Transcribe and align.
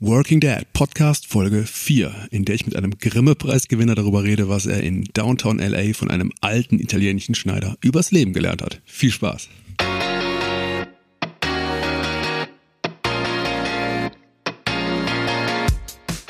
Working 0.00 0.40
Dad 0.40 0.70
Podcast 0.74 1.26
Folge 1.26 1.64
4, 1.64 2.28
in 2.30 2.44
der 2.44 2.54
ich 2.54 2.66
mit 2.66 2.76
einem 2.76 2.98
Grimme-Preisgewinner 2.98 3.94
darüber 3.94 4.24
rede, 4.24 4.46
was 4.46 4.66
er 4.66 4.82
in 4.82 5.04
Downtown 5.14 5.58
LA 5.58 5.94
von 5.94 6.10
einem 6.10 6.32
alten 6.42 6.78
italienischen 6.78 7.34
Schneider 7.34 7.78
übers 7.80 8.10
Leben 8.10 8.34
gelernt 8.34 8.60
hat. 8.60 8.82
Viel 8.84 9.10
Spaß! 9.10 9.48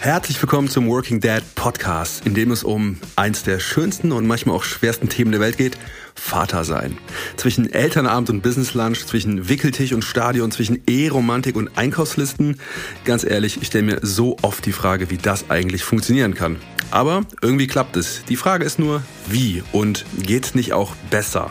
Herzlich 0.07 0.41
willkommen 0.41 0.69
zum 0.69 0.87
Working 0.87 1.19
Dad 1.19 1.43
Podcast, 1.57 2.25
in 2.29 2.35
dem 2.35 2.53
es 2.53 2.63
um 2.63 2.97
eins 3.17 3.43
der 3.43 3.59
schönsten 3.59 4.13
und 4.13 4.25
manchmal 4.25 4.55
auch 4.55 4.63
schwersten 4.63 5.09
Themen 5.09 5.33
der 5.33 5.41
Welt 5.41 5.57
geht, 5.57 5.77
Vater 6.15 6.63
sein. 6.63 6.97
Zwischen 7.37 7.73
Elternabend 7.73 8.31
und 8.31 8.41
Business 8.41 8.75
Lunch, 8.75 9.05
zwischen 9.05 9.49
Wickeltisch 9.49 9.93
und 9.93 10.05
Stadion, 10.05 10.53
zwischen 10.53 10.81
E-Romantik 10.87 11.57
und 11.57 11.77
Einkaufslisten. 11.77 12.61
Ganz 13.05 13.25
ehrlich, 13.25 13.61
ich 13.61 13.67
stelle 13.67 13.83
mir 13.83 13.99
so 14.01 14.37
oft 14.43 14.65
die 14.65 14.71
Frage, 14.71 15.11
wie 15.11 15.17
das 15.17 15.51
eigentlich 15.51 15.83
funktionieren 15.83 16.35
kann. 16.35 16.59
Aber 16.93 17.25
irgendwie 17.43 17.67
klappt 17.67 17.97
es. 17.97 18.23
Die 18.29 18.37
Frage 18.37 18.65
ist 18.65 18.79
nur, 18.79 19.03
wie 19.27 19.65
und 19.73 20.07
geht's 20.23 20.55
nicht 20.55 20.73
auch 20.73 20.95
besser? 21.11 21.51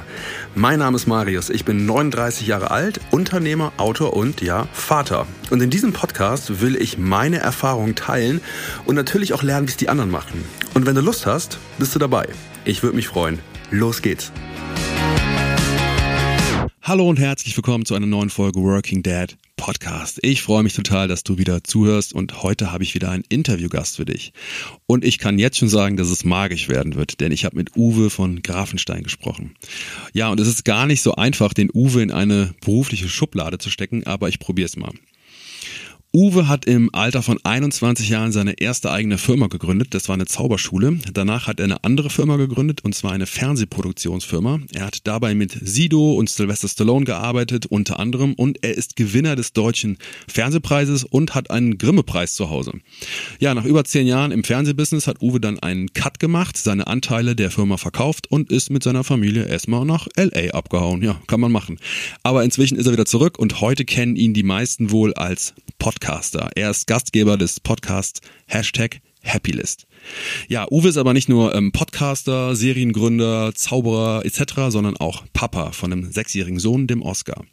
Mein 0.58 0.80
Name 0.80 0.95
ist 0.95 1.05
Marius, 1.05 1.50
ich 1.50 1.66
bin 1.66 1.86
39 1.86 2.48
Jahre 2.48 2.72
alt, 2.72 3.02
Unternehmer, 3.12 3.73
Autor 3.76 4.14
und 4.14 4.40
ja, 4.40 4.70
Vater. 4.72 5.28
Und 5.50 5.62
in 5.62 5.70
diesem 5.70 5.91
Podcast 5.91 6.62
will 6.62 6.78
ich 6.78 6.98
meine 6.98 7.40
Erfahrungen 7.40 7.94
teilen 7.94 8.40
und 8.86 8.95
natürlich 8.95 9.34
auch 9.34 9.44
lernen, 9.44 9.68
wie 9.68 9.72
es 9.72 9.78
die 9.78 9.90
anderen 9.90 10.12
machen. 10.12 10.45
Und 10.73 10.86
wenn 10.86 10.95
du 10.95 11.02
Lust 11.02 11.26
hast, 11.26 11.59
bist 11.78 11.94
du 11.94 12.00
dabei. 12.00 12.30
Ich 12.64 12.84
würde 12.84 12.95
mich 12.95 13.09
freuen. 13.09 13.40
Los 13.70 14.02
geht's. 14.02 14.31
Hallo 16.88 17.09
und 17.09 17.17
herzlich 17.17 17.57
willkommen 17.57 17.84
zu 17.84 17.95
einer 17.95 18.05
neuen 18.05 18.30
Folge 18.30 18.62
Working 18.62 19.02
Dad 19.02 19.38
Podcast. 19.55 20.20
Ich 20.21 20.44
freue 20.44 20.62
mich 20.62 20.75
total, 20.75 21.08
dass 21.08 21.23
du 21.23 21.39
wieder 21.39 21.63
zuhörst 21.63 22.13
und 22.13 22.44
heute 22.44 22.71
habe 22.71 22.84
ich 22.84 22.94
wieder 22.94 23.09
einen 23.09 23.23
Interviewgast 23.27 23.95
für 23.95 24.05
dich. 24.05 24.34
Und 24.85 25.03
ich 25.03 25.17
kann 25.17 25.39
jetzt 25.39 25.58
schon 25.58 25.67
sagen, 25.67 25.98
dass 25.98 26.11
es 26.11 26.25
magisch 26.25 26.69
werden 26.69 26.94
wird, 26.94 27.22
denn 27.22 27.31
ich 27.31 27.44
habe 27.44 27.55
mit 27.55 27.75
Uwe 27.75 28.11
von 28.11 28.44
Grafenstein 28.44 29.02
gesprochen. 29.02 29.55
Ja, 30.14 30.30
und 30.30 30.39
es 30.39 30.47
ist 30.47 30.64
gar 30.64 30.86
nicht 30.86 31.02
so 31.02 31.16
einfach, 31.16 31.55
den 31.55 31.72
Uwe 31.73 32.03
in 32.03 32.11
eine 32.11 32.53
berufliche 32.64 33.09
Schublade 33.09 33.58
zu 33.58 33.72
stecken, 33.72 34.05
aber 34.05 34.30
ich 34.30 34.38
probiere 34.38 34.67
es 34.67 34.77
mal. 34.77 34.94
Uwe 36.16 36.47
hat 36.47 36.63
im 36.63 36.95
Alter 36.95 37.21
von 37.21 37.39
21 37.44 38.08
Jahren 38.08 38.31
seine 38.31 38.53
erste 38.61 38.89
eigene 38.89 39.17
Firma 39.17 39.47
gegründet. 39.47 39.94
Das 39.94 40.08
war 40.08 40.13
eine 40.13 40.25
Zauberschule. 40.25 40.97
Danach 41.11 41.47
hat 41.47 41.59
er 41.59 41.66
eine 41.66 41.83
andere 41.83 42.09
Firma 42.09 42.38
gegründet 42.38 42.85
und 42.85 42.95
zwar 42.95 43.11
eine 43.11 43.25
Fernsehproduktionsfirma. 43.25 44.61
Er 44.71 44.86
hat 44.86 44.99
dabei 45.03 45.36
mit 45.36 45.58
Sido 45.61 46.13
und 46.13 46.30
Sylvester 46.30 46.69
Stallone 46.69 47.03
gearbeitet, 47.03 47.66
unter 47.66 47.99
anderem, 47.99 48.33
und 48.36 48.63
er 48.63 48.77
ist 48.77 48.95
Gewinner 48.95 49.36
des 49.36 49.52
deutschen 49.52 49.97
Fernsehpreises 50.30 51.03
und 51.03 51.36
hat 51.36 51.52
einen 51.52 51.77
Grimme-Preis 51.77 52.33
zu 52.33 52.49
Hause. 52.49 52.71
Ja, 53.41 53.53
nach 53.53 53.66
über 53.66 53.83
zehn 53.83 54.08
Jahren 54.08 54.31
im 54.31 54.45
Fernsehbusiness 54.45 55.08
hat 55.08 55.21
Uwe 55.21 55.41
dann 55.41 55.59
einen 55.59 55.91
Cut 55.91 56.21
gemacht, 56.21 56.55
seine 56.55 56.88
Anteile 56.88 57.36
der 57.36 57.52
Firma 57.52 57.75
verkauft 57.75 58.31
und 58.31 58.53
ist 58.53 58.69
mit 58.69 58.83
seiner 58.83 59.03
Familie 59.03 59.47
erstmal 59.49 59.83
nach 59.83 60.08
LA 60.16 60.52
abgehauen. 60.52 61.02
Ja, 61.02 61.19
kann 61.27 61.41
man 61.41 61.52
machen. 61.52 61.77
Aber 62.23 62.45
inzwischen 62.45 62.77
ist 62.77 62.86
er 62.86 62.93
wieder 62.93 63.05
zurück 63.05 63.38
und 63.38 63.59
heute 63.59 63.83
kennen 63.83 64.16
ihn 64.16 64.33
die 64.33 64.43
meisten 64.43 64.91
wohl 64.91 65.13
als 65.13 65.53
Podcast. 65.77 66.05
Podcaster. 66.06 66.52
Er 66.53 66.70
ist 66.70 66.86
Gastgeber 66.86 67.36
des 67.36 67.59
Podcasts 67.59 68.22
Hashtag 68.45 69.02
Happylist. 69.23 69.88
Ja, 70.48 70.67
Uwe 70.70 70.89
ist 70.89 70.98
aber 70.98 71.14
nicht 71.14 71.30
nur 71.30 71.56
ähm, 71.56 71.72
Podcaster, 71.72 72.56
Seriengründer, 72.56 73.56
Zauberer 73.56 74.23
etc., 74.23 74.70
sondern 74.70 74.98
auch 74.98 75.23
Papa 75.33 75.72
von 75.72 75.92
einem 75.92 76.11
sechsjährigen 76.11 76.59
Sohn, 76.59 76.86
dem 76.86 77.02
Oscar. 77.02 77.44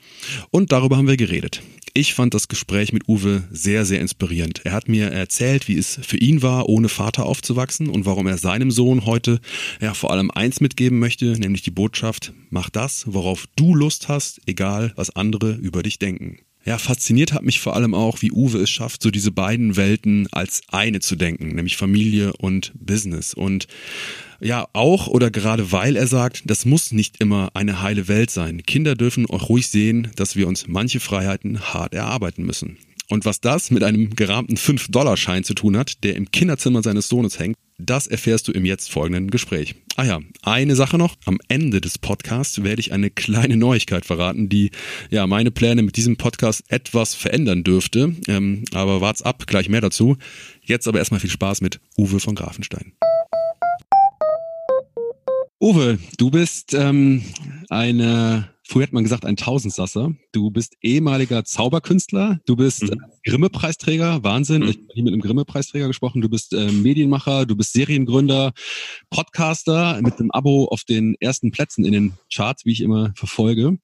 Und 0.51 0.71
darüber 0.71 0.99
haben 0.99 1.09
wir 1.09 1.17
geredet. 1.17 1.63
Ich 1.95 2.13
fand 2.13 2.35
das 2.35 2.49
Gespräch 2.49 2.93
mit 2.93 3.09
Uwe 3.09 3.45
sehr, 3.51 3.87
sehr 3.87 4.03
inspirierend. 4.03 4.61
Er 4.65 4.73
hat 4.73 4.87
mir 4.87 5.11
erzählt, 5.11 5.67
wie 5.67 5.79
es 5.79 5.99
für 6.03 6.19
ihn 6.19 6.43
war, 6.43 6.69
ohne 6.69 6.91
Vater 6.91 7.25
aufzuwachsen 7.25 7.89
und 7.89 8.05
warum 8.05 8.27
er 8.27 8.37
seinem 8.37 8.71
Sohn 8.71 9.07
heute 9.07 9.41
ja 9.81 9.95
vor 9.95 10.11
allem 10.11 10.31
eins 10.31 10.61
mitgeben 10.61 10.99
möchte, 10.99 11.39
nämlich 11.39 11.63
die 11.63 11.71
Botschaft, 11.71 12.35
mach 12.51 12.69
das, 12.69 13.05
worauf 13.07 13.47
du 13.57 13.75
Lust 13.75 14.09
hast, 14.09 14.43
egal 14.45 14.93
was 14.95 15.17
andere 15.17 15.53
über 15.53 15.83
dich 15.83 15.99
denken. 15.99 16.41
Ja, 16.65 16.79
fasziniert 16.79 17.33
hat 17.33 17.43
mich 17.43 17.59
vor 17.61 17.75
allem 17.75 17.93
auch, 17.93 18.23
wie 18.23 18.31
Uwe 18.31 18.59
es 18.59 18.71
schafft, 18.71 19.03
so 19.03 19.11
diese 19.11 19.33
beiden 19.33 19.77
Welten 19.77 20.29
als 20.31 20.63
eine 20.69 21.01
zu 21.01 21.17
denken, 21.17 21.49
nämlich 21.49 21.77
Familie 21.77 22.33
und 22.35 22.73
Business. 22.75 23.35
Und 23.35 23.67
ja, 24.41 24.69
auch 24.73 25.09
oder 25.09 25.31
gerade 25.31 25.73
weil 25.73 25.97
er 25.97 26.07
sagt, 26.07 26.43
das 26.47 26.65
muss 26.65 26.93
nicht 26.93 27.21
immer 27.21 27.51
eine 27.55 27.83
heile 27.83 28.07
Welt 28.07 28.31
sein. 28.31 28.63
Kinder 28.63 28.95
dürfen 28.95 29.27
auch 29.27 29.49
ruhig 29.49 29.69
sehen, 29.69 30.11
dass 30.15 30.37
wir 30.37 30.47
uns 30.47 30.69
manche 30.69 31.01
Freiheiten 31.01 31.61
hart 31.61 31.95
erarbeiten 31.95 32.45
müssen. 32.45 32.79
Und 33.09 33.25
was 33.25 33.41
das 33.41 33.71
mit 33.71 33.83
einem 33.83 34.15
gerahmten 34.17 34.57
5-Dollar-Schein 34.57 35.45
zu 35.45 35.55
tun 35.55 35.77
hat, 35.77 36.03
der 36.05 36.17
im 36.17 36.31
Kinderzimmer 36.31 36.83
seines 36.83 37.09
Sohnes 37.09 37.39
hängt, 37.39 37.57
das 37.79 38.07
erfährst 38.07 38.49
du 38.49 38.53
im 38.53 38.65
jetzt 38.65 38.91
folgenden 38.91 39.31
Gespräch. 39.31 39.75
Ah 39.97 40.05
ja, 40.05 40.21
eine 40.43 40.77
Sache 40.77 40.99
noch. 40.99 41.17
Am 41.25 41.39
Ende 41.49 41.81
des 41.81 41.99
Podcasts 41.99 42.63
werde 42.63 42.81
ich 42.81 42.93
eine 42.93 43.11
kleine 43.11 43.57
Neuigkeit 43.57 44.07
verraten, 44.07 44.49
die 44.49 44.71
ja 45.11 45.27
meine 45.27 45.51
Pläne 45.51 45.83
mit 45.83 45.97
diesem 45.97 46.17
Podcast 46.17 46.65
etwas 46.69 47.15
verändern 47.15 47.65
dürfte. 47.65 48.15
Ähm, 48.29 48.65
aber 48.73 49.01
wart's 49.01 49.23
ab, 49.23 49.47
gleich 49.47 49.69
mehr 49.69 49.81
dazu. 49.81 50.17
Jetzt 50.63 50.89
aber 50.89 50.99
erstmal 50.99 51.21
viel 51.21 51.31
Spaß 51.31 51.61
mit 51.61 51.81
Uwe 51.97 52.21
von 52.21 52.35
Grafenstein. 52.35 52.93
Uwe, 55.61 55.99
du 56.19 56.31
bist 56.31 56.75
ähm, 56.75 57.23
eine 57.69 58.52
Früher 58.65 58.85
hat 58.85 58.93
man 58.93 59.03
gesagt, 59.03 59.25
ein 59.25 59.37
Tausendsasser. 59.37 60.15
Du 60.31 60.51
bist 60.51 60.75
ehemaliger 60.83 61.45
Zauberkünstler, 61.45 62.41
du 62.47 62.57
bist 62.57 62.83
mhm. 62.83 63.01
Grimme-Preisträger, 63.25 64.23
Wahnsinn. 64.23 64.63
Mhm. 64.63 64.69
Ich 64.69 64.77
habe 64.77 64.87
hier 64.95 65.03
mit 65.03 65.13
einem 65.13 65.23
Grimme-Preisträger 65.23 65.89
gesprochen. 65.89 66.23
Du 66.23 66.29
bist 66.29 66.53
äh, 66.53 66.71
Medienmacher, 66.71 67.45
du 67.45 67.57
bist 67.57 67.73
Seriengründer, 67.73 68.53
Podcaster 69.11 70.01
mit 70.03 70.19
einem 70.19 70.31
Abo 70.31 70.67
auf 70.67 70.85
den 70.85 71.17
ersten 71.21 71.51
Plätzen 71.51 71.85
in 71.85 71.93
den 71.93 72.13
Charts, 72.33 72.65
wie 72.65 72.73
ich 72.73 72.81
immer 72.81 73.13
verfolge. 73.17 73.79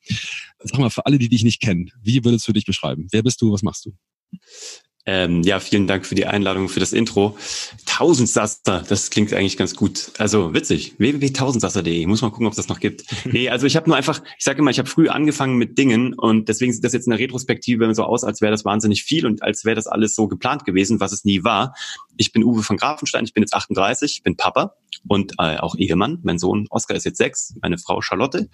Sag 0.61 0.79
mal, 0.79 0.91
für 0.91 1.07
alle, 1.07 1.19
die 1.19 1.29
dich 1.29 1.43
nicht 1.43 1.61
kennen, 1.61 1.91
wie 2.03 2.25
würdest 2.25 2.47
du 2.47 2.53
dich 2.53 2.65
beschreiben? 2.65 3.09
Wer 3.11 3.23
bist 3.23 3.43
du, 3.43 3.53
was 3.53 3.63
machst 3.63 3.87
du? 3.87 3.93
Ähm, 5.11 5.43
ja, 5.43 5.59
vielen 5.59 5.87
Dank 5.87 6.05
für 6.05 6.15
die 6.15 6.27
Einladung, 6.27 6.69
für 6.69 6.81
das 6.81 6.93
Intro. 6.93 7.39
Tausendsasser, 7.87 8.85
das 8.87 9.09
klingt 9.09 9.33
eigentlich 9.33 9.57
ganz 9.57 9.75
gut. 9.75 10.13
Also 10.19 10.53
witzig, 10.53 10.97
www.tausendsasser.de. 10.99 12.05
Muss 12.05 12.21
mal 12.21 12.29
gucken, 12.29 12.45
ob 12.45 12.53
es 12.53 12.59
das 12.59 12.69
noch 12.69 12.79
gibt. 12.79 13.05
nee, 13.25 13.49
also 13.49 13.67
ich 13.67 13.75
habe 13.75 13.89
nur 13.89 13.97
einfach, 13.97 14.23
ich 14.37 14.45
sage 14.45 14.59
immer, 14.59 14.71
ich 14.71 14.79
habe 14.79 14.87
früh 14.87 15.09
angefangen 15.09 15.57
mit 15.57 15.79
Dingen 15.79 16.13
und 16.13 16.51
deswegen 16.51 16.75
sieht 16.75 16.85
das 16.85 16.93
jetzt 16.93 17.07
in 17.07 17.13
der 17.13 17.21
Retrospektive 17.21 17.95
so 17.95 18.05
aus, 18.05 18.23
als 18.23 18.43
wäre 18.43 18.51
das 18.51 18.67
wahnsinnig 18.67 19.03
viel 19.03 19.25
und 19.25 19.43
als 19.43 19.65
wäre 19.65 19.77
das 19.77 19.87
alles 19.87 20.15
so 20.15 20.29
geplant 20.29 20.67
gewesen, 20.67 21.01
was 21.01 21.13
es 21.13 21.25
nie 21.25 21.43
war. 21.43 21.75
Ich 22.19 22.31
bin 22.33 22.45
Uwe 22.45 22.63
von 22.63 22.77
Grafenstein, 22.77 23.25
ich 23.25 23.33
bin 23.33 23.43
jetzt 23.43 23.55
38, 23.55 24.23
bin 24.23 24.37
Papa 24.37 24.75
und 25.07 25.33
äh, 25.39 25.57
auch 25.57 25.75
Ehemann. 25.75 26.19
Mein 26.23 26.39
Sohn 26.39 26.67
Oskar 26.69 26.99
ist 26.99 27.05
jetzt 27.05 27.17
sechs, 27.17 27.55
meine 27.63 27.79
Frau 27.79 28.03
Charlotte. 28.03 28.51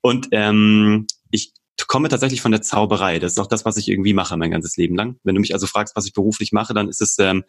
Und 0.00 0.26
ähm, 0.32 1.06
ich 1.30 1.52
komme 1.86 2.08
tatsächlich 2.08 2.40
von 2.40 2.52
der 2.52 2.62
Zauberei. 2.62 3.18
Das 3.18 3.32
ist 3.32 3.38
auch 3.38 3.46
das, 3.46 3.64
was 3.64 3.76
ich 3.76 3.88
irgendwie 3.88 4.14
mache 4.14 4.36
mein 4.36 4.50
ganzes 4.50 4.76
Leben 4.76 4.96
lang. 4.96 5.16
Wenn 5.24 5.34
du 5.34 5.40
mich 5.40 5.52
also 5.52 5.66
fragst, 5.66 5.96
was 5.96 6.06
ich 6.06 6.12
beruflich 6.12 6.52
mache, 6.52 6.74
dann 6.74 6.88
ist 6.88 7.00
es 7.00 7.18
ähm, 7.18 7.44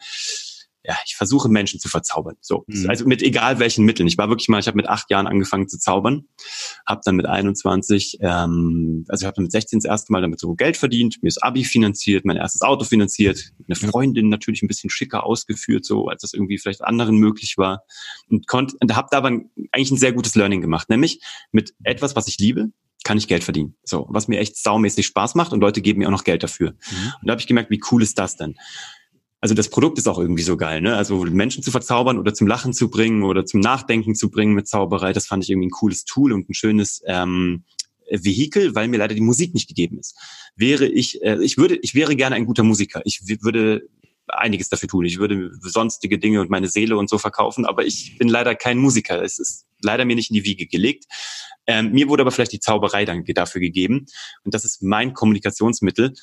ja, 0.85 0.95
ich 1.05 1.15
versuche 1.15 1.47
Menschen 1.47 1.79
zu 1.79 1.87
verzaubern. 1.87 2.35
So, 2.41 2.65
mhm. 2.67 2.89
also 2.89 3.05
mit 3.05 3.21
egal 3.21 3.59
welchen 3.59 3.85
Mitteln. 3.85 4.07
Ich 4.07 4.17
war 4.17 4.27
wirklich 4.27 4.49
mal, 4.49 4.59
ich 4.59 4.67
habe 4.67 4.75
mit 4.75 4.89
acht 4.89 5.09
Jahren 5.09 5.27
angefangen 5.27 5.69
zu 5.69 5.79
zaubern, 5.79 6.25
habe 6.85 7.01
dann 7.05 7.15
mit 7.15 7.25
21, 7.25 8.17
ähm, 8.19 9.05
also 9.07 9.23
ich 9.23 9.27
habe 9.27 9.41
mit 9.41 9.51
16 9.51 9.79
das 9.79 9.85
erste 9.85 10.11
Mal 10.11 10.21
damit 10.21 10.39
so 10.39 10.53
Geld 10.55 10.75
verdient, 10.75 11.23
mir 11.23 11.29
das 11.29 11.41
Abi 11.41 11.63
finanziert, 11.63 12.25
mein 12.25 12.35
erstes 12.35 12.61
Auto 12.61 12.83
finanziert, 12.83 13.51
eine 13.65 13.75
Freundin 13.75 14.27
natürlich 14.27 14.61
ein 14.61 14.67
bisschen 14.67 14.89
schicker 14.89 15.25
ausgeführt, 15.25 15.85
so 15.85 16.07
als 16.07 16.21
das 16.21 16.33
irgendwie 16.33 16.57
vielleicht 16.57 16.83
anderen 16.83 17.15
möglich 17.15 17.57
war 17.57 17.83
und 18.27 18.47
konnte, 18.47 18.75
und 18.81 18.93
habe 18.93 19.07
dabei 19.09 19.39
eigentlich 19.71 19.91
ein 19.91 19.97
sehr 19.97 20.11
gutes 20.11 20.35
Learning 20.35 20.59
gemacht, 20.59 20.89
nämlich 20.89 21.21
mit 21.53 21.73
etwas, 21.83 22.17
was 22.17 22.27
ich 22.27 22.39
liebe, 22.39 22.71
kann 23.03 23.17
ich 23.17 23.27
Geld 23.27 23.43
verdienen. 23.43 23.75
So, 23.83 24.07
was 24.09 24.27
mir 24.27 24.39
echt 24.39 24.57
saumäßig 24.57 25.05
Spaß 25.05 25.35
macht 25.35 25.53
und 25.53 25.59
Leute 25.61 25.81
geben 25.81 25.99
mir 25.99 26.07
auch 26.07 26.11
noch 26.11 26.23
Geld 26.23 26.43
dafür. 26.43 26.71
Mhm. 26.71 27.13
Und 27.21 27.27
da 27.27 27.31
habe 27.31 27.41
ich 27.41 27.47
gemerkt, 27.47 27.69
wie 27.69 27.81
cool 27.91 28.01
ist 28.01 28.17
das 28.17 28.37
denn? 28.37 28.55
Also 29.41 29.55
das 29.55 29.69
Produkt 29.69 29.97
ist 29.97 30.07
auch 30.07 30.19
irgendwie 30.19 30.43
so 30.43 30.55
geil, 30.55 30.79
ne? 30.79 30.95
Also 30.95 31.25
Menschen 31.25 31.63
zu 31.63 31.71
verzaubern 31.71 32.17
oder 32.17 32.33
zum 32.33 32.47
Lachen 32.47 32.71
zu 32.71 32.89
bringen 32.89 33.23
oder 33.23 33.45
zum 33.45 33.59
Nachdenken 33.59 34.15
zu 34.15 34.29
bringen 34.29 34.53
mit 34.53 34.69
Zauberei, 34.69 35.11
das 35.11 35.27
fand 35.27 35.43
ich 35.43 35.49
irgendwie 35.49 35.67
ein 35.67 35.71
cooles 35.71 36.05
Tool 36.05 36.31
und 36.31 36.49
ein 36.49 36.53
schönes 36.53 37.01
ähm, 37.07 37.65
Vehikel, 38.09 38.73
weil 38.73 38.87
mir 38.87 38.99
leider 38.99 39.15
die 39.15 39.21
Musik 39.21 39.53
nicht 39.53 39.67
gegeben 39.67 39.99
ist. 39.99 40.15
Wäre 40.55 40.85
ich, 40.85 41.21
äh, 41.23 41.43
ich 41.43 41.57
würde, 41.57 41.75
ich 41.75 41.93
wäre 41.93 42.15
gerne 42.15 42.37
ein 42.37 42.45
guter 42.45 42.63
Musiker. 42.63 43.01
Ich 43.03 43.21
würde 43.41 43.81
einiges 44.27 44.69
dafür 44.69 44.89
tun. 44.89 45.05
Ich 45.05 45.19
würde 45.19 45.51
sonstige 45.59 46.19
Dinge 46.19 46.41
und 46.41 46.49
meine 46.49 46.67
Seele 46.67 46.97
und 46.97 47.09
so 47.09 47.17
verkaufen, 47.17 47.65
aber 47.65 47.85
ich 47.85 48.17
bin 48.17 48.27
leider 48.27 48.55
kein 48.55 48.77
Musiker. 48.77 49.21
Es 49.21 49.39
ist 49.39 49.65
leider 49.81 50.05
mir 50.05 50.15
nicht 50.15 50.29
in 50.29 50.35
die 50.35 50.45
Wiege 50.45 50.67
gelegt. 50.67 51.05
Ähm, 51.67 51.91
mir 51.91 52.09
wurde 52.09 52.21
aber 52.21 52.31
vielleicht 52.31 52.53
die 52.53 52.59
Zauberei 52.59 53.05
dann 53.05 53.23
dafür 53.25 53.61
gegeben. 53.61 54.05
Und 54.43 54.53
das 54.53 54.65
ist 54.65 54.81
mein 54.81 55.13
Kommunikationsmittel. 55.13 56.13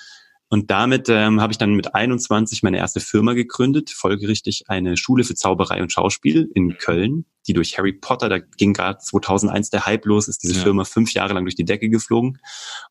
Und 0.53 0.69
damit 0.73 1.09
ähm, 1.09 1.41
habe 1.41 1.53
ich 1.53 1.59
dann 1.59 1.75
mit 1.75 1.95
21 1.95 2.65
meine 2.65 2.79
erste 2.79 2.99
Firma 2.99 3.35
gegründet, 3.35 3.91
folgerichtig 3.91 4.65
eine 4.67 4.97
Schule 4.97 5.23
für 5.23 5.37
Zauberei 5.37 5.81
und 5.81 5.93
Schauspiel 5.93 6.51
in 6.55 6.77
Köln, 6.77 7.25
die 7.47 7.53
durch 7.53 7.79
Harry 7.79 7.93
Potter, 7.93 8.29
da 8.29 8.39
ging 8.39 8.73
gerade 8.73 8.99
2001 8.99 9.71
der 9.71 9.87
Hype 9.87 10.05
los, 10.07 10.27
ist 10.27 10.43
diese 10.43 10.57
ja. 10.57 10.63
Firma 10.63 10.85
fünf 10.85 11.15
Jahre 11.15 11.35
lang 11.35 11.45
durch 11.45 11.55
die 11.55 11.65
Decke 11.65 11.89
geflogen. 11.89 12.39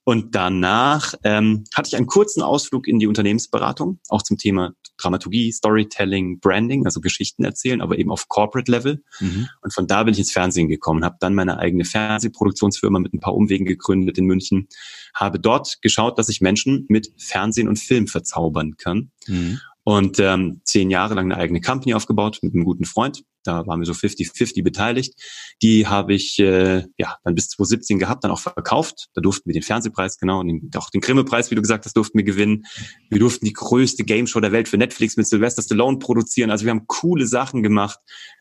Und 0.05 0.35
danach 0.35 1.15
ähm, 1.25 1.65
hatte 1.75 1.89
ich 1.89 1.97
einen 1.97 2.07
kurzen 2.07 2.41
Ausflug 2.41 2.87
in 2.87 2.97
die 2.97 3.07
Unternehmensberatung, 3.07 3.99
auch 4.07 4.21
zum 4.21 4.37
Thema 4.37 4.71
Dramaturgie, 5.01 5.51
Storytelling, 5.51 6.39
Branding, 6.39 6.85
also 6.85 7.01
Geschichten 7.01 7.43
erzählen, 7.43 7.81
aber 7.81 7.97
eben 7.97 8.11
auf 8.11 8.27
Corporate 8.27 8.71
Level. 8.71 9.03
Mhm. 9.19 9.47
Und 9.61 9.73
von 9.73 9.87
da 9.87 10.03
bin 10.03 10.13
ich 10.13 10.19
ins 10.19 10.31
Fernsehen 10.31 10.67
gekommen, 10.67 11.03
habe 11.03 11.17
dann 11.19 11.35
meine 11.35 11.57
eigene 11.57 11.85
Fernsehproduktionsfirma 11.85 12.99
mit 12.99 13.13
ein 13.13 13.19
paar 13.19 13.35
Umwegen 13.35 13.65
gegründet 13.65 14.17
in 14.17 14.25
München, 14.25 14.67
habe 15.13 15.39
dort 15.39 15.81
geschaut, 15.81 16.17
dass 16.19 16.29
ich 16.29 16.41
Menschen 16.41 16.85
mit 16.89 17.11
Fernsehen 17.17 17.67
und 17.67 17.79
Film 17.79 18.07
verzaubern 18.07 18.75
kann. 18.77 19.11
Mhm 19.27 19.59
und 19.89 20.19
ähm, 20.19 20.61
zehn 20.65 20.91
Jahre 20.91 21.15
lang 21.15 21.31
eine 21.31 21.41
eigene 21.41 21.61
Company 21.61 21.95
aufgebaut 21.95 22.39
mit 22.43 22.53
einem 22.53 22.63
guten 22.63 22.85
Freund. 22.85 23.23
Da 23.43 23.65
waren 23.67 23.79
wir 23.79 23.85
so 23.85 23.93
50-50 23.93 24.63
beteiligt. 24.63 25.13
Die 25.61 25.87
habe 25.87 26.13
ich 26.13 26.39
äh, 26.39 26.83
ja 26.97 27.17
dann 27.23 27.35
bis 27.35 27.49
2017 27.49 27.99
gehabt, 27.99 28.23
dann 28.23 28.31
auch 28.31 28.39
verkauft. 28.39 29.07
Da 29.13 29.21
durften 29.21 29.49
wir 29.49 29.53
den 29.53 29.63
Fernsehpreis, 29.63 30.17
genau, 30.17 30.39
und 30.41 30.47
den, 30.47 30.69
auch 30.75 30.89
den 30.89 31.01
Grimme-Preis, 31.01 31.51
wie 31.51 31.55
du 31.55 31.61
gesagt 31.61 31.85
hast, 31.85 31.95
durften 31.95 32.17
wir 32.17 32.25
gewinnen. 32.25 32.65
Wir 33.09 33.19
durften 33.19 33.45
die 33.45 33.53
größte 33.53 34.03
Game 34.03 34.27
Show 34.27 34.39
der 34.39 34.51
Welt 34.51 34.67
für 34.67 34.77
Netflix 34.77 35.17
mit 35.17 35.27
Sylvester 35.27 35.61
Stallone 35.61 35.99
produzieren. 35.99 36.51
Also 36.51 36.65
wir 36.65 36.71
haben 36.71 36.87
coole 36.87 37.27
Sachen 37.27 37.63
gemacht. 37.63 37.99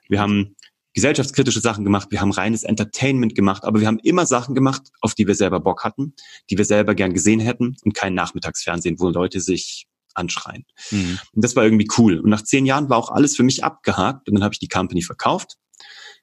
Wir 0.09 0.21
haben 0.21 0.57
gesellschaftskritische 0.95 1.61
Sachen 1.61 1.85
gemacht, 1.85 2.09
wir 2.11 2.21
haben 2.21 2.33
reines 2.33 2.65
Entertainment 2.65 3.37
gemacht, 3.37 3.65
aber 3.65 3.79
wir 3.79 3.87
haben 3.87 4.01
immer 4.03 4.27
Sachen 4.27 4.57
gemacht, 4.57 4.83
auf 5.01 5.15
die 5.15 5.29
wir 5.29 5.37
selber 5.37 5.61
Bock 5.61 5.85
hatten, 5.85 6.15
die 6.51 6.59
wir 6.59 6.65
selber 6.65 6.97
gern 6.97 7.13
gesehen 7.13 7.39
hätten 7.39 7.77
und 7.85 7.95
kein 7.95 8.15
Nachmittagsfernsehen, 8.15 8.99
wo 8.99 9.09
Leute 9.09 9.41
sich 9.41 9.87
anschreien. 10.19 10.65
Mhm. 10.91 11.19
Und 11.33 11.45
das 11.45 11.57
war 11.57 11.65
irgendwie 11.65 11.89
cool. 11.99 12.19
Und 12.19 12.31
nach 12.31 12.43
zehn 12.43 12.67
Jahren 12.67 12.91
war 12.91 12.99
auch 12.99 13.11
alles 13.11 13.37
für 13.37 13.43
mich 13.43 13.65
abgehakt 13.65 14.29
und 14.29 14.35
dann 14.35 14.45
habe 14.45 14.55
ich 14.55 14.59
die 14.59 14.69
Company 14.69 15.03
verkauft 15.03 15.57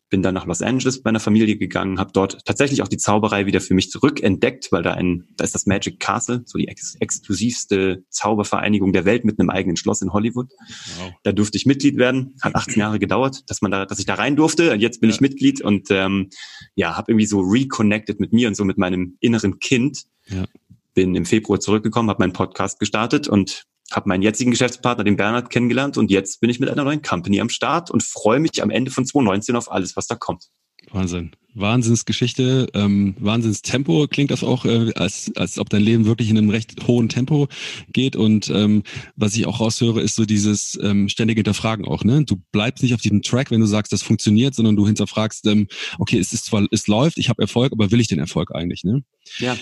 bin 0.09 0.21
dann 0.21 0.35
nach 0.35 0.45
Los 0.45 0.61
Angeles 0.61 1.01
bei 1.01 1.09
einer 1.09 1.19
Familie 1.19 1.57
gegangen, 1.57 1.99
habe 1.99 2.11
dort 2.13 2.45
tatsächlich 2.45 2.81
auch 2.81 2.87
die 2.87 2.97
Zauberei 2.97 3.47
wieder 3.47 3.59
für 3.59 3.73
mich 3.73 3.89
zurückentdeckt, 3.89 4.71
weil 4.71 4.83
da 4.83 4.93
ein, 4.93 5.27
da 5.35 5.43
ist 5.43 5.55
das 5.55 5.65
Magic 5.65 5.99
Castle, 5.99 6.43
so 6.45 6.57
die 6.57 6.67
ex 6.67 6.95
exklusivste 6.99 8.03
Zaubervereinigung 8.09 8.93
der 8.93 9.05
Welt 9.05 9.25
mit 9.25 9.39
einem 9.39 9.49
eigenen 9.49 9.77
Schloss 9.77 10.01
in 10.01 10.13
Hollywood. 10.13 10.51
Wow. 10.99 11.11
Da 11.23 11.31
durfte 11.31 11.57
ich 11.57 11.65
Mitglied 11.65 11.97
werden, 11.97 12.35
hat 12.41 12.55
18 12.55 12.79
Jahre 12.79 12.99
gedauert, 12.99 13.49
dass 13.49 13.61
man 13.61 13.71
da, 13.71 13.85
dass 13.85 13.99
ich 13.99 14.05
da 14.05 14.13
rein 14.13 14.35
durfte. 14.35 14.71
Und 14.71 14.79
jetzt 14.79 15.01
bin 15.01 15.09
ja. 15.09 15.15
ich 15.15 15.21
Mitglied 15.21 15.61
und 15.61 15.89
ähm, 15.89 16.29
ja, 16.75 16.95
habe 16.95 17.11
irgendwie 17.11 17.25
so 17.25 17.39
reconnected 17.39 18.19
mit 18.19 18.31
mir 18.31 18.47
und 18.47 18.55
so 18.55 18.63
mit 18.63 18.77
meinem 18.77 19.17
inneren 19.19 19.59
Kind. 19.59 20.05
Ja. 20.27 20.45
Bin 20.93 21.15
im 21.15 21.25
Februar 21.25 21.59
zurückgekommen, 21.59 22.09
habe 22.09 22.23
meinen 22.23 22.33
Podcast 22.33 22.79
gestartet 22.79 23.27
und 23.27 23.65
habe 23.91 24.09
meinen 24.09 24.23
jetzigen 24.23 24.51
Geschäftspartner, 24.51 25.03
den 25.03 25.15
Bernhard, 25.15 25.49
kennengelernt 25.49 25.97
und 25.97 26.11
jetzt 26.11 26.39
bin 26.41 26.49
ich 26.49 26.59
mit 26.59 26.69
einer 26.69 26.83
neuen 26.83 27.01
Company 27.01 27.39
am 27.39 27.49
Start 27.49 27.91
und 27.91 28.03
freue 28.03 28.39
mich 28.39 28.61
am 28.61 28.69
Ende 28.69 28.91
von 28.91 29.05
2019 29.05 29.55
auf 29.55 29.71
alles, 29.71 29.95
was 29.95 30.07
da 30.07 30.15
kommt. 30.15 30.49
Wahnsinn. 30.91 31.31
Wahnsinnsgeschichte, 31.55 32.67
ähm, 32.73 33.15
Wahnsinnstempo 33.17 34.07
klingt 34.07 34.29
das 34.29 34.43
auch, 34.43 34.65
äh, 34.65 34.91
als, 34.95 35.31
als 35.35 35.57
ob 35.57 35.69
dein 35.69 35.81
Leben 35.81 36.05
wirklich 36.05 36.29
in 36.29 36.37
einem 36.37 36.49
recht 36.49 36.85
hohen 36.85 37.07
Tempo 37.07 37.47
geht. 37.91 38.17
Und 38.17 38.49
ähm, 38.49 38.83
was 39.15 39.35
ich 39.35 39.47
auch 39.47 39.61
raushöre, 39.61 40.01
ist 40.01 40.15
so 40.15 40.25
dieses 40.25 40.77
ähm, 40.81 41.07
ständige 41.07 41.39
Hinterfragen 41.39 41.85
auch. 41.85 42.03
Ne? 42.03 42.25
Du 42.25 42.41
bleibst 42.51 42.83
nicht 42.83 42.93
auf 42.93 43.01
diesem 43.01 43.21
Track, 43.21 43.51
wenn 43.51 43.61
du 43.61 43.67
sagst, 43.67 43.93
das 43.93 44.03
funktioniert, 44.03 44.53
sondern 44.53 44.75
du 44.75 44.85
hinterfragst, 44.85 45.47
ähm, 45.47 45.67
okay, 45.97 46.19
es 46.19 46.33
ist 46.33 46.45
zwar, 46.45 46.67
es 46.71 46.87
läuft, 46.87 47.17
ich 47.17 47.29
habe 47.29 47.41
Erfolg, 47.41 47.71
aber 47.71 47.89
will 47.89 48.01
ich 48.01 48.09
den 48.09 48.19
Erfolg 48.19 48.53
eigentlich? 48.53 48.83
Ne? 48.83 49.03
Ja. 49.39 49.57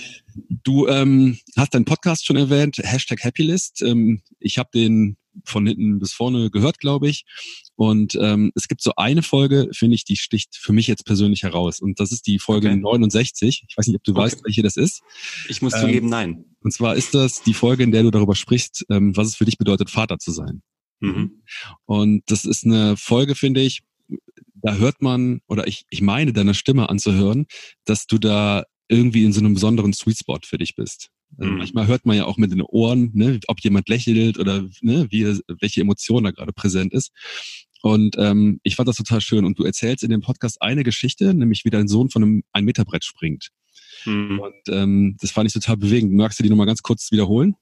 Du 0.49 0.87
ähm, 0.87 1.37
hast 1.55 1.75
deinen 1.75 1.85
Podcast 1.85 2.25
schon 2.25 2.37
erwähnt, 2.37 2.77
Hashtag 2.81 3.23
Happylist. 3.23 3.83
Ähm, 3.83 4.23
ich 4.39 4.57
habe 4.57 4.69
den 4.73 5.17
von 5.45 5.65
hinten 5.65 5.99
bis 5.99 6.13
vorne 6.13 6.49
gehört, 6.49 6.79
glaube 6.79 7.07
ich. 7.09 7.25
Und 7.75 8.15
ähm, 8.21 8.51
es 8.55 8.67
gibt 8.67 8.81
so 8.81 8.93
eine 8.97 9.23
Folge, 9.23 9.69
finde 9.73 9.95
ich, 9.95 10.05
die 10.05 10.15
sticht 10.15 10.55
für 10.55 10.73
mich 10.73 10.87
jetzt 10.87 11.05
persönlich 11.05 11.43
heraus. 11.43 11.79
Und 11.79 11.99
das 11.99 12.11
ist 12.11 12.27
die 12.27 12.39
Folge 12.39 12.67
okay. 12.69 12.77
69. 12.77 13.65
Ich 13.67 13.77
weiß 13.77 13.87
nicht, 13.87 13.95
ob 13.95 14.03
du 14.03 14.11
okay. 14.11 14.21
weißt, 14.21 14.45
welche 14.45 14.61
das 14.61 14.77
ist. 14.77 15.01
Ich 15.49 15.61
muss 15.61 15.73
ähm, 15.73 15.81
zugeben, 15.81 16.09
nein. 16.09 16.45
Und 16.61 16.71
zwar 16.71 16.95
ist 16.95 17.13
das 17.13 17.41
die 17.41 17.53
Folge, 17.53 17.83
in 17.83 17.91
der 17.91 18.03
du 18.03 18.11
darüber 18.11 18.35
sprichst, 18.35 18.85
ähm, 18.89 19.15
was 19.17 19.27
es 19.27 19.35
für 19.35 19.45
dich 19.45 19.57
bedeutet, 19.57 19.89
Vater 19.89 20.19
zu 20.19 20.31
sein. 20.31 20.61
Mhm. 20.99 21.41
Und 21.85 22.23
das 22.27 22.45
ist 22.45 22.65
eine 22.65 22.95
Folge, 22.95 23.35
finde 23.35 23.61
ich, 23.61 23.81
da 24.55 24.75
hört 24.75 25.01
man, 25.01 25.41
oder 25.47 25.67
ich, 25.67 25.85
ich 25.89 26.01
meine 26.01 26.31
deiner 26.31 26.53
Stimme 26.53 26.89
anzuhören, 26.89 27.47
dass 27.85 28.07
du 28.07 28.17
da 28.17 28.63
irgendwie 28.87 29.25
in 29.25 29.33
so 29.33 29.39
einem 29.39 29.55
besonderen 29.55 29.93
Sweet 29.93 30.19
Spot 30.19 30.39
für 30.43 30.57
dich 30.57 30.75
bist. 30.75 31.09
Also 31.37 31.51
mhm. 31.51 31.57
Manchmal 31.57 31.87
hört 31.87 32.05
man 32.05 32.15
ja 32.15 32.25
auch 32.25 32.37
mit 32.37 32.51
den 32.51 32.61
Ohren, 32.61 33.11
ne, 33.13 33.39
ob 33.47 33.59
jemand 33.61 33.89
lächelt 33.89 34.37
oder 34.37 34.67
ne, 34.81 35.07
wie, 35.09 35.25
welche 35.59 35.81
Emotion 35.81 36.23
da 36.23 36.31
gerade 36.31 36.53
präsent 36.53 36.93
ist. 36.93 37.11
Und 37.81 38.15
ähm, 38.17 38.59
ich 38.63 38.75
fand 38.75 38.87
das 38.87 38.95
total 38.95 39.19
schön. 39.19 39.43
Und 39.43 39.59
du 39.59 39.63
erzählst 39.63 40.03
in 40.03 40.09
dem 40.09 40.21
Podcast 40.21 40.61
eine 40.61 40.83
Geschichte, 40.83 41.33
nämlich 41.33 41.65
wie 41.65 41.69
dein 41.69 41.87
Sohn 41.87 42.09
von 42.09 42.23
einem 42.23 42.43
ein 42.53 42.63
Meter 42.63 42.85
Brett 42.85 43.03
springt. 43.03 43.49
Mhm. 44.05 44.39
Und 44.39 44.69
ähm, 44.69 45.17
das 45.19 45.31
fand 45.31 45.47
ich 45.47 45.53
total 45.53 45.77
bewegend. 45.77 46.13
Magst 46.13 46.39
du 46.39 46.43
die 46.43 46.49
nochmal 46.49 46.67
ganz 46.67 46.81
kurz 46.81 47.11
wiederholen? 47.11 47.55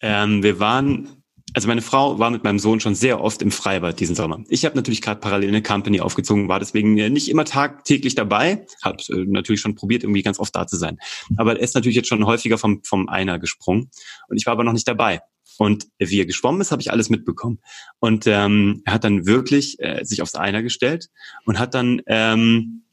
Ähm, 0.00 0.42
wir 0.42 0.60
waren 0.60 1.17
also 1.54 1.68
meine 1.68 1.82
Frau 1.82 2.18
war 2.18 2.30
mit 2.30 2.44
meinem 2.44 2.58
Sohn 2.58 2.80
schon 2.80 2.94
sehr 2.94 3.20
oft 3.22 3.42
im 3.42 3.50
Freibad 3.50 3.98
diesen 4.00 4.14
Sommer. 4.14 4.42
Ich 4.48 4.64
habe 4.64 4.76
natürlich 4.76 5.02
gerade 5.02 5.20
parallel 5.20 5.48
eine 5.48 5.62
Company 5.62 6.00
aufgezogen, 6.00 6.48
war 6.48 6.58
deswegen 6.58 6.94
nicht 6.94 7.28
immer 7.28 7.44
tagtäglich 7.44 8.14
dabei, 8.14 8.66
habe 8.82 8.98
äh, 9.10 9.24
natürlich 9.26 9.60
schon 9.60 9.74
probiert, 9.74 10.02
irgendwie 10.02 10.22
ganz 10.22 10.38
oft 10.38 10.54
da 10.54 10.66
zu 10.66 10.76
sein. 10.76 10.98
Aber 11.36 11.56
er 11.56 11.60
ist 11.60 11.74
natürlich 11.74 11.96
jetzt 11.96 12.08
schon 12.08 12.26
häufiger 12.26 12.58
vom, 12.58 12.82
vom 12.84 13.08
Einer 13.08 13.38
gesprungen 13.38 13.90
und 14.28 14.36
ich 14.36 14.46
war 14.46 14.52
aber 14.52 14.64
noch 14.64 14.72
nicht 14.72 14.88
dabei. 14.88 15.20
Und 15.58 15.88
wie 15.98 16.20
er 16.20 16.26
geschwommen 16.26 16.60
ist, 16.60 16.70
habe 16.70 16.82
ich 16.82 16.92
alles 16.92 17.10
mitbekommen. 17.10 17.58
Und 17.98 18.26
ähm, 18.28 18.82
er 18.84 18.92
hat 18.94 19.04
dann 19.04 19.26
wirklich 19.26 19.80
äh, 19.80 20.04
sich 20.04 20.22
aufs 20.22 20.36
Einer 20.36 20.62
gestellt 20.62 21.08
und 21.46 21.58
hat 21.58 21.74
dann 21.74 22.00
ähm, 22.06 22.84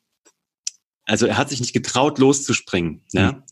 also 1.06 1.28
er 1.28 1.38
hat 1.38 1.50
sich 1.50 1.60
nicht 1.60 1.74
getraut, 1.74 2.18
loszuspringen. 2.18 3.04
Mhm. 3.14 3.20
Ja? 3.20 3.44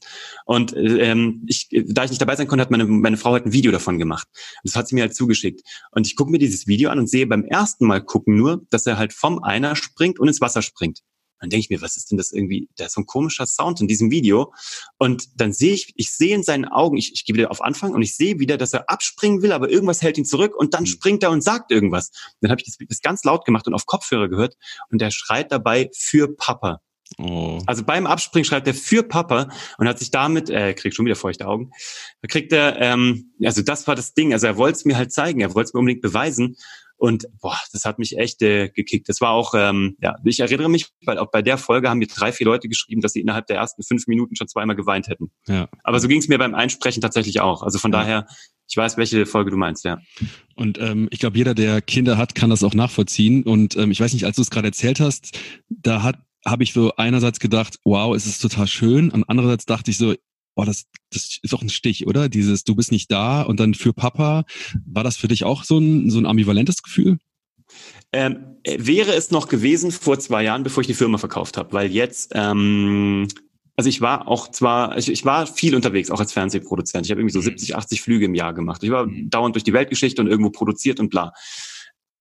Und 0.45 0.75
ähm, 0.75 1.43
ich, 1.47 1.69
da 1.71 2.03
ich 2.03 2.09
nicht 2.09 2.21
dabei 2.21 2.35
sein 2.35 2.47
konnte, 2.47 2.61
hat 2.61 2.71
meine, 2.71 2.85
meine 2.85 3.17
Frau 3.17 3.31
halt 3.33 3.45
ein 3.45 3.53
Video 3.53 3.71
davon 3.71 3.99
gemacht. 3.99 4.27
Das 4.63 4.75
hat 4.75 4.87
sie 4.87 4.95
mir 4.95 5.01
halt 5.01 5.15
zugeschickt. 5.15 5.61
Und 5.91 6.07
ich 6.07 6.15
gucke 6.15 6.31
mir 6.31 6.39
dieses 6.39 6.67
Video 6.67 6.89
an 6.89 6.99
und 6.99 7.09
sehe 7.09 7.27
beim 7.27 7.45
ersten 7.45 7.85
Mal 7.85 8.03
gucken 8.03 8.35
nur, 8.35 8.65
dass 8.69 8.85
er 8.87 8.97
halt 8.97 9.13
vom 9.13 9.43
Einer 9.43 9.75
springt 9.75 10.19
und 10.19 10.27
ins 10.27 10.41
Wasser 10.41 10.61
springt. 10.61 11.01
Dann 11.43 11.49
denke 11.49 11.65
ich 11.65 11.69
mir, 11.69 11.81
was 11.81 11.97
ist 11.97 12.09
denn 12.09 12.17
das 12.17 12.31
irgendwie? 12.31 12.69
Da 12.77 12.85
ist 12.85 12.93
so 12.93 13.01
ein 13.01 13.05
komischer 13.05 13.45
Sound 13.45 13.81
in 13.81 13.87
diesem 13.89 14.11
Video. 14.11 14.53
Und 14.97 15.41
dann 15.41 15.51
sehe 15.51 15.73
ich, 15.73 15.93
ich 15.97 16.09
sehe 16.11 16.33
in 16.33 16.41
seinen 16.41 16.63
Augen, 16.63 16.95
ich, 16.95 17.11
ich 17.13 17.25
gehe 17.25 17.35
wieder 17.35 17.51
auf 17.51 17.61
Anfang 17.61 17.93
und 17.93 18.01
ich 18.01 18.15
sehe 18.15 18.39
wieder, 18.39 18.57
dass 18.57 18.71
er 18.71 18.89
abspringen 18.89 19.41
will, 19.41 19.51
aber 19.51 19.69
irgendwas 19.69 20.01
hält 20.01 20.17
ihn 20.17 20.23
zurück 20.23 20.55
und 20.55 20.73
dann 20.73 20.83
mhm. 20.83 20.87
springt 20.87 21.21
er 21.21 21.31
und 21.31 21.43
sagt 21.43 21.69
irgendwas. 21.69 22.11
Dann 22.39 22.49
habe 22.49 22.61
ich 22.61 22.65
das, 22.65 22.77
das 22.87 23.01
ganz 23.01 23.25
laut 23.25 23.43
gemacht 23.43 23.67
und 23.67 23.73
auf 23.73 23.85
Kopfhörer 23.85 24.29
gehört 24.29 24.55
und 24.89 25.01
er 25.01 25.11
schreit 25.11 25.51
dabei 25.51 25.89
für 25.93 26.33
Papa. 26.33 26.79
Oh. 27.17 27.59
Also 27.65 27.83
beim 27.83 28.07
Abspringen 28.07 28.45
schreibt 28.45 28.67
er 28.67 28.73
für 28.73 29.03
Papa 29.03 29.49
und 29.77 29.87
hat 29.87 29.99
sich 29.99 30.11
damit, 30.11 30.49
er 30.49 30.69
äh, 30.69 30.73
kriegt 30.73 30.95
schon 30.95 31.05
wieder 31.05 31.15
feuchte 31.15 31.47
Augen, 31.47 31.71
da 32.21 32.27
kriegt 32.27 32.51
er, 32.51 32.79
ähm, 32.81 33.33
also 33.43 33.61
das 33.61 33.87
war 33.87 33.95
das 33.95 34.13
Ding, 34.13 34.33
also 34.33 34.47
er 34.47 34.57
wollte 34.57 34.77
es 34.77 34.85
mir 34.85 34.97
halt 34.97 35.11
zeigen, 35.11 35.41
er 35.41 35.53
wollte 35.53 35.67
es 35.67 35.73
mir 35.73 35.79
unbedingt 35.79 36.01
beweisen 36.01 36.55
und 37.03 37.27
boah, 37.41 37.57
das 37.73 37.83
hat 37.83 37.99
mich 37.99 38.17
echt 38.17 38.41
äh, 38.41 38.69
gekickt. 38.69 39.09
Das 39.09 39.19
war 39.19 39.31
auch, 39.31 39.53
ähm, 39.57 39.97
ja, 39.99 40.15
ich 40.23 40.39
erinnere 40.39 40.69
mich, 40.69 40.87
weil 41.05 41.17
auch 41.17 41.31
bei 41.31 41.41
der 41.41 41.57
Folge 41.57 41.89
haben 41.89 41.97
mir 41.97 42.07
drei, 42.07 42.31
vier 42.31 42.45
Leute 42.45 42.69
geschrieben, 42.69 43.01
dass 43.01 43.11
sie 43.11 43.19
innerhalb 43.19 43.47
der 43.47 43.57
ersten 43.57 43.83
fünf 43.83 44.07
Minuten 44.07 44.37
schon 44.37 44.47
zweimal 44.47 44.77
geweint 44.77 45.09
hätten. 45.09 45.29
Ja. 45.47 45.67
Aber 45.83 45.99
so 45.99 46.07
ging 46.07 46.19
es 46.19 46.29
mir 46.29 46.37
beim 46.37 46.55
Einsprechen 46.55 47.01
tatsächlich 47.01 47.41
auch. 47.41 47.61
Also 47.61 47.77
von 47.77 47.91
ja. 47.91 47.99
daher, 47.99 48.27
ich 48.69 48.77
weiß, 48.77 48.95
welche 48.95 49.25
Folge 49.25 49.51
du 49.51 49.57
meinst, 49.57 49.83
ja. 49.83 49.99
Und 50.55 50.79
ähm, 50.79 51.09
ich 51.11 51.19
glaube, 51.19 51.37
jeder, 51.37 51.53
der 51.53 51.81
Kinder 51.81 52.17
hat, 52.17 52.35
kann 52.35 52.49
das 52.49 52.63
auch 52.63 52.73
nachvollziehen. 52.73 53.43
Und 53.43 53.75
ähm, 53.75 53.91
ich 53.91 53.99
weiß 53.99 54.13
nicht, 54.13 54.25
als 54.25 54.37
du 54.37 54.41
es 54.41 54.49
gerade 54.49 54.69
erzählt 54.69 55.01
hast, 55.01 55.37
da 55.67 56.03
hat 56.03 56.19
habe 56.45 56.63
ich 56.63 56.73
so 56.73 56.93
einerseits 56.95 57.39
gedacht, 57.39 57.79
wow, 57.83 58.15
es 58.15 58.25
ist 58.25 58.41
total 58.41 58.67
schön. 58.67 59.11
Und 59.11 59.23
andererseits 59.29 59.65
dachte 59.65 59.91
ich 59.91 59.97
so, 59.97 60.13
oh, 60.55 60.63
das, 60.63 60.85
das 61.11 61.39
ist 61.41 61.53
doch 61.53 61.61
ein 61.61 61.69
Stich, 61.69 62.07
oder? 62.07 62.29
Dieses, 62.29 62.63
du 62.63 62.75
bist 62.75 62.91
nicht 62.91 63.11
da 63.11 63.41
und 63.41 63.59
dann 63.59 63.73
für 63.73 63.93
Papa. 63.93 64.43
War 64.85 65.03
das 65.03 65.17
für 65.17 65.27
dich 65.27 65.43
auch 65.43 65.63
so 65.63 65.77
ein, 65.77 66.09
so 66.09 66.19
ein 66.19 66.25
ambivalentes 66.25 66.83
Gefühl? 66.83 67.17
Ähm, 68.11 68.57
wäre 68.65 69.13
es 69.13 69.31
noch 69.31 69.47
gewesen 69.47 69.91
vor 69.91 70.19
zwei 70.19 70.43
Jahren, 70.43 70.63
bevor 70.63 70.81
ich 70.81 70.87
die 70.87 70.93
Firma 70.93 71.17
verkauft 71.17 71.57
habe, 71.57 71.73
weil 71.73 71.91
jetzt, 71.91 72.33
ähm, 72.35 73.27
also 73.75 73.89
ich 73.89 74.01
war 74.01 74.27
auch 74.27 74.51
zwar, 74.51 74.97
ich, 74.97 75.09
ich 75.09 75.25
war 75.25 75.47
viel 75.47 75.75
unterwegs, 75.75 76.11
auch 76.11 76.19
als 76.19 76.33
Fernsehproduzent. 76.33 77.05
Ich 77.05 77.11
habe 77.11 77.21
irgendwie 77.21 77.33
so 77.33 77.41
70, 77.41 77.69
mhm. 77.69 77.75
80 77.75 78.01
Flüge 78.01 78.25
im 78.25 78.35
Jahr 78.35 78.53
gemacht. 78.53 78.83
Ich 78.83 78.91
war 78.91 79.07
mhm. 79.07 79.29
dauernd 79.29 79.55
durch 79.55 79.63
die 79.63 79.73
Weltgeschichte 79.73 80.21
und 80.21 80.27
irgendwo 80.27 80.51
produziert 80.51 80.99
und 80.99 81.09
bla. 81.09 81.33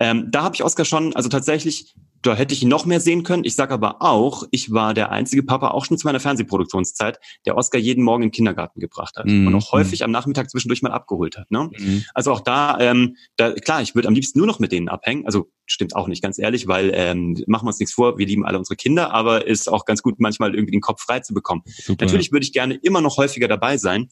Ähm, 0.01 0.29
da 0.31 0.43
habe 0.43 0.55
ich 0.55 0.65
Oscar 0.65 0.85
schon, 0.85 1.15
also 1.15 1.29
tatsächlich 1.29 1.95
da 2.23 2.35
hätte 2.35 2.55
ich 2.55 2.63
noch 2.63 2.87
mehr 2.87 3.01
sehen 3.01 3.25
können. 3.25 3.45
Ich 3.45 3.55
sage 3.55 3.75
aber 3.75 4.01
auch, 4.01 4.45
ich 4.51 4.73
war 4.73 4.95
der 4.95 5.11
einzige 5.11 5.43
Papa, 5.43 5.69
auch 5.69 5.85
schon 5.85 5.99
zu 5.99 6.07
meiner 6.07 6.21
Fernsehproduktionszeit, 6.21 7.19
der 7.47 7.57
Oscar 7.57 7.79
jeden 7.79 8.05
Morgen 8.05 8.23
in 8.23 8.29
den 8.29 8.33
Kindergarten 8.33 8.81
gebracht 8.81 9.17
hat 9.17 9.27
mm, 9.27 9.47
und 9.47 9.55
auch 9.55 9.73
häufig 9.73 10.01
mm. 10.01 10.05
am 10.05 10.11
Nachmittag 10.13 10.49
zwischendurch 10.49 10.83
mal 10.83 10.93
abgeholt 10.93 11.37
hat. 11.37 11.51
Ne? 11.51 11.71
Mm. 11.77 12.05
Also 12.15 12.33
auch 12.33 12.41
da, 12.41 12.79
ähm, 12.81 13.17
da, 13.37 13.53
klar, 13.53 13.83
ich 13.83 13.95
würde 13.95 14.09
am 14.09 14.15
liebsten 14.15 14.39
nur 14.39 14.47
noch 14.47 14.61
mit 14.61 14.71
denen 14.71 14.89
abhängen. 14.89 15.27
Also 15.27 15.51
stimmt 15.67 15.97
auch 15.97 16.07
nicht, 16.07 16.23
ganz 16.23 16.39
ehrlich, 16.39 16.69
weil 16.69 16.93
ähm, 16.95 17.43
machen 17.47 17.65
wir 17.65 17.71
uns 17.71 17.81
nichts 17.81 17.95
vor, 17.95 18.19
wir 18.19 18.27
lieben 18.27 18.47
alle 18.47 18.59
unsere 18.59 18.77
Kinder, 18.77 19.13
aber 19.13 19.47
ist 19.47 19.69
auch 19.69 19.85
ganz 19.85 20.03
gut, 20.03 20.21
manchmal 20.21 20.55
irgendwie 20.55 20.73
den 20.73 20.81
Kopf 20.81 21.03
frei 21.03 21.21
zu 21.21 21.35
bekommen. 21.35 21.63
Super. 21.67 22.05
Natürlich 22.05 22.31
würde 22.31 22.45
ich 22.45 22.53
gerne 22.53 22.75
immer 22.75 23.01
noch 23.01 23.17
häufiger 23.17 23.49
dabei 23.49 23.79
sein, 23.79 24.11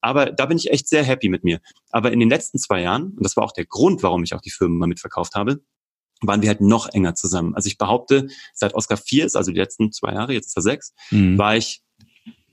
aber 0.00 0.26
da 0.26 0.46
bin 0.46 0.56
ich 0.56 0.70
echt 0.70 0.88
sehr 0.88 1.04
happy 1.04 1.28
mit 1.28 1.44
mir. 1.44 1.60
Aber 1.90 2.12
in 2.12 2.18
den 2.18 2.28
letzten 2.30 2.58
zwei 2.58 2.82
Jahren, 2.82 3.12
und 3.16 3.24
das 3.24 3.36
war 3.36 3.44
auch 3.44 3.52
der 3.52 3.66
Grund, 3.66 4.02
warum 4.02 4.24
ich 4.24 4.34
auch 4.34 4.40
die 4.40 4.50
Firma 4.50 4.86
mitverkauft 4.86 5.34
habe, 5.34 5.60
waren 6.22 6.42
wir 6.42 6.48
halt 6.48 6.60
noch 6.60 6.88
enger 6.88 7.14
zusammen. 7.14 7.54
Also 7.54 7.66
ich 7.66 7.78
behaupte, 7.78 8.28
seit 8.54 8.74
Oscar 8.74 8.96
4 8.96 9.26
ist, 9.26 9.36
also 9.36 9.50
die 9.50 9.58
letzten 9.58 9.92
zwei 9.92 10.12
Jahre, 10.12 10.32
jetzt 10.32 10.48
ist 10.48 10.56
er 10.56 10.62
sechs, 10.62 10.94
mhm. 11.10 11.38
war 11.38 11.56
ich 11.56 11.82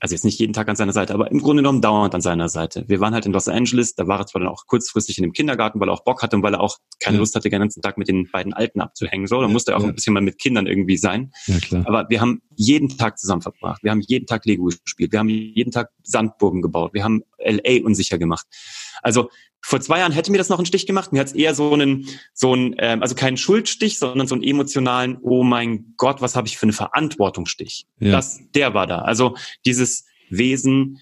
also 0.00 0.14
jetzt 0.14 0.24
nicht 0.24 0.38
jeden 0.38 0.54
Tag 0.54 0.68
an 0.68 0.76
seiner 0.76 0.94
Seite, 0.94 1.12
aber 1.12 1.30
im 1.30 1.40
Grunde 1.40 1.62
genommen 1.62 1.82
dauernd 1.82 2.14
an 2.14 2.22
seiner 2.22 2.48
Seite. 2.48 2.84
Wir 2.88 3.00
waren 3.00 3.12
halt 3.12 3.26
in 3.26 3.32
Los 3.32 3.48
Angeles, 3.48 3.94
da 3.94 4.08
war 4.08 4.18
er 4.18 4.26
zwar 4.26 4.40
dann 4.40 4.48
auch 4.48 4.66
kurzfristig 4.66 5.18
in 5.18 5.22
dem 5.22 5.32
Kindergarten, 5.32 5.78
weil 5.78 5.90
er 5.90 5.92
auch 5.92 6.04
Bock 6.04 6.22
hatte 6.22 6.36
und 6.36 6.42
weil 6.42 6.54
er 6.54 6.60
auch 6.60 6.78
keine 7.00 7.16
ja. 7.16 7.20
Lust 7.20 7.34
hatte, 7.34 7.50
den 7.50 7.60
ganzen 7.60 7.82
Tag 7.82 7.98
mit 7.98 8.08
den 8.08 8.28
beiden 8.30 8.54
Alten 8.54 8.80
abzuhängen. 8.80 9.26
So, 9.26 9.36
da 9.36 9.46
ja, 9.46 9.52
musste 9.52 9.72
er 9.72 9.76
auch 9.76 9.82
ja. 9.82 9.88
ein 9.88 9.94
bisschen 9.94 10.14
mal 10.14 10.22
mit 10.22 10.38
Kindern 10.38 10.66
irgendwie 10.66 10.96
sein. 10.96 11.32
Ja, 11.46 11.58
klar. 11.58 11.84
Aber 11.86 12.06
wir 12.08 12.20
haben 12.22 12.40
jeden 12.56 12.96
Tag 12.96 13.18
zusammen 13.18 13.42
verbracht. 13.42 13.82
Wir 13.82 13.90
haben 13.90 14.00
jeden 14.00 14.26
Tag 14.26 14.46
Lego 14.46 14.64
gespielt. 14.64 15.12
Wir 15.12 15.18
haben 15.18 15.28
jeden 15.28 15.70
Tag 15.70 15.90
Sandburgen 16.02 16.62
gebaut. 16.62 16.94
Wir 16.94 17.04
haben 17.04 17.22
LA 17.44 17.84
unsicher 17.84 18.18
gemacht. 18.18 18.46
Also 19.02 19.30
vor 19.62 19.80
zwei 19.80 19.98
Jahren 19.98 20.12
hätte 20.12 20.32
mir 20.32 20.38
das 20.38 20.48
noch 20.48 20.58
einen 20.58 20.66
Stich 20.66 20.86
gemacht. 20.86 21.12
Mir 21.12 21.20
hat 21.20 21.28
es 21.28 21.32
eher 21.34 21.54
so 21.54 21.72
einen, 21.72 22.08
so 22.32 22.52
einen, 22.52 22.74
ähm, 22.78 23.02
also 23.02 23.14
keinen 23.14 23.36
Schuldstich, 23.36 23.98
sondern 23.98 24.26
so 24.26 24.34
einen 24.34 24.44
emotionalen, 24.44 25.18
oh 25.22 25.42
mein 25.42 25.94
Gott, 25.96 26.22
was 26.22 26.34
habe 26.34 26.48
ich 26.48 26.56
für 26.56 26.64
eine 26.64 26.72
Verantwortungsstich. 26.72 27.86
Ja. 27.98 28.12
Das, 28.12 28.40
der 28.54 28.74
war 28.74 28.86
da. 28.86 29.00
Also 29.02 29.36
dieses 29.66 30.06
Wesen, 30.30 31.00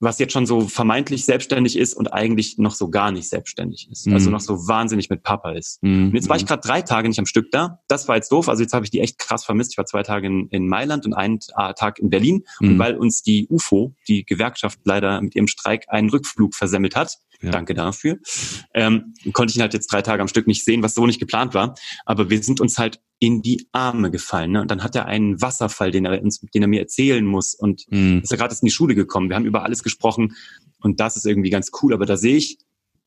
was 0.00 0.18
jetzt 0.18 0.32
schon 0.32 0.46
so 0.46 0.62
vermeintlich 0.62 1.26
selbstständig 1.26 1.76
ist 1.78 1.94
und 1.94 2.12
eigentlich 2.12 2.56
noch 2.58 2.74
so 2.74 2.88
gar 2.88 3.12
nicht 3.12 3.28
selbstständig 3.28 3.88
ist. 3.90 4.06
Also 4.06 4.10
mhm. 4.10 4.14
Also 4.14 4.30
noch 4.30 4.40
so 4.40 4.68
wahnsinnig 4.68 5.10
mit 5.10 5.22
Papa 5.22 5.52
ist. 5.52 5.82
Mhm. 5.82 6.08
Und 6.08 6.14
jetzt 6.14 6.28
war 6.28 6.36
ich 6.36 6.46
gerade 6.46 6.62
drei 6.66 6.82
Tage 6.82 7.08
nicht 7.08 7.18
am 7.18 7.26
Stück 7.26 7.50
da. 7.50 7.80
Das 7.86 8.08
war 8.08 8.16
jetzt 8.16 8.32
doof. 8.32 8.48
Also 8.48 8.62
jetzt 8.62 8.72
habe 8.72 8.84
ich 8.84 8.90
die 8.90 9.00
echt 9.00 9.18
krass 9.18 9.44
vermisst. 9.44 9.72
Ich 9.72 9.78
war 9.78 9.86
zwei 9.86 10.02
Tage 10.02 10.26
in, 10.26 10.48
in 10.48 10.68
Mailand 10.68 11.06
und 11.06 11.14
einen 11.14 11.38
Tag 11.40 11.98
in 11.98 12.10
Berlin. 12.10 12.44
Mhm. 12.60 12.68
Und 12.68 12.78
weil 12.78 12.96
uns 12.96 13.22
die 13.22 13.46
UFO, 13.48 13.94
die 14.08 14.24
Gewerkschaft, 14.24 14.80
leider 14.84 15.20
mit 15.20 15.34
ihrem 15.36 15.46
Streik 15.46 15.84
einen 15.88 16.08
Rückflug 16.10 16.54
versemmelt 16.54 16.96
hat, 16.96 17.18
ja. 17.42 17.50
Danke 17.50 17.74
dafür. 17.74 18.18
Ähm, 18.74 19.14
konnte 19.32 19.52
ich 19.52 19.56
ihn 19.56 19.62
halt 19.62 19.72
jetzt 19.72 19.90
drei 19.90 20.02
Tage 20.02 20.20
am 20.20 20.28
Stück 20.28 20.46
nicht 20.46 20.64
sehen, 20.64 20.82
was 20.82 20.94
so 20.94 21.06
nicht 21.06 21.20
geplant 21.20 21.54
war. 21.54 21.74
Aber 22.04 22.28
wir 22.28 22.42
sind 22.42 22.60
uns 22.60 22.76
halt 22.76 23.00
in 23.18 23.40
die 23.40 23.68
Arme 23.72 24.10
gefallen. 24.10 24.52
Ne? 24.52 24.60
Und 24.60 24.70
dann 24.70 24.82
hat 24.82 24.94
er 24.94 25.06
einen 25.06 25.40
Wasserfall, 25.40 25.90
den 25.90 26.04
er 26.04 26.22
uns, 26.22 26.40
den 26.40 26.62
er 26.62 26.68
mir 26.68 26.80
erzählen 26.80 27.24
muss. 27.24 27.54
Und 27.54 27.86
mhm. 27.90 28.20
ist 28.22 28.30
er 28.30 28.38
gerade 28.38 28.54
in 28.54 28.66
die 28.66 28.70
Schule 28.70 28.94
gekommen. 28.94 29.30
Wir 29.30 29.36
haben 29.36 29.46
über 29.46 29.64
alles 29.64 29.82
gesprochen. 29.82 30.36
Und 30.80 31.00
das 31.00 31.16
ist 31.16 31.26
irgendwie 31.26 31.50
ganz 31.50 31.70
cool. 31.82 31.94
Aber 31.94 32.04
da 32.04 32.16
sehe 32.16 32.36
ich, 32.36 32.58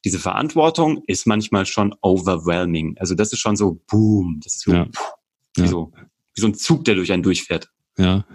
diese 0.04 0.20
Verantwortung 0.20 1.04
ist 1.08 1.28
manchmal 1.28 1.66
schon 1.66 1.96
overwhelming. 2.02 2.96
Also 2.98 3.16
das 3.16 3.34
ist 3.34 3.40
schon 3.40 3.56
so, 3.56 3.82
boom, 3.88 4.40
das 4.44 4.56
ist 4.56 4.64
so, 4.64 4.74
ja. 4.74 4.88
wie, 5.56 5.62
ja. 5.62 5.68
so 5.68 5.92
wie 6.36 6.42
so 6.42 6.48
ein 6.48 6.56
Zug, 6.56 6.84
der 6.86 6.96
durch 6.96 7.12
einen 7.12 7.24
durchfährt. 7.24 7.70
Ja. 7.98 8.26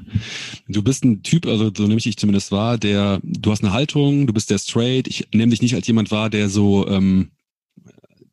Du 0.68 0.82
bist 0.82 1.04
ein 1.04 1.22
Typ, 1.22 1.46
also 1.46 1.70
so 1.76 1.84
nehme 1.84 1.96
ich 1.96 2.04
dich 2.04 2.16
zumindest 2.16 2.52
wahr, 2.52 2.78
der, 2.78 3.20
du 3.22 3.50
hast 3.50 3.64
eine 3.64 3.72
Haltung, 3.72 4.26
du 4.26 4.32
bist 4.32 4.50
der 4.50 4.58
straight. 4.58 5.08
Ich 5.08 5.28
nehme 5.34 5.50
dich 5.50 5.62
nicht 5.62 5.74
als 5.74 5.86
jemand 5.86 6.10
wahr, 6.10 6.30
der 6.30 6.48
so, 6.48 6.86
ähm, 6.88 7.32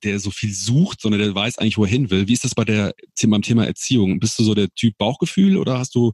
der 0.03 0.19
so 0.19 0.29
viel 0.29 0.53
sucht, 0.53 1.01
sondern 1.01 1.19
der 1.19 1.33
weiß 1.33 1.57
eigentlich, 1.57 1.77
wo 1.77 1.83
er 1.83 1.89
hin 1.89 2.11
will. 2.11 2.27
Wie 2.27 2.33
ist 2.33 2.43
das 2.43 2.53
bei 2.53 2.63
der, 2.63 2.93
beim 3.25 3.41
Thema 3.41 3.65
Erziehung? 3.65 4.19
Bist 4.19 4.37
du 4.37 4.43
so 4.43 4.53
der 4.53 4.69
Typ 4.75 4.97
Bauchgefühl 4.97 5.57
oder 5.57 5.79
hast 5.79 5.95
du 5.95 6.11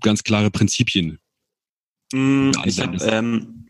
ganz 0.00 0.22
klare 0.22 0.50
Prinzipien? 0.50 1.18
Mm, 2.12 2.50
ich 2.66 2.78
hab, 2.78 3.00
ähm, 3.02 3.68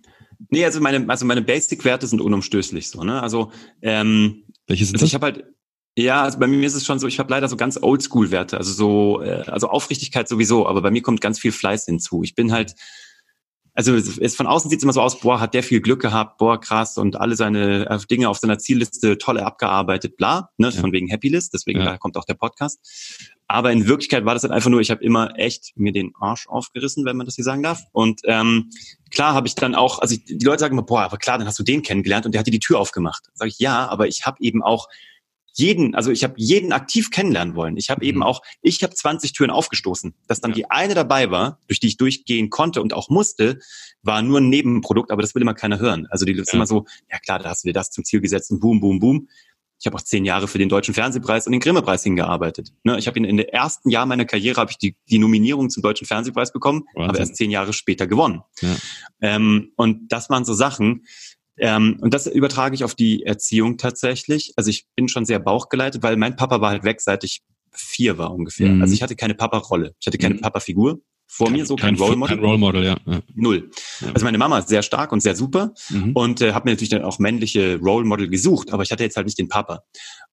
nee, 0.50 0.64
also 0.64 0.80
meine, 0.80 1.08
also 1.08 1.24
meine 1.24 1.42
Basic-Werte 1.42 2.08
sind 2.08 2.20
unumstößlich 2.20 2.88
so, 2.88 3.04
ne? 3.04 3.22
Also, 3.22 3.52
ähm, 3.82 4.42
welche 4.66 4.84
sind 4.84 4.96
also 4.96 5.06
ich 5.06 5.14
habe 5.14 5.26
halt, 5.26 5.44
ja, 5.96 6.22
also 6.22 6.38
bei 6.38 6.46
mir 6.46 6.66
ist 6.66 6.74
es 6.74 6.86
schon 6.86 6.98
so, 6.98 7.06
ich 7.06 7.18
habe 7.18 7.30
leider 7.30 7.48
so 7.48 7.56
ganz 7.56 7.78
Oldschool-Werte, 7.80 8.56
also 8.56 8.72
so, 8.72 9.22
äh, 9.22 9.44
also 9.46 9.68
Aufrichtigkeit 9.68 10.28
sowieso, 10.28 10.66
aber 10.66 10.80
bei 10.80 10.90
mir 10.90 11.02
kommt 11.02 11.20
ganz 11.20 11.38
viel 11.38 11.52
Fleiß 11.52 11.84
hinzu. 11.84 12.22
Ich 12.22 12.34
bin 12.34 12.50
halt, 12.50 12.74
also 13.74 13.94
es, 13.94 14.34
von 14.34 14.46
außen 14.46 14.70
sieht 14.70 14.78
es 14.78 14.84
immer 14.84 14.94
so 14.94 15.02
aus, 15.02 15.20
boah, 15.20 15.38
hat 15.38 15.52
der 15.52 15.62
viel 15.62 15.82
Glück 15.82 16.00
gehabt, 16.00 16.38
boah, 16.38 16.58
krass 16.58 16.96
und 16.96 17.16
alle 17.16 17.36
seine 17.36 17.90
äh, 17.90 17.98
Dinge 18.10 18.30
auf 18.30 18.38
seiner 18.38 18.58
Zielliste 18.58 19.18
tolle 19.18 19.44
abgearbeitet, 19.44 20.16
bla, 20.16 20.50
ne, 20.56 20.70
ja. 20.70 20.80
von 20.80 20.92
wegen 20.92 21.08
Happy 21.08 21.28
List, 21.28 21.52
deswegen 21.52 21.80
ja. 21.80 21.84
da 21.84 21.98
kommt 21.98 22.16
auch 22.16 22.24
der 22.24 22.34
Podcast. 22.34 23.30
Aber 23.46 23.70
in 23.70 23.86
Wirklichkeit 23.86 24.24
war 24.24 24.32
das 24.32 24.44
halt 24.44 24.52
einfach 24.52 24.70
nur, 24.70 24.80
ich 24.80 24.90
habe 24.90 25.04
immer 25.04 25.38
echt 25.38 25.72
mir 25.76 25.92
den 25.92 26.12
Arsch 26.18 26.46
aufgerissen, 26.48 27.04
wenn 27.04 27.18
man 27.18 27.26
das 27.26 27.34
hier 27.34 27.44
sagen 27.44 27.62
darf. 27.62 27.82
Und 27.92 28.22
ähm, 28.24 28.70
klar 29.10 29.34
habe 29.34 29.46
ich 29.46 29.54
dann 29.54 29.74
auch, 29.74 29.98
also 29.98 30.16
die 30.16 30.42
Leute 30.42 30.60
sagen 30.60 30.72
immer, 30.72 30.86
boah, 30.86 31.02
aber 31.02 31.18
klar, 31.18 31.36
dann 31.36 31.46
hast 31.46 31.58
du 31.58 31.62
den 31.62 31.82
kennengelernt 31.82 32.24
und 32.24 32.32
der 32.32 32.38
hat 32.38 32.46
dir 32.46 32.52
die 32.52 32.60
Tür 32.60 32.78
aufgemacht. 32.78 33.28
Sag 33.34 33.48
ich, 33.48 33.58
ja, 33.58 33.88
aber 33.88 34.06
ich 34.06 34.24
habe 34.24 34.38
eben 34.40 34.62
auch 34.62 34.88
jeden, 35.52 35.94
also 35.94 36.10
ich 36.10 36.24
habe 36.24 36.34
jeden 36.36 36.72
aktiv 36.72 37.10
kennenlernen 37.10 37.54
wollen. 37.54 37.76
Ich 37.76 37.90
habe 37.90 38.04
mhm. 38.04 38.08
eben 38.08 38.22
auch, 38.22 38.42
ich 38.62 38.82
habe 38.82 38.94
20 38.94 39.32
Türen 39.32 39.50
aufgestoßen. 39.50 40.14
Dass 40.26 40.40
dann 40.40 40.52
ja. 40.52 40.56
die 40.56 40.70
eine 40.70 40.94
dabei 40.94 41.30
war, 41.30 41.58
durch 41.68 41.80
die 41.80 41.88
ich 41.88 41.96
durchgehen 41.96 42.50
konnte 42.50 42.82
und 42.82 42.94
auch 42.94 43.08
musste, 43.08 43.58
war 44.02 44.22
nur 44.22 44.40
ein 44.40 44.48
Nebenprodukt, 44.48 45.10
aber 45.10 45.22
das 45.22 45.34
will 45.34 45.42
immer 45.42 45.54
keiner 45.54 45.78
hören. 45.78 46.06
Also 46.10 46.24
die 46.24 46.32
ja. 46.32 46.42
ist 46.42 46.54
immer 46.54 46.66
so, 46.66 46.86
ja 47.10 47.18
klar, 47.18 47.38
da 47.38 47.50
hast 47.50 47.64
du 47.64 47.68
dir 47.68 47.74
das 47.74 47.90
zum 47.90 48.04
Ziel 48.04 48.20
gesetzt 48.20 48.50
und 48.50 48.60
boom, 48.60 48.80
boom, 48.80 48.98
boom. 48.98 49.28
Ich 49.82 49.86
habe 49.86 49.96
auch 49.96 50.02
zehn 50.02 50.24
Jahre 50.24 50.46
für 50.46 50.58
den 50.58 50.68
Deutschen 50.68 50.94
Fernsehpreis 50.94 51.46
und 51.46 51.50
den 51.50 51.60
Grimme-Preis 51.60 52.04
hingearbeitet. 52.04 52.72
Ne, 52.84 52.96
ich 52.98 53.08
habe 53.08 53.18
in, 53.18 53.24
in 53.24 53.36
der 53.36 53.52
ersten 53.52 53.90
Jahr 53.90 54.06
meiner 54.06 54.24
Karriere 54.24 54.60
habe 54.60 54.70
ich 54.70 54.78
die, 54.78 54.94
die 55.10 55.18
Nominierung 55.18 55.70
zum 55.70 55.82
Deutschen 55.82 56.06
Fernsehpreis 56.06 56.52
bekommen, 56.52 56.84
Wahnsinn. 56.94 57.10
aber 57.10 57.18
erst 57.18 57.34
zehn 57.34 57.50
Jahre 57.50 57.72
später 57.72 58.06
gewonnen. 58.06 58.42
Ja. 58.60 58.76
Ähm, 59.20 59.72
und 59.74 60.12
das 60.12 60.30
waren 60.30 60.44
so 60.44 60.54
Sachen, 60.54 61.04
ähm, 61.58 61.98
und 62.00 62.14
das 62.14 62.26
übertrage 62.26 62.74
ich 62.74 62.84
auf 62.84 62.94
die 62.94 63.24
Erziehung 63.24 63.76
tatsächlich. 63.76 64.52
Also 64.56 64.70
ich 64.70 64.86
bin 64.96 65.08
schon 65.08 65.24
sehr 65.24 65.38
bauchgeleitet, 65.38 66.02
weil 66.02 66.16
mein 66.16 66.36
Papa 66.36 66.60
war 66.60 66.70
halt 66.70 66.84
weg, 66.84 67.00
seit 67.00 67.24
ich 67.24 67.42
vier 67.72 68.18
war 68.18 68.32
ungefähr. 68.32 68.68
Mhm. 68.68 68.82
Also 68.82 68.94
ich 68.94 69.02
hatte 69.02 69.16
keine 69.16 69.34
Papa-Rolle. 69.34 69.94
Ich 70.00 70.06
hatte 70.06 70.18
keine 70.18 70.34
mhm. 70.34 70.40
Papa-Figur 70.40 71.00
vor 71.26 71.46
kein, 71.46 71.56
mir, 71.56 71.66
so 71.66 71.76
kein, 71.76 71.96
kein 71.96 72.04
Role 72.04 72.16
Model. 72.16 72.36
Kein 72.36 72.44
Role 72.44 72.58
Model, 72.58 72.84
ja. 72.84 72.96
ja. 73.06 73.20
Null. 73.34 73.70
Also 74.12 74.24
meine 74.24 74.38
Mama 74.38 74.58
ist 74.58 74.68
sehr 74.68 74.82
stark 74.82 75.12
und 75.12 75.20
sehr 75.20 75.36
super 75.36 75.74
mhm. 75.90 76.12
und 76.12 76.40
äh, 76.40 76.52
habe 76.52 76.66
mir 76.66 76.72
natürlich 76.72 76.90
dann 76.90 77.02
auch 77.02 77.18
männliche 77.18 77.78
Role 77.78 78.04
Model 78.04 78.28
gesucht, 78.28 78.72
aber 78.72 78.82
ich 78.82 78.90
hatte 78.90 79.02
jetzt 79.02 79.16
halt 79.16 79.26
nicht 79.26 79.38
den 79.38 79.48
Papa. 79.48 79.84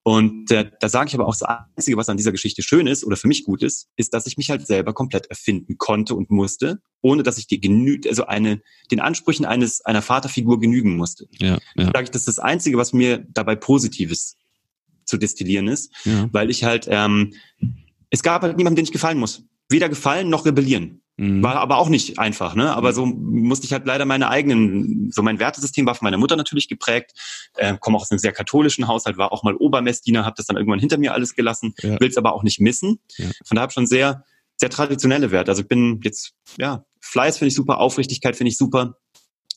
Und 0.03 0.49
äh, 0.51 0.71
da 0.79 0.89
sage 0.89 1.09
ich 1.09 1.15
aber 1.15 1.27
auch, 1.27 1.35
das 1.35 1.43
Einzige, 1.43 1.97
was 1.97 2.09
an 2.09 2.17
dieser 2.17 2.31
Geschichte 2.31 2.63
schön 2.63 2.87
ist 2.87 3.03
oder 3.03 3.17
für 3.17 3.27
mich 3.27 3.43
gut 3.43 3.63
ist, 3.63 3.89
ist, 3.95 4.13
dass 4.13 4.27
ich 4.27 4.37
mich 4.37 4.49
halt 4.49 4.65
selber 4.65 4.93
komplett 4.93 5.27
erfinden 5.27 5.77
konnte 5.77 6.15
und 6.15 6.31
musste, 6.31 6.79
ohne 7.01 7.23
dass 7.23 7.37
ich 7.37 7.47
die 7.47 7.59
genü 7.59 7.99
also 8.07 8.25
eine, 8.25 8.61
den 8.91 8.99
Ansprüchen 8.99 9.45
eines 9.45 9.81
einer 9.81 10.01
Vaterfigur 10.01 10.59
genügen 10.59 10.95
musste. 10.95 11.27
Ja, 11.39 11.57
ja. 11.75 11.85
Sage 11.85 12.03
ich, 12.03 12.11
das 12.11 12.21
ist 12.21 12.27
das 12.27 12.39
Einzige, 12.39 12.77
was 12.77 12.93
mir 12.93 13.25
dabei 13.29 13.55
Positives 13.55 14.37
zu 15.05 15.17
destillieren 15.17 15.67
ist, 15.67 15.91
ja. 16.05 16.29
weil 16.31 16.49
ich 16.49 16.63
halt 16.63 16.87
ähm, 16.89 17.33
es 18.11 18.23
gab 18.23 18.41
halt 18.41 18.57
niemanden, 18.57 18.77
den 18.77 18.85
ich 18.85 18.91
gefallen 18.91 19.17
muss 19.17 19.43
weder 19.69 19.87
gefallen 19.87 20.29
noch 20.29 20.45
rebellieren. 20.45 21.01
Mhm. 21.19 21.43
War 21.43 21.57
aber 21.57 21.77
auch 21.79 21.89
nicht 21.89 22.17
einfach, 22.17 22.55
ne? 22.55 22.73
Aber 22.73 22.91
mhm. 22.91 22.95
so 22.95 23.05
musste 23.05 23.65
ich 23.65 23.73
halt 23.73 23.85
leider 23.85 24.05
meine 24.05 24.29
eigenen, 24.29 25.11
so 25.11 25.21
mein 25.21 25.37
Wertesystem 25.37 25.85
war 25.85 25.93
von 25.93 26.05
meiner 26.05 26.17
Mutter 26.17 26.37
natürlich 26.37 26.69
geprägt, 26.69 27.11
äh, 27.57 27.75
komme 27.77 27.97
auch 27.97 28.03
aus 28.03 28.11
einem 28.11 28.19
sehr 28.19 28.31
katholischen 28.31 28.87
Haushalt, 28.87 29.17
war 29.17 29.33
auch 29.33 29.43
mal 29.43 29.53
Obermessdiener, 29.53 30.23
habe 30.23 30.35
das 30.37 30.45
dann 30.45 30.55
irgendwann 30.55 30.79
hinter 30.79 30.97
mir 30.97 31.13
alles 31.13 31.35
gelassen, 31.35 31.73
ja. 31.81 31.99
will 31.99 32.07
es 32.07 32.15
aber 32.15 32.33
auch 32.33 32.43
nicht 32.43 32.61
missen. 32.61 32.99
Ja. 33.17 33.25
Von 33.43 33.55
daher 33.55 33.63
habe 33.63 33.71
ich 33.71 33.73
schon 33.73 33.85
sehr, 33.85 34.23
sehr 34.55 34.69
traditionelle 34.69 35.29
Werte. 35.31 35.51
Also 35.51 35.63
ich 35.63 35.67
bin 35.67 35.99
jetzt, 36.05 36.35
ja, 36.57 36.85
Fleiß 37.01 37.37
finde 37.37 37.49
ich 37.49 37.55
super, 37.55 37.79
Aufrichtigkeit 37.79 38.37
finde 38.37 38.51
ich 38.51 38.57
super. 38.57 38.95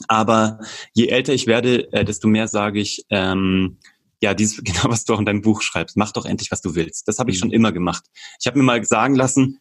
Aber 0.09 0.59
je 0.95 1.07
älter 1.07 1.33
ich 1.33 1.47
werde, 1.47 1.92
äh, 1.92 2.04
desto 2.04 2.26
mehr 2.26 2.49
sage 2.49 2.81
ich, 2.81 3.04
ähm, 3.11 3.78
ja, 4.21 4.35
dieses, 4.35 4.57
genau 4.64 4.85
was 4.87 5.04
du 5.04 5.14
auch 5.14 5.21
in 5.21 5.26
deinem 5.26 5.42
Buch 5.42 5.62
schreibst, 5.62 5.97
mach 5.97 6.11
doch 6.11 6.26
endlich, 6.26 6.50
was 6.50 6.61
du 6.61 6.75
willst. 6.75 7.07
Das 7.07 7.21
habe 7.21 7.31
ich 7.31 7.37
mhm. 7.37 7.40
schon 7.40 7.50
immer 7.52 7.71
gemacht. 7.71 8.02
Ich 8.40 8.49
habe 8.49 8.59
mir 8.59 8.64
mal 8.64 8.85
sagen 8.85 9.14
lassen, 9.14 9.61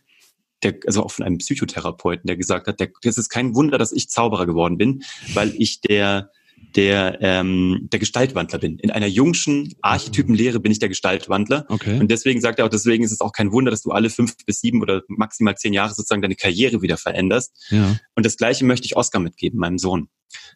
der, 0.64 0.76
also 0.86 1.04
auch 1.04 1.12
von 1.12 1.26
einem 1.26 1.38
Psychotherapeuten, 1.38 2.28
der 2.28 2.38
gesagt 2.38 2.68
hat, 2.68 2.80
der, 2.80 2.90
das 3.04 3.18
ist 3.18 3.30
kein 3.30 3.56
Wunder, 3.56 3.78
dass 3.78 3.92
ich 3.92 4.10
Zauberer 4.10 4.46
geworden 4.46 4.78
bin, 4.78 5.04
weil 5.34 5.54
ich 5.58 5.82
der 5.82 6.32
der 6.76 7.18
ähm, 7.22 7.90
der 7.92 8.00
Gestaltwandler 8.00 8.60
bin. 8.60 8.78
In 8.80 8.92
einer 8.92 9.08
jungschen 9.08 9.74
Archetypenlehre 9.82 10.60
bin 10.60 10.72
ich 10.72 10.80
der 10.80 10.90
Gestaltwandler. 10.90 11.66
Okay. 11.68 12.00
Und 12.00 12.10
deswegen 12.10 12.40
sagt 12.40 12.60
er 12.60 12.66
auch, 12.66 12.70
deswegen 12.70 13.04
ist 13.04 13.12
es 13.12 13.22
auch 13.22 13.34
kein 13.34 13.52
Wunder, 13.52 13.72
dass 13.72 13.82
du 13.82 13.92
alle 13.92 14.10
fünf 14.10 14.36
bis 14.46 14.62
sieben 14.62 14.82
oder 14.82 15.02
maximal 15.08 15.58
zehn 15.58 15.74
Jahre 15.74 15.94
sozusagen 15.94 16.22
deine 16.22 16.36
Karriere 16.36 16.82
wieder 16.82 16.98
veränderst. 16.98 17.68
Ja. 17.70 17.98
Und 18.16 18.26
das 18.26 18.38
Gleiche 18.38 18.66
möchte 18.66 18.86
ich 18.86 18.96
Oscar 18.96 19.20
mitgeben, 19.20 19.60
meinem 19.60 19.78
Sohn. 19.78 20.08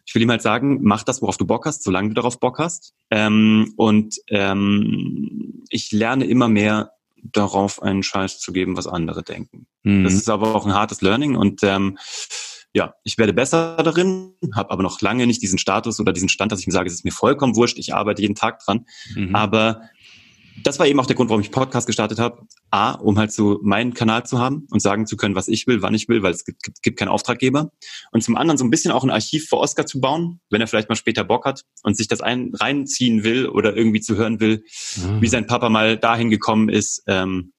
Ich 0.06 0.14
will 0.14 0.22
ihm 0.22 0.30
halt 0.30 0.42
sagen, 0.42 0.78
mach 0.82 1.02
das, 1.02 1.20
worauf 1.20 1.36
du 1.36 1.46
Bock 1.46 1.66
hast, 1.66 1.82
solange 1.82 2.08
du 2.08 2.14
darauf 2.14 2.40
Bock 2.40 2.58
hast. 2.58 2.94
Ähm, 3.10 3.74
und 3.76 4.16
ähm, 4.28 5.64
ich 5.68 5.92
lerne 5.92 6.24
immer 6.26 6.48
mehr 6.48 6.92
darauf 7.32 7.82
einen 7.82 8.02
Scheiß 8.02 8.38
zu 8.40 8.52
geben, 8.52 8.76
was 8.76 8.86
andere 8.86 9.22
denken. 9.22 9.66
Mhm. 9.82 10.04
Das 10.04 10.14
ist 10.14 10.28
aber 10.28 10.54
auch 10.54 10.66
ein 10.66 10.74
hartes 10.74 11.00
Learning 11.00 11.36
und 11.36 11.62
ähm, 11.62 11.98
ja, 12.72 12.94
ich 13.04 13.16
werde 13.16 13.32
besser 13.32 13.76
darin, 13.82 14.34
habe 14.54 14.70
aber 14.70 14.82
noch 14.82 15.00
lange 15.00 15.26
nicht 15.26 15.40
diesen 15.40 15.58
Status 15.58 15.98
oder 15.98 16.12
diesen 16.12 16.28
Stand, 16.28 16.52
dass 16.52 16.60
ich 16.60 16.66
mir 16.66 16.74
sage, 16.74 16.88
es 16.88 16.94
ist 16.94 17.04
mir 17.04 17.10
vollkommen 17.10 17.56
wurscht, 17.56 17.78
ich 17.78 17.94
arbeite 17.94 18.20
jeden 18.20 18.34
Tag 18.34 18.58
dran. 18.60 18.84
Mhm. 19.14 19.34
Aber 19.34 19.80
das 20.62 20.78
war 20.78 20.86
eben 20.86 21.00
auch 21.00 21.06
der 21.06 21.16
Grund, 21.16 21.30
warum 21.30 21.40
ich 21.40 21.50
Podcast 21.50 21.86
gestartet 21.86 22.18
habe. 22.18 22.46
A, 22.70 22.92
um 22.92 23.18
halt 23.18 23.32
so 23.32 23.60
meinen 23.62 23.94
Kanal 23.94 24.26
zu 24.26 24.38
haben 24.38 24.66
und 24.70 24.80
sagen 24.80 25.06
zu 25.06 25.16
können, 25.16 25.34
was 25.34 25.48
ich 25.48 25.66
will, 25.66 25.82
wann 25.82 25.94
ich 25.94 26.08
will, 26.08 26.22
weil 26.22 26.32
es 26.32 26.44
gibt, 26.44 26.62
gibt, 26.62 26.82
gibt 26.82 26.98
keinen 26.98 27.08
Auftraggeber. 27.08 27.70
Und 28.10 28.22
zum 28.22 28.36
anderen 28.36 28.58
so 28.58 28.64
ein 28.64 28.70
bisschen 28.70 28.92
auch 28.92 29.04
ein 29.04 29.10
Archiv 29.10 29.48
für 29.48 29.58
Oscar 29.58 29.86
zu 29.86 30.00
bauen, 30.00 30.40
wenn 30.50 30.60
er 30.60 30.66
vielleicht 30.66 30.88
mal 30.88 30.96
später 30.96 31.24
Bock 31.24 31.44
hat 31.44 31.62
und 31.82 31.96
sich 31.96 32.08
das 32.08 32.20
ein, 32.20 32.52
reinziehen 32.54 33.24
will 33.24 33.48
oder 33.48 33.76
irgendwie 33.76 34.00
zu 34.00 34.16
hören 34.16 34.40
will, 34.40 34.64
mhm. 34.96 35.22
wie 35.22 35.28
sein 35.28 35.46
Papa 35.46 35.68
mal 35.68 35.96
dahin 35.96 36.30
gekommen 36.30 36.68
ist, 36.68 37.02
ähm, 37.06 37.52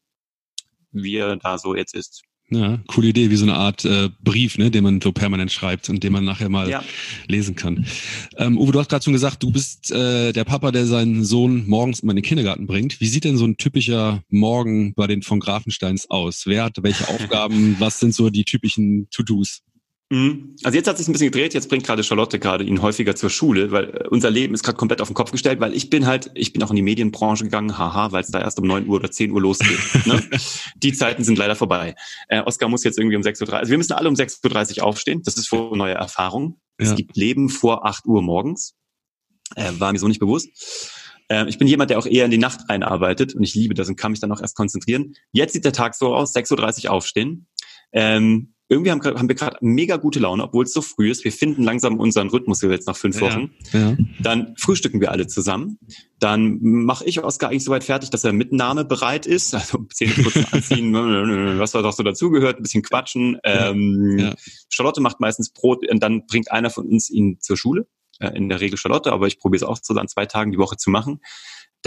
wie 0.91 1.17
er 1.17 1.37
da 1.37 1.57
so 1.57 1.75
jetzt 1.75 1.95
ist. 1.95 2.23
Ja, 2.49 2.79
coole 2.87 3.09
Idee, 3.09 3.29
wie 3.29 3.35
so 3.35 3.43
eine 3.43 3.55
Art 3.55 3.83
äh, 3.83 4.09
Brief, 4.23 4.57
ne, 4.57 4.71
den 4.71 4.83
man 4.83 5.01
so 5.01 5.11
permanent 5.11 5.51
schreibt 5.51 5.89
und 5.89 6.01
den 6.01 6.13
man 6.13 6.23
nachher 6.23 6.47
mal 6.47 6.69
ja. 6.69 6.81
lesen 7.27 7.55
kann. 7.55 7.85
Ähm, 8.37 8.57
Uwe, 8.57 8.71
du 8.71 8.79
hast 8.79 8.89
gerade 8.89 9.03
schon 9.03 9.11
gesagt, 9.11 9.43
du 9.43 9.51
bist 9.51 9.91
äh, 9.91 10.31
der 10.31 10.45
Papa, 10.45 10.71
der 10.71 10.85
seinen 10.85 11.25
Sohn 11.25 11.67
morgens 11.67 11.99
immer 11.99 12.11
in 12.11 12.17
den 12.17 12.23
Kindergarten 12.23 12.65
bringt. 12.65 13.01
Wie 13.01 13.07
sieht 13.07 13.25
denn 13.25 13.37
so 13.37 13.45
ein 13.45 13.57
typischer 13.57 14.23
Morgen 14.29 14.93
bei 14.93 15.07
den 15.07 15.23
von 15.23 15.41
Grafensteins 15.41 16.09
aus? 16.09 16.43
Wer 16.45 16.63
hat 16.63 16.81
welche 16.81 17.07
Aufgaben? 17.09 17.75
was 17.79 17.99
sind 17.99 18.13
so 18.13 18.29
die 18.29 18.45
typischen 18.45 19.09
To-Dos? 19.11 19.61
Mhm. 20.09 20.55
Also 20.63 20.77
jetzt 20.77 20.87
hat 20.87 20.97
sich 20.97 21.07
ein 21.09 21.11
bisschen 21.11 21.31
gedreht, 21.31 21.53
jetzt 21.53 21.67
bringt 21.67 21.85
gerade 21.85 22.01
Charlotte 22.01 22.39
gerade 22.39 22.63
ihn 22.63 22.81
häufiger 22.81 23.15
zur 23.15 23.29
Schule, 23.29 23.71
weil 23.71 23.89
äh, 23.89 24.07
unser 24.07 24.29
Leben 24.29 24.53
ist 24.53 24.63
gerade 24.63 24.77
komplett 24.77 25.01
auf 25.01 25.09
den 25.09 25.13
Kopf 25.13 25.31
gestellt, 25.31 25.59
weil 25.59 25.73
ich 25.73 25.89
bin 25.89 26.05
halt, 26.05 26.31
ich 26.33 26.53
bin 26.53 26.63
auch 26.63 26.69
in 26.69 26.77
die 26.77 26.81
Medienbranche 26.81 27.43
gegangen, 27.43 27.77
haha, 27.77 28.13
weil 28.13 28.21
es 28.21 28.31
da 28.31 28.39
erst 28.39 28.57
um 28.59 28.67
neun 28.67 28.87
Uhr 28.87 28.95
oder 28.95 29.11
zehn 29.11 29.31
Uhr 29.31 29.41
losgeht. 29.41 29.79
ne? 30.05 30.23
Die 30.77 30.93
Zeiten 30.93 31.25
sind 31.25 31.37
leider 31.37 31.55
vorbei. 31.55 31.95
Äh, 32.29 32.41
Oskar 32.41 32.69
muss 32.69 32.85
jetzt 32.85 32.97
irgendwie 32.97 33.17
um 33.17 33.21
6.30 33.21 33.47
Uhr, 33.47 33.53
also 33.55 33.69
wir 33.69 33.77
müssen 33.77 33.93
alle 33.93 34.07
um 34.07 34.15
6.30 34.15 34.77
Uhr 34.77 34.85
aufstehen, 34.85 35.21
das 35.23 35.35
ist 35.35 35.49
vor 35.49 35.75
neue 35.75 35.95
Erfahrung. 35.95 36.61
Ja. 36.79 36.85
Es 36.85 36.95
gibt 36.95 37.17
Leben 37.17 37.49
vor 37.49 37.85
acht 37.85 38.05
Uhr 38.05 38.21
morgens, 38.21 38.75
äh, 39.55 39.71
war 39.77 39.91
mir 39.91 39.99
so 39.99 40.07
nicht 40.07 40.19
bewusst. 40.19 40.47
Äh, 41.27 41.49
ich 41.49 41.57
bin 41.57 41.67
jemand, 41.67 41.89
der 41.89 41.99
auch 41.99 42.05
eher 42.05 42.23
in 42.23 42.31
die 42.31 42.37
Nacht 42.37 42.69
einarbeitet 42.69 43.35
und 43.35 43.43
ich 43.43 43.55
liebe 43.55 43.73
das 43.73 43.89
und 43.89 43.97
kann 43.97 44.11
mich 44.11 44.21
dann 44.21 44.31
auch 44.31 44.39
erst 44.39 44.55
konzentrieren. 44.55 45.15
Jetzt 45.33 45.51
sieht 45.51 45.65
der 45.65 45.73
Tag 45.73 45.95
so 45.95 46.15
aus, 46.15 46.33
6.30 46.33 46.85
Uhr 46.85 46.91
aufstehen. 46.91 47.47
Ähm, 47.91 48.53
irgendwie 48.69 48.91
haben, 48.91 49.01
haben 49.01 49.29
wir 49.29 49.35
gerade 49.35 49.57
mega 49.61 49.95
gute 49.95 50.19
Laune, 50.19 50.43
obwohl 50.43 50.65
es 50.65 50.73
so 50.73 50.81
früh 50.81 51.09
ist. 51.09 51.23
Wir 51.23 51.31
finden 51.31 51.63
langsam 51.63 51.99
unseren 51.99 52.27
Rhythmus 52.27 52.61
jetzt 52.61 52.87
nach 52.87 52.97
fünf 52.97 53.21
Wochen. 53.21 53.51
Ja, 53.71 53.91
ja. 53.91 53.97
Dann 54.21 54.55
frühstücken 54.57 54.99
wir 54.99 55.11
alle 55.11 55.27
zusammen. 55.27 55.79
Dann 56.19 56.59
mache 56.61 57.05
ich 57.05 57.23
Oskar 57.23 57.49
eigentlich 57.49 57.63
soweit 57.63 57.85
fertig, 57.85 58.09
dass 58.09 58.25
er 58.25 58.33
Mitnahme 58.33 58.83
bereit 58.83 59.25
ist. 59.25 59.55
Also 59.55 59.85
Zähne 59.93 60.13
putzen, 60.15 60.45
anziehen, 60.51 60.93
was 61.59 61.71
da 61.71 61.81
doch 61.81 61.93
so 61.93 62.03
dazugehört, 62.03 62.57
ein 62.57 62.63
bisschen 62.63 62.83
quatschen. 62.83 63.37
Ähm, 63.43 64.17
ja. 64.19 64.35
Charlotte 64.69 64.99
macht 64.99 65.19
meistens 65.19 65.49
Brot 65.51 65.89
und 65.89 66.03
dann 66.03 66.25
bringt 66.27 66.51
einer 66.51 66.69
von 66.69 66.87
uns 66.87 67.09
ihn 67.09 67.39
zur 67.39 67.55
Schule. 67.55 67.87
Äh, 68.19 68.35
in 68.35 68.49
der 68.49 68.59
Regel 68.59 68.77
Charlotte, 68.77 69.11
aber 69.11 69.27
ich 69.27 69.39
probiere 69.39 69.63
es 69.63 69.69
auch 69.69 69.77
so 69.81 69.93
an 69.93 70.07
zwei 70.07 70.25
Tagen 70.25 70.51
die 70.51 70.57
Woche 70.57 70.75
zu 70.75 70.89
machen. 70.89 71.21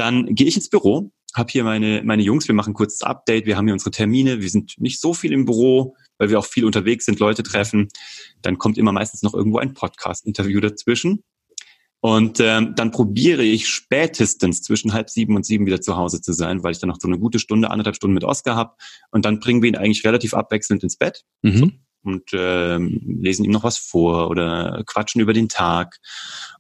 Dann 0.01 0.35
gehe 0.35 0.47
ich 0.47 0.57
ins 0.57 0.71
Büro, 0.71 1.13
habe 1.35 1.53
hier 1.53 1.63
meine, 1.63 2.01
meine 2.03 2.23
Jungs, 2.23 2.49
wir 2.49 2.55
machen 2.55 2.71
ein 2.71 2.75
kurzes 2.75 3.03
Update, 3.03 3.45
wir 3.45 3.59
haben 3.59 3.67
hier 3.67 3.75
unsere 3.75 3.91
Termine, 3.91 4.41
wir 4.41 4.49
sind 4.49 4.77
nicht 4.79 4.99
so 4.99 5.13
viel 5.13 5.31
im 5.31 5.45
Büro, 5.45 5.95
weil 6.17 6.31
wir 6.31 6.39
auch 6.39 6.47
viel 6.47 6.65
unterwegs 6.65 7.05
sind, 7.05 7.19
Leute 7.19 7.43
treffen. 7.43 7.89
Dann 8.41 8.57
kommt 8.57 8.79
immer 8.79 8.93
meistens 8.93 9.21
noch 9.21 9.35
irgendwo 9.35 9.59
ein 9.59 9.75
Podcast-Interview 9.75 10.59
dazwischen. 10.61 11.23
Und 12.01 12.41
ähm, 12.41 12.73
dann 12.77 12.93
probiere 12.93 13.43
ich 13.43 13.69
spätestens 13.69 14.63
zwischen 14.63 14.95
halb 14.95 15.11
sieben 15.11 15.37
und 15.37 15.45
sieben 15.45 15.67
wieder 15.67 15.83
zu 15.83 15.99
Hause 15.99 16.23
zu 16.23 16.33
sein, 16.33 16.63
weil 16.63 16.73
ich 16.73 16.79
dann 16.79 16.89
noch 16.89 16.97
so 16.99 17.07
eine 17.07 17.19
gute 17.19 17.39
Stunde, 17.39 17.71
anderthalb 17.71 17.97
Stunden 17.97 18.15
mit 18.15 18.25
Oscar 18.25 18.57
habe. 18.57 18.73
Und 19.11 19.27
dann 19.27 19.39
bringen 19.39 19.61
wir 19.61 19.69
ihn 19.69 19.77
eigentlich 19.77 20.07
relativ 20.07 20.33
abwechselnd 20.33 20.83
ins 20.83 20.97
Bett. 20.97 21.25
Mhm. 21.43 21.81
Und 22.03 22.31
ähm, 22.33 23.19
lesen 23.21 23.45
ihm 23.45 23.51
noch 23.51 23.65
was 23.65 23.77
vor 23.77 24.31
oder 24.31 24.83
quatschen 24.87 25.21
über 25.21 25.35
den 25.35 25.49
Tag. 25.49 25.99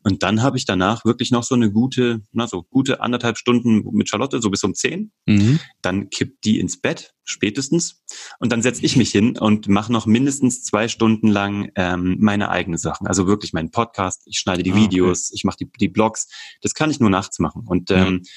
Und 0.02 0.22
dann 0.22 0.42
habe 0.42 0.58
ich 0.58 0.66
danach 0.66 1.04
wirklich 1.04 1.30
noch 1.30 1.44
so 1.44 1.54
eine 1.54 1.70
gute, 1.70 2.22
na 2.32 2.46
so 2.46 2.62
gute 2.62 3.00
anderthalb 3.00 3.38
Stunden 3.38 3.82
mit 3.92 4.08
Charlotte, 4.08 4.42
so 4.42 4.50
bis 4.50 4.64
um 4.64 4.74
zehn. 4.74 5.12
Mhm. 5.26 5.60
Dann 5.80 6.10
kippt 6.10 6.44
die 6.44 6.58
ins 6.58 6.80
Bett, 6.80 7.14
spätestens. 7.24 8.02
Und 8.38 8.52
dann 8.52 8.60
setze 8.60 8.84
ich 8.84 8.96
mich 8.96 9.10
hin 9.10 9.38
und 9.38 9.68
mache 9.68 9.92
noch 9.92 10.06
mindestens 10.06 10.62
zwei 10.62 10.88
Stunden 10.88 11.28
lang 11.28 11.70
ähm, 11.74 12.16
meine 12.20 12.50
eigenen 12.50 12.78
Sachen. 12.78 13.06
Also 13.06 13.26
wirklich 13.26 13.52
meinen 13.52 13.70
Podcast, 13.70 14.22
ich 14.26 14.38
schneide 14.38 14.62
die 14.62 14.72
ah, 14.72 14.76
Videos, 14.76 15.28
okay. 15.28 15.36
ich 15.36 15.44
mache 15.44 15.56
die, 15.60 15.70
die 15.80 15.88
Blogs. 15.88 16.28
Das 16.60 16.74
kann 16.74 16.90
ich 16.90 17.00
nur 17.00 17.10
nachts 17.10 17.38
machen. 17.38 17.62
Und 17.66 17.90
ähm, 17.90 18.20
ja. 18.22 18.30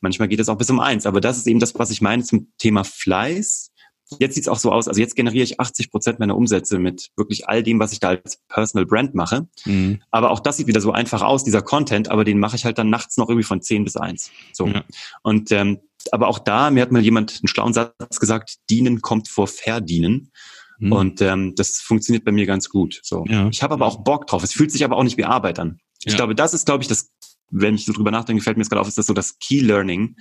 manchmal 0.00 0.26
geht 0.26 0.40
es 0.40 0.48
auch 0.48 0.58
bis 0.58 0.70
um 0.70 0.80
eins. 0.80 1.06
Aber 1.06 1.20
das 1.20 1.38
ist 1.38 1.46
eben 1.46 1.60
das, 1.60 1.74
was 1.76 1.90
ich 1.90 2.00
meine 2.00 2.24
zum 2.24 2.52
Thema 2.58 2.82
Fleiß 2.82 3.70
Jetzt 4.18 4.34
sieht's 4.34 4.48
auch 4.48 4.58
so 4.58 4.72
aus, 4.72 4.88
also 4.88 5.00
jetzt 5.00 5.16
generiere 5.16 5.44
ich 5.44 5.60
80 5.60 5.90
Prozent 5.90 6.18
meiner 6.18 6.36
Umsätze 6.36 6.78
mit 6.78 7.10
wirklich 7.16 7.48
all 7.48 7.62
dem, 7.62 7.78
was 7.78 7.92
ich 7.92 8.00
da 8.00 8.08
als 8.08 8.38
Personal 8.48 8.86
Brand 8.86 9.14
mache. 9.14 9.46
Mhm. 9.66 10.00
Aber 10.10 10.30
auch 10.30 10.40
das 10.40 10.56
sieht 10.56 10.66
wieder 10.66 10.80
so 10.80 10.92
einfach 10.92 11.22
aus, 11.22 11.44
dieser 11.44 11.62
Content, 11.62 12.10
aber 12.10 12.24
den 12.24 12.38
mache 12.38 12.56
ich 12.56 12.64
halt 12.64 12.78
dann 12.78 12.90
nachts 12.90 13.18
noch 13.18 13.28
irgendwie 13.28 13.44
von 13.46 13.60
10 13.60 13.84
bis 13.84 13.96
1. 13.96 14.30
So. 14.52 14.66
Ja. 14.66 14.84
Und 15.22 15.52
ähm, 15.52 15.80
aber 16.12 16.28
auch 16.28 16.38
da, 16.38 16.70
mir 16.70 16.82
hat 16.82 16.92
mal 16.92 17.02
jemand 17.02 17.40
einen 17.42 17.48
schlauen 17.48 17.74
Satz 17.74 18.20
gesagt, 18.20 18.56
dienen 18.70 19.02
kommt 19.02 19.28
vor 19.28 19.46
verdienen. 19.46 20.30
Mhm. 20.78 20.92
Und 20.92 21.20
ähm, 21.20 21.54
das 21.56 21.78
funktioniert 21.78 22.24
bei 22.24 22.32
mir 22.32 22.46
ganz 22.46 22.68
gut. 22.68 23.00
So. 23.02 23.24
Ja. 23.26 23.48
Ich 23.48 23.62
habe 23.62 23.74
aber 23.74 23.86
auch 23.86 24.04
Bock 24.04 24.26
drauf. 24.26 24.42
Es 24.42 24.52
fühlt 24.52 24.72
sich 24.72 24.84
aber 24.84 24.96
auch 24.96 25.02
nicht 25.02 25.18
wie 25.18 25.24
Arbeit 25.24 25.58
an. 25.58 25.80
Ich 26.04 26.12
ja. 26.12 26.16
glaube, 26.16 26.34
das 26.34 26.54
ist, 26.54 26.66
glaube 26.66 26.82
ich, 26.82 26.88
das, 26.88 27.10
wenn 27.50 27.74
ich 27.74 27.84
so 27.84 27.92
drüber 27.92 28.10
nachdenke, 28.10 28.42
fällt 28.42 28.56
mir 28.56 28.62
jetzt 28.62 28.70
gerade 28.70 28.80
auf, 28.80 28.88
ist 28.88 28.98
das 28.98 29.06
so 29.06 29.14
das 29.14 29.38
Key 29.38 29.60
Learning 29.60 30.16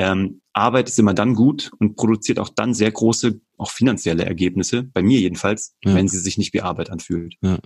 ähm, 0.00 0.40
Arbeit 0.54 0.88
ist 0.88 0.98
immer 0.98 1.12
dann 1.12 1.34
gut 1.34 1.70
und 1.78 1.94
produziert 1.94 2.38
auch 2.38 2.48
dann 2.48 2.72
sehr 2.72 2.90
große, 2.90 3.38
auch 3.58 3.70
finanzielle 3.70 4.24
Ergebnisse, 4.24 4.82
bei 4.82 5.02
mir 5.02 5.20
jedenfalls, 5.20 5.76
ja. 5.84 5.94
wenn 5.94 6.08
sie 6.08 6.18
sich 6.18 6.38
nicht 6.38 6.54
wie 6.54 6.62
Arbeit 6.62 6.88
anfühlt. 6.88 7.34
Ja. 7.42 7.58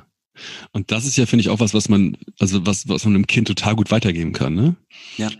Und 0.72 0.90
das 0.90 1.06
ist 1.06 1.16
ja, 1.16 1.26
finde 1.26 1.42
ich, 1.42 1.48
auch 1.48 1.61
was, 1.61 1.74
was 1.74 1.88
man, 1.88 2.16
also 2.40 2.66
was, 2.66 2.88
was 2.88 3.04
man 3.04 3.14
einem 3.14 3.28
Kind 3.28 3.46
total 3.46 3.76
gut 3.76 3.92
weitergeben 3.92 4.32
kann, 4.32 4.56
ne? 4.56 4.74
Ja. 5.16 5.30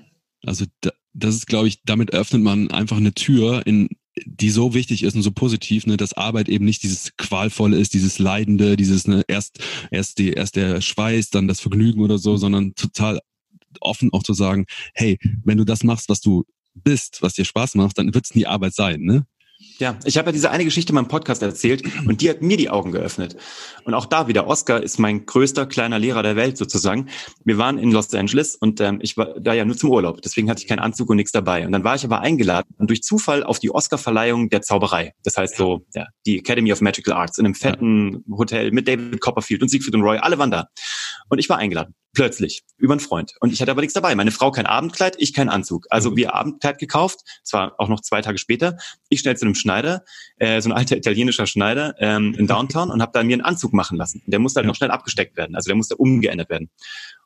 Also 0.47 0.67
da, 0.83 0.93
das 1.15 1.35
ist, 1.35 1.49
glaube 1.49 1.67
ich, 1.67 1.83
damit 1.85 2.13
öffnet 2.13 2.43
man 2.43 2.71
einfach 2.71 2.99
eine 2.99 3.13
Tür 3.13 3.67
in, 3.67 3.89
die 4.25 4.51
so 4.51 4.73
wichtig 4.73 5.03
ist 5.03 5.17
und 5.17 5.23
so 5.23 5.33
positiv, 5.33 5.87
ne, 5.87 5.97
dass 5.97 6.13
Arbeit 6.13 6.49
eben 6.49 6.65
nicht 6.65 6.85
dieses 6.85 7.17
qualvolle 7.17 7.77
ist, 7.77 7.95
dieses 7.95 8.21
Leidende, 8.21 8.77
dieses 8.77 9.09
ne, 9.09 9.25
erst 9.27 9.59
erst 9.91 10.19
die 10.19 10.31
erst 10.31 10.55
der 10.55 10.81
Schweiß, 10.81 11.31
dann 11.31 11.49
das 11.49 11.59
Vergnügen 11.59 12.01
oder 12.03 12.19
so, 12.19 12.37
sondern 12.37 12.77
total 12.77 13.19
offen 13.81 14.13
auch 14.13 14.23
zu 14.23 14.35
sagen, 14.35 14.67
hey, 14.95 15.19
wenn 15.43 15.59
du 15.59 15.65
das 15.65 15.83
machst, 15.83 16.09
was 16.09 16.21
du 16.21 16.45
bist, 16.75 17.23
was 17.23 17.35
dir 17.35 17.45
Spaß 17.45 17.75
macht, 17.77 17.99
dann 17.99 18.15
wird 18.15 18.25
es 18.25 18.35
nie 18.35 18.47
Arbeit 18.47 18.75
sein, 18.75 19.01
ne? 19.01 19.27
Ja, 19.79 19.99
ich 20.05 20.19
habe 20.19 20.29
ja 20.29 20.33
diese 20.33 20.51
eine 20.51 20.65
Geschichte 20.65 20.91
in 20.91 20.95
meinem 20.95 21.09
Podcast 21.09 21.43
erzählt 21.43 21.83
und 22.07 22.21
die 22.21 22.31
hat 22.31 22.43
mir 22.43 22.57
die 22.57 22.71
Augen 22.71 22.93
geöffnet. 22.93 23.37
Und 23.85 23.95
auch 23.95 24.07
da 24.07 24.29
wieder, 24.29 24.47
Oscar 24.47 24.83
ist 24.83 24.99
mein 24.99 25.27
größter 25.27 25.67
kleiner 25.67 25.99
Lehrer 25.99 26.23
der 26.23 26.37
Welt 26.37 26.57
sozusagen. 26.57 27.09
Wir 27.45 27.59
waren 27.59 27.79
in 27.79 27.91
Los 27.91 28.15
Angeles 28.15 28.55
und 28.55 28.81
ähm, 28.81 28.99
ich 29.03 29.17
war 29.17 29.39
da 29.41 29.53
ja 29.53 29.65
nur 29.65 29.77
zum 29.77 29.91
Urlaub, 29.91 30.23
deswegen 30.23 30.49
hatte 30.49 30.63
ich 30.63 30.69
keinen 30.69 30.79
Anzug 30.79 31.11
und 31.11 31.17
nichts 31.17 31.33
dabei. 31.33 31.67
Und 31.67 31.73
dann 31.73 31.83
war 31.83 31.97
ich 31.97 32.05
aber 32.05 32.21
eingeladen 32.21 32.69
und 32.79 32.89
durch 32.89 33.03
Zufall 33.03 33.43
auf 33.43 33.59
die 33.59 33.71
Oscar-Verleihung 33.71 34.49
der 34.49 34.63
Zauberei. 34.63 35.13
Das 35.25 35.37
heißt 35.37 35.57
so, 35.57 35.85
ja, 35.95 36.07
die 36.25 36.39
Academy 36.39 36.73
of 36.73 36.81
Magical 36.81 37.15
Arts 37.15 37.39
in 37.39 37.47
einem 37.47 37.55
fetten 37.55 38.25
Hotel 38.31 38.71
mit 38.71 38.87
David 38.87 39.21
Copperfield 39.21 39.63
und 39.63 39.69
Siegfried 39.69 39.95
und 39.95 40.03
Roy, 40.03 40.19
alle 40.19 40.39
waren 40.39 40.53
da. 40.53 40.69
Und 41.29 41.39
ich 41.39 41.49
war 41.49 41.59
eingeladen. 41.59 41.95
Plötzlich. 42.15 42.63
Über 42.77 42.93
einen 42.93 43.01
Freund. 43.01 43.33
Und 43.41 43.53
ich 43.53 43.61
hatte 43.61 43.73
aber 43.73 43.81
nichts 43.81 43.95
dabei. 43.95 44.15
Meine 44.15 44.31
Frau 44.31 44.53
kein 44.53 44.67
Abendkleid, 44.67 45.17
ich 45.19 45.33
kein 45.33 45.49
Anzug. 45.49 45.87
Also 45.91 46.13
mhm. 46.13 46.17
wir 46.17 46.35
Abendkleid 46.35 46.79
gekauft. 46.79 47.21
Es 47.43 47.53
war 47.53 47.75
auch 47.79 47.89
noch 47.89 48.01
zwei 48.01 48.23
Tage 48.23 48.39
später. 48.39 48.77
Ich 49.09 49.21
schnell 49.21 49.37
zu 49.37 49.45
einem 49.45 49.57
Schneider, 49.57 50.05
äh, 50.37 50.61
so 50.61 50.69
ein 50.69 50.73
alter 50.73 50.97
italienischer 50.97 51.47
Schneider 51.47 51.95
ähm, 51.99 52.35
in 52.39 52.47
Downtown 52.47 52.91
und 52.91 53.03
habe 53.03 53.11
da 53.13 53.23
mir 53.25 53.35
einen 53.35 53.43
Anzug 53.43 53.73
machen 53.73 53.99
lassen. 53.99 54.23
Der 54.27 54.39
musste 54.39 54.59
halt 54.59 54.65
ja. 54.65 54.69
noch 54.69 54.77
schnell 54.77 54.93
abgesteckt 54.93 55.37
werden. 55.37 55.57
Also 55.57 55.69
der 55.69 55.77
musste 55.77 55.97
umgeändert 55.97 56.51
werden. 56.51 56.71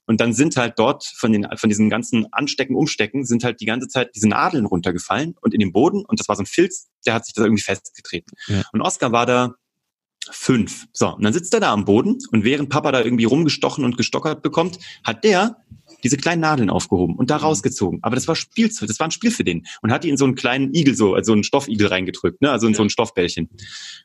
Und 0.06 0.22
dann 0.22 0.32
sind 0.32 0.56
halt 0.56 0.78
dort 0.78 1.04
von 1.04 1.32
den 1.32 1.46
von 1.56 1.68
diesen 1.68 1.90
ganzen 1.90 2.32
Anstecken, 2.32 2.74
Umstecken 2.74 3.26
sind 3.26 3.44
halt 3.44 3.60
die 3.60 3.66
ganze 3.66 3.88
Zeit 3.88 4.14
diese 4.14 4.26
Nadeln 4.26 4.64
runtergefallen 4.64 5.34
und 5.42 5.52
in 5.52 5.60
den 5.60 5.70
Boden 5.70 6.02
und 6.06 6.18
das 6.18 6.28
war 6.28 6.36
so 6.36 6.44
ein 6.44 6.46
Filz, 6.46 6.88
der 7.04 7.12
hat 7.12 7.26
sich 7.26 7.34
da 7.34 7.42
irgendwie 7.42 7.62
festgetreten. 7.62 8.32
Ja. 8.46 8.62
Und 8.72 8.80
Oscar 8.80 9.12
war 9.12 9.26
da 9.26 9.52
fünf. 10.32 10.86
So, 10.92 11.14
und 11.14 11.24
dann 11.24 11.32
sitzt 11.32 11.54
er 11.54 11.60
da 11.60 11.72
am 11.72 11.84
Boden 11.84 12.18
und 12.32 12.44
während 12.44 12.68
Papa 12.68 12.92
da 12.92 13.02
irgendwie 13.02 13.24
rumgestochen 13.24 13.84
und 13.84 13.96
gestockert 13.96 14.42
bekommt, 14.42 14.78
hat 15.04 15.24
der 15.24 15.56
diese 16.04 16.16
kleinen 16.16 16.40
Nadeln 16.40 16.70
aufgehoben 16.70 17.16
und 17.16 17.30
da 17.30 17.38
mhm. 17.38 17.44
rausgezogen. 17.44 18.00
Aber 18.02 18.14
das 18.14 18.28
war 18.28 18.36
Spiel, 18.36 18.68
das 18.68 19.00
war 19.00 19.08
ein 19.08 19.10
Spiel 19.10 19.30
für 19.30 19.44
den 19.44 19.66
und 19.82 19.92
hat 19.92 20.04
die 20.04 20.08
in 20.08 20.16
so 20.16 20.24
einen 20.24 20.34
kleinen 20.34 20.74
Igel 20.74 20.94
so, 20.94 21.14
also 21.14 21.32
einen 21.32 21.44
Stoffigel 21.44 21.88
reingedrückt, 21.88 22.40
ne, 22.40 22.50
also 22.50 22.66
in 22.66 22.72
ja. 22.72 22.76
so 22.76 22.82
ein 22.82 22.90
Stoffbällchen. 22.90 23.48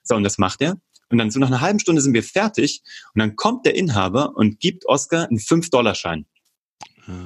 So, 0.03 0.15
und 0.15 0.23
das 0.23 0.37
macht 0.37 0.61
er. 0.61 0.77
Und 1.09 1.19
dann 1.19 1.29
so 1.29 1.39
nach 1.39 1.47
einer 1.47 1.61
halben 1.61 1.79
Stunde 1.79 2.01
sind 2.01 2.13
wir 2.13 2.23
fertig 2.23 2.81
und 3.13 3.19
dann 3.19 3.35
kommt 3.35 3.65
der 3.65 3.75
Inhaber 3.75 4.35
und 4.35 4.59
gibt 4.59 4.87
Oscar 4.87 5.27
einen 5.27 5.37
5-Dollar-Schein. 5.37 6.25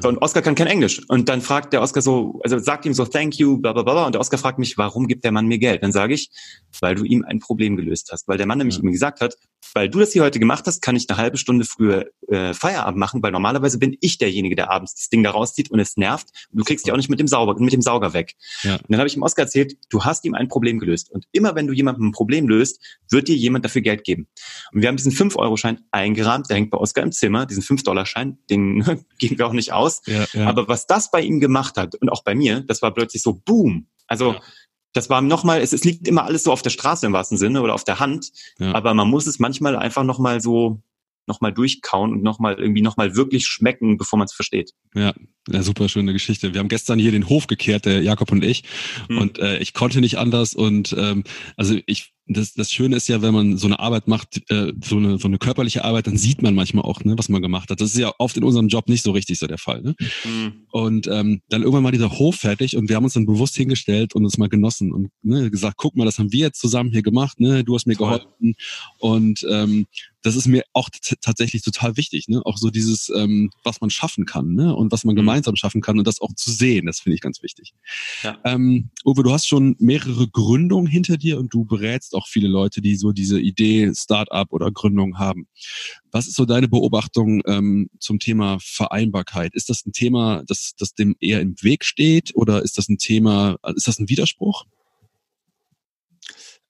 So, 0.01 0.09
und 0.09 0.17
Oscar 0.19 0.41
kann 0.41 0.55
kein 0.55 0.67
Englisch. 0.67 1.01
Und 1.07 1.29
dann 1.29 1.41
fragt 1.41 1.71
der 1.73 1.81
Oscar 1.81 2.01
so, 2.01 2.39
also 2.43 2.57
sagt 2.57 2.85
ihm 2.85 2.93
so, 2.93 3.05
thank 3.05 3.35
you, 3.35 3.57
bla 3.57 3.73
bla 3.73 3.83
bla. 3.83 4.05
Und 4.05 4.15
der 4.15 4.21
Oscar 4.21 4.37
fragt 4.37 4.57
mich, 4.59 4.77
warum 4.77 5.07
gibt 5.07 5.23
der 5.23 5.31
Mann 5.31 5.47
mir 5.47 5.59
Geld? 5.59 5.83
Dann 5.83 5.91
sage 5.91 6.13
ich, 6.13 6.31
weil 6.79 6.95
du 6.95 7.03
ihm 7.03 7.23
ein 7.27 7.39
Problem 7.39 7.75
gelöst 7.75 8.09
hast. 8.11 8.27
Weil 8.27 8.37
der 8.37 8.47
Mann 8.47 8.57
nämlich 8.57 8.77
ja. 8.77 8.83
ihm 8.83 8.91
gesagt 8.91 9.21
hat, 9.21 9.35
weil 9.73 9.89
du 9.89 9.99
das 9.99 10.13
hier 10.13 10.23
heute 10.23 10.39
gemacht 10.39 10.65
hast, 10.65 10.81
kann 10.81 10.95
ich 10.95 11.07
eine 11.09 11.17
halbe 11.17 11.37
Stunde 11.37 11.65
früher 11.65 12.07
äh, 12.27 12.53
Feierabend 12.53 12.97
machen, 12.97 13.21
weil 13.21 13.31
normalerweise 13.31 13.77
bin 13.77 13.95
ich 14.01 14.17
derjenige, 14.17 14.55
der 14.55 14.71
abends 14.71 14.95
das 14.95 15.09
Ding 15.09 15.23
da 15.23 15.31
rauszieht 15.31 15.69
und 15.69 15.79
es 15.79 15.97
nervt. 15.97 16.27
Und 16.51 16.59
du 16.59 16.63
kriegst 16.63 16.87
ja 16.87 16.93
auch 16.93 16.97
nicht 16.97 17.09
mit 17.09 17.19
dem 17.19 17.27
Sauber, 17.27 17.55
mit 17.59 17.73
dem 17.73 17.81
Sauger 17.81 18.13
weg. 18.13 18.33
Ja. 18.63 18.75
Und 18.75 18.89
dann 18.89 18.99
habe 18.99 19.07
ich 19.07 19.15
ihm 19.15 19.23
Oscar 19.23 19.43
erzählt, 19.43 19.77
du 19.89 20.03
hast 20.03 20.25
ihm 20.25 20.33
ein 20.33 20.47
Problem 20.47 20.79
gelöst. 20.79 21.11
Und 21.11 21.25
immer 21.31 21.55
wenn 21.55 21.67
du 21.67 21.73
jemandem 21.73 22.07
ein 22.07 22.11
Problem 22.11 22.47
löst, 22.47 22.81
wird 23.09 23.27
dir 23.27 23.35
jemand 23.35 23.65
dafür 23.65 23.81
Geld 23.81 24.03
geben. 24.03 24.27
Und 24.71 24.81
wir 24.81 24.89
haben 24.89 24.97
diesen 24.97 25.11
5-Euro-Schein 25.11 25.81
eingerahmt, 25.91 26.49
der 26.49 26.57
hängt 26.57 26.71
bei 26.71 26.77
Oscar 26.77 27.03
im 27.03 27.11
Zimmer, 27.11 27.45
diesen 27.45 27.63
5-Dollar-Schein, 27.63 28.39
den 28.49 28.83
geben 29.19 29.37
wir 29.37 29.47
auch 29.47 29.53
nicht 29.53 29.66
aus. 29.71 30.01
Ja, 30.05 30.25
ja. 30.33 30.47
Aber 30.47 30.67
was 30.67 30.87
das 30.87 31.11
bei 31.11 31.21
ihm 31.21 31.39
gemacht 31.39 31.77
hat 31.77 31.95
und 31.95 32.09
auch 32.09 32.23
bei 32.23 32.35
mir, 32.35 32.61
das 32.61 32.81
war 32.81 32.93
plötzlich 32.93 33.21
so 33.21 33.33
Boom. 33.33 33.87
Also 34.07 34.33
ja 34.33 34.41
das 34.93 35.11
war 35.11 35.21
nochmal, 35.21 35.61
es, 35.61 35.73
es 35.73 35.83
liegt 35.83 36.07
immer 36.07 36.23
alles 36.23 36.43
so 36.43 36.51
auf 36.51 36.63
der 36.63 36.71
Straße 36.71 37.05
im 37.05 37.13
wahrsten 37.13 37.37
Sinne 37.37 37.61
oder 37.61 37.75
auf 37.75 37.83
der 37.83 37.99
Hand, 37.99 38.31
aber 38.57 38.95
man 38.95 39.07
muss 39.07 39.27
es 39.27 39.37
manchmal 39.37 39.75
einfach 39.75 40.03
nochmal 40.03 40.41
so 40.41 40.81
nochmal 41.27 41.53
durchkauen 41.53 42.13
und 42.13 42.23
nochmal 42.23 42.55
irgendwie 42.55 42.81
nochmal 42.81 43.15
wirklich 43.15 43.45
schmecken, 43.45 43.97
bevor 43.97 44.17
man 44.17 44.25
es 44.25 44.33
versteht. 44.33 44.71
Ja, 44.95 45.13
ja, 45.49 45.61
super 45.61 45.89
schöne 45.89 46.13
Geschichte. 46.13 46.53
Wir 46.53 46.59
haben 46.59 46.69
gestern 46.69 46.99
hier 46.99 47.11
den 47.11 47.27
Hof 47.27 47.47
gekehrt, 47.47 47.85
der 47.85 48.01
Jakob 48.01 48.31
und 48.31 48.43
ich, 48.43 48.63
hm. 49.07 49.17
und 49.17 49.39
äh, 49.39 49.57
ich 49.59 49.73
konnte 49.73 49.99
nicht 49.99 50.17
anders 50.17 50.53
und 50.53 50.95
ähm, 50.97 51.25
also 51.57 51.77
ich 51.85 52.13
das, 52.27 52.53
das 52.53 52.71
Schöne 52.71 52.95
ist 52.95 53.07
ja, 53.07 53.21
wenn 53.21 53.33
man 53.33 53.57
so 53.57 53.67
eine 53.67 53.79
Arbeit 53.79 54.07
macht, 54.07 54.41
äh, 54.49 54.73
so, 54.83 54.97
eine, 54.97 55.17
so 55.17 55.27
eine 55.27 55.37
körperliche 55.37 55.85
Arbeit, 55.85 56.07
dann 56.07 56.17
sieht 56.17 56.41
man 56.41 56.55
manchmal 56.55 56.83
auch, 56.83 57.03
ne, 57.03 57.17
was 57.17 57.29
man 57.29 57.41
gemacht 57.41 57.69
hat. 57.69 57.79
Das 57.81 57.91
ist 57.91 57.97
ja 57.97 58.11
oft 58.19 58.35
in 58.37 58.43
unserem 58.43 58.67
Job 58.67 58.89
nicht 58.89 59.03
so 59.03 59.11
richtig 59.11 59.39
so 59.39 59.47
der 59.47 59.57
Fall. 59.57 59.81
Ne? 59.81 59.95
Mhm. 60.25 60.53
Und 60.71 61.07
ähm, 61.07 61.41
dann 61.49 61.61
irgendwann 61.61 61.83
mal 61.83 61.91
dieser 61.91 62.11
Hof 62.11 62.35
fertig 62.35 62.75
und 62.75 62.89
wir 62.89 62.95
haben 62.95 63.05
uns 63.05 63.13
dann 63.13 63.25
bewusst 63.25 63.55
hingestellt 63.55 64.13
und 64.13 64.25
uns 64.25 64.37
mal 64.37 64.49
genossen 64.49 64.91
und 64.91 65.09
ne, 65.21 65.49
gesagt, 65.49 65.77
guck 65.77 65.95
mal, 65.95 66.05
das 66.05 66.19
haben 66.19 66.31
wir 66.31 66.41
jetzt 66.41 66.59
zusammen 66.59 66.91
hier 66.91 67.03
gemacht, 67.03 67.39
ne? 67.39 67.63
du 67.63 67.75
hast 67.75 67.87
mir 67.87 67.95
Toll. 67.95 68.19
geholfen 68.19 68.55
und 68.99 69.45
ähm, 69.49 69.87
das 70.27 70.35
ist 70.35 70.47
mir 70.47 70.63
auch 70.73 70.89
tatsächlich 71.21 71.61
total 71.61 71.95
wichtig, 71.95 72.27
ne? 72.27 72.41
Auch 72.43 72.57
so 72.57 72.69
dieses, 72.69 73.09
ähm, 73.15 73.49
was 73.63 73.79
man 73.79 73.89
schaffen 73.89 74.25
kann, 74.25 74.53
ne? 74.53 74.75
Und 74.75 74.91
was 74.91 75.05
man 75.05 75.13
mhm. 75.13 75.19
gemeinsam 75.19 75.55
schaffen 75.55 75.81
kann 75.81 75.97
und 75.97 76.05
das 76.05 76.19
auch 76.19 76.33
zu 76.35 76.51
sehen, 76.51 76.85
das 76.85 76.99
finde 76.99 77.15
ich 77.15 77.21
ganz 77.21 77.41
wichtig. 77.43 77.73
Ja. 78.23 78.37
Ähm, 78.43 78.89
Uwe, 79.05 79.23
du 79.23 79.31
hast 79.31 79.47
schon 79.47 79.77
mehrere 79.79 80.27
Gründungen 80.27 80.87
hinter 80.87 81.17
dir 81.17 81.39
und 81.39 81.53
du 81.53 81.63
berätst 81.63 82.13
auch 82.17 82.27
viele 82.27 82.47
Leute, 82.47 82.81
die 82.81 82.95
so 82.95 83.11
diese 83.11 83.39
Idee 83.39 83.91
Startup 83.95 84.51
oder 84.51 84.71
Gründung 84.71 85.17
haben. 85.17 85.47
Was 86.11 86.27
ist 86.27 86.35
so 86.35 86.45
deine 86.45 86.67
Beobachtung 86.67 87.41
ähm, 87.45 87.89
zum 87.99 88.19
Thema 88.19 88.57
Vereinbarkeit? 88.59 89.53
Ist 89.53 89.69
das 89.69 89.85
ein 89.85 89.93
Thema, 89.93 90.43
das, 90.47 90.73
das 90.77 90.93
dem 90.93 91.15
eher 91.19 91.41
im 91.41 91.55
Weg 91.61 91.85
steht 91.85 92.35
oder 92.35 92.63
ist 92.63 92.77
das 92.77 92.89
ein 92.89 92.97
Thema, 92.97 93.57
ist 93.75 93.87
das 93.87 93.99
ein 93.99 94.09
Widerspruch? 94.09 94.65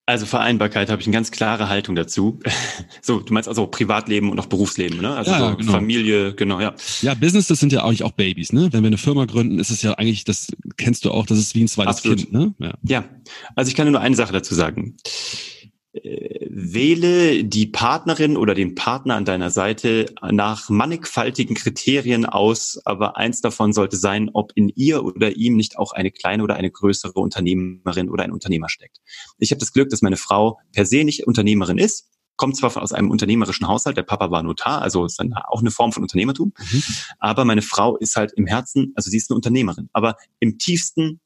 Also 0.08 0.26
Vereinbarkeit 0.26 0.89
habe 0.89 1.02
ich 1.02 1.08
eine 1.08 1.13
ganz 1.13 1.32
klare 1.32 1.67
Haltung 1.67 1.93
dazu. 1.93 2.39
so, 3.02 3.20
du 3.20 3.34
meinst 3.34 3.50
also 3.50 3.67
Privatleben 3.67 4.32
und 4.32 4.39
auch 4.39 4.46
Berufsleben, 4.46 5.02
ne? 5.02 5.13
Also 5.13 5.32
ja, 5.32 5.39
so 5.39 5.58
genau. 5.58 5.72
Familie, 5.74 6.34
genau, 6.34 6.62
ja. 6.62 6.74
Ja, 7.02 7.13
Business, 7.13 7.48
das 7.48 7.60
sind 7.60 7.74
ja 7.74 7.84
eigentlich 7.84 8.04
auch 8.04 8.13
Babys, 8.13 8.54
ne? 8.54 8.70
Wenn 8.72 8.84
wir 8.84 8.88
eine 8.88 8.98
Firma 8.98 9.26
gründen, 9.26 9.60
ist 9.60 9.70
es 9.70 9.82
ja 9.82 9.96
eigentlich, 9.96 10.24
das 10.24 10.48
kennst 10.78 11.04
du 11.04 11.12
auch, 11.12 11.26
das 11.26 11.38
ist 11.38 11.56
wie 11.56 11.63
ein 11.63 11.67
zweites 11.67 11.98
Absolut. 11.98 12.20
Kind, 12.20 12.32
ne? 12.32 12.56
Ja. 12.58 12.74
ja, 12.84 13.04
also 13.54 13.67
ich 13.67 13.76
kann 13.76 13.91
nur 13.91 14.00
eine 14.00 14.15
Sache 14.15 14.32
dazu 14.32 14.56
sagen. 14.56 14.96
Äh, 16.04 16.48
wähle 16.50 17.44
die 17.44 17.68
Partnerin 17.68 18.36
oder 18.36 18.56
den 18.56 18.76
Partner 18.76 19.16
an 19.16 19.26
deiner 19.26 19.50
Seite 19.52 20.08
nach 20.32 20.70
mannigfaltigen 20.70 21.56
Kriterien 21.56 22.26
aus, 22.26 22.82
aber 22.86 23.18
eins 23.18 23.42
davon 23.42 23.74
sollte 23.74 23.96
sein, 23.96 24.30
ob 24.34 24.52
in 24.56 24.70
ihr 24.70 25.04
oder 25.04 25.36
ihm 25.36 25.56
nicht 25.56 25.78
auch 25.78 25.92
eine 25.92 26.12
kleine 26.12 26.44
oder 26.44 26.56
eine 26.56 26.72
größere 26.72 27.14
Unternehmerin 27.14 28.10
oder 28.10 28.24
ein 28.24 28.32
Unternehmer 28.32 28.70
steckt. 28.70 28.98
Ich 29.38 29.52
habe 29.52 29.60
das 29.60 29.72
Glück, 29.72 29.90
dass 29.90 30.02
meine 30.02 30.18
Frau 30.18 30.60
per 30.74 30.86
se 30.86 31.04
nicht 31.04 31.28
Unternehmerin 31.28 31.78
ist, 31.78 32.10
kommt 32.38 32.56
zwar 32.56 32.76
aus 32.82 32.94
einem 32.94 33.12
unternehmerischen 33.12 33.68
Haushalt, 33.68 33.98
der 33.98 34.04
Papa 34.04 34.32
war 34.32 34.44
Notar, 34.44 34.82
also 34.82 35.06
ist 35.06 35.20
dann 35.20 35.34
auch 35.34 35.60
eine 35.60 35.72
Form 35.72 35.92
von 35.92 36.04
Unternehmertum, 36.04 36.54
mhm. 36.58 36.84
aber 37.20 37.46
meine 37.46 37.62
Frau 37.62 37.98
ist 37.98 38.16
halt 38.16 38.34
im 38.34 38.46
Herzen, 38.46 38.94
also 38.96 39.10
sie 39.10 39.18
ist 39.18 39.30
eine 39.30 39.36
Unternehmerin, 39.36 39.90
aber 39.94 40.16
im 40.40 40.58
tiefsten, 40.58 41.20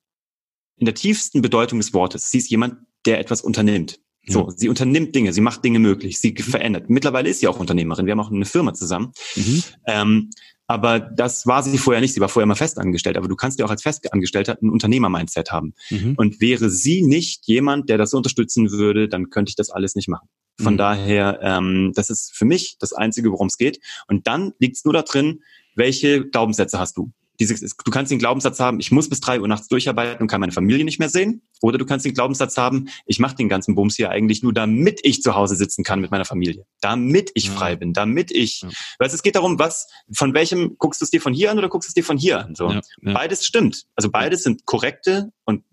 in 0.77 0.85
der 0.85 0.95
tiefsten 0.95 1.41
Bedeutung 1.41 1.79
des 1.79 1.93
Wortes, 1.93 2.31
sie 2.31 2.37
ist 2.37 2.49
jemand, 2.49 2.75
der 3.05 3.19
etwas 3.19 3.41
unternimmt. 3.41 3.99
So, 4.27 4.47
ja. 4.47 4.53
sie 4.55 4.69
unternimmt 4.69 5.15
Dinge, 5.15 5.33
sie 5.33 5.41
macht 5.41 5.63
Dinge 5.63 5.79
möglich, 5.79 6.19
sie 6.19 6.31
mhm. 6.31 6.43
verändert. 6.43 6.89
Mittlerweile 6.89 7.29
ist 7.29 7.39
sie 7.39 7.47
auch 7.47 7.59
Unternehmerin. 7.59 8.05
Wir 8.05 8.11
haben 8.11 8.19
auch 8.19 8.31
eine 8.31 8.45
Firma 8.45 8.73
zusammen. 8.73 9.13
Mhm. 9.35 9.63
Ähm, 9.87 10.29
aber 10.67 10.99
das 10.99 11.45
war 11.47 11.63
sie 11.63 11.77
vorher 11.77 11.99
nicht. 11.99 12.13
Sie 12.13 12.21
war 12.21 12.29
vorher 12.29 12.45
immer 12.45 12.55
festangestellt. 12.55 13.17
Aber 13.17 13.27
du 13.27 13.35
kannst 13.35 13.59
ja 13.59 13.65
auch 13.65 13.69
als 13.69 13.81
Festangestellter 13.81 14.57
ein 14.61 14.69
Unternehmer-Mindset 14.69 15.51
haben. 15.51 15.73
Mhm. 15.89 16.13
Und 16.15 16.39
wäre 16.39 16.69
sie 16.69 17.01
nicht 17.01 17.45
jemand, 17.45 17.89
der 17.89 17.97
das 17.97 18.13
unterstützen 18.13 18.71
würde, 18.71 19.09
dann 19.09 19.29
könnte 19.29 19.49
ich 19.49 19.57
das 19.57 19.69
alles 19.69 19.95
nicht 19.95 20.07
machen. 20.07 20.29
Von 20.57 20.75
mhm. 20.75 20.77
daher, 20.77 21.39
ähm, 21.41 21.91
das 21.95 22.09
ist 22.09 22.31
für 22.33 22.45
mich 22.45 22.77
das 22.79 22.93
Einzige, 22.93 23.31
worum 23.31 23.47
es 23.47 23.57
geht. 23.57 23.79
Und 24.07 24.27
dann 24.27 24.53
liegt 24.59 24.77
es 24.77 24.85
nur 24.85 24.93
da 24.93 25.01
drin, 25.01 25.41
welche 25.75 26.25
Glaubenssätze 26.25 26.79
hast 26.79 26.95
du? 26.95 27.11
Dieses, 27.39 27.75
du 27.75 27.91
kannst 27.91 28.11
den 28.11 28.19
Glaubenssatz 28.19 28.59
haben, 28.59 28.79
ich 28.79 28.91
muss 28.91 29.09
bis 29.09 29.19
drei 29.19 29.39
Uhr 29.39 29.47
nachts 29.47 29.67
durcharbeiten 29.67 30.21
und 30.21 30.27
kann 30.27 30.41
meine 30.41 30.51
Familie 30.51 30.85
nicht 30.85 30.99
mehr 30.99 31.09
sehen. 31.09 31.41
Oder 31.61 31.77
du 31.77 31.85
kannst 31.85 32.05
den 32.05 32.13
Glaubenssatz 32.13 32.57
haben, 32.57 32.89
ich 33.05 33.19
mache 33.19 33.35
den 33.35 33.49
ganzen 33.49 33.75
Bums 33.75 33.95
hier 33.95 34.09
eigentlich 34.09 34.43
nur, 34.43 34.53
damit 34.53 34.99
ich 35.03 35.21
zu 35.21 35.35
Hause 35.35 35.55
sitzen 35.55 35.83
kann 35.83 36.01
mit 36.01 36.11
meiner 36.11 36.25
Familie. 36.25 36.65
Damit 36.81 37.31
ich 37.33 37.45
ja. 37.45 37.51
frei 37.53 37.75
bin, 37.75 37.93
damit 37.93 38.31
ich. 38.31 38.61
Ja. 38.61 38.69
Weißt 38.99 39.13
es 39.13 39.23
geht 39.23 39.35
darum, 39.35 39.59
was, 39.59 39.87
von 40.13 40.33
welchem 40.33 40.75
guckst 40.77 41.01
du 41.01 41.05
es 41.05 41.11
dir 41.11 41.21
von 41.21 41.33
hier 41.33 41.51
an 41.51 41.57
oder 41.57 41.69
guckst 41.69 41.87
du 41.87 41.91
es 41.91 41.95
dir 41.95 42.03
von 42.03 42.17
hier 42.17 42.45
an? 42.45 42.55
So. 42.55 42.69
Ja, 42.71 42.81
beides 43.01 43.45
stimmt. 43.45 43.85
Also 43.95 44.11
beides 44.11 44.43
sind 44.43 44.65
korrekte 44.65 45.31
und 45.45 45.63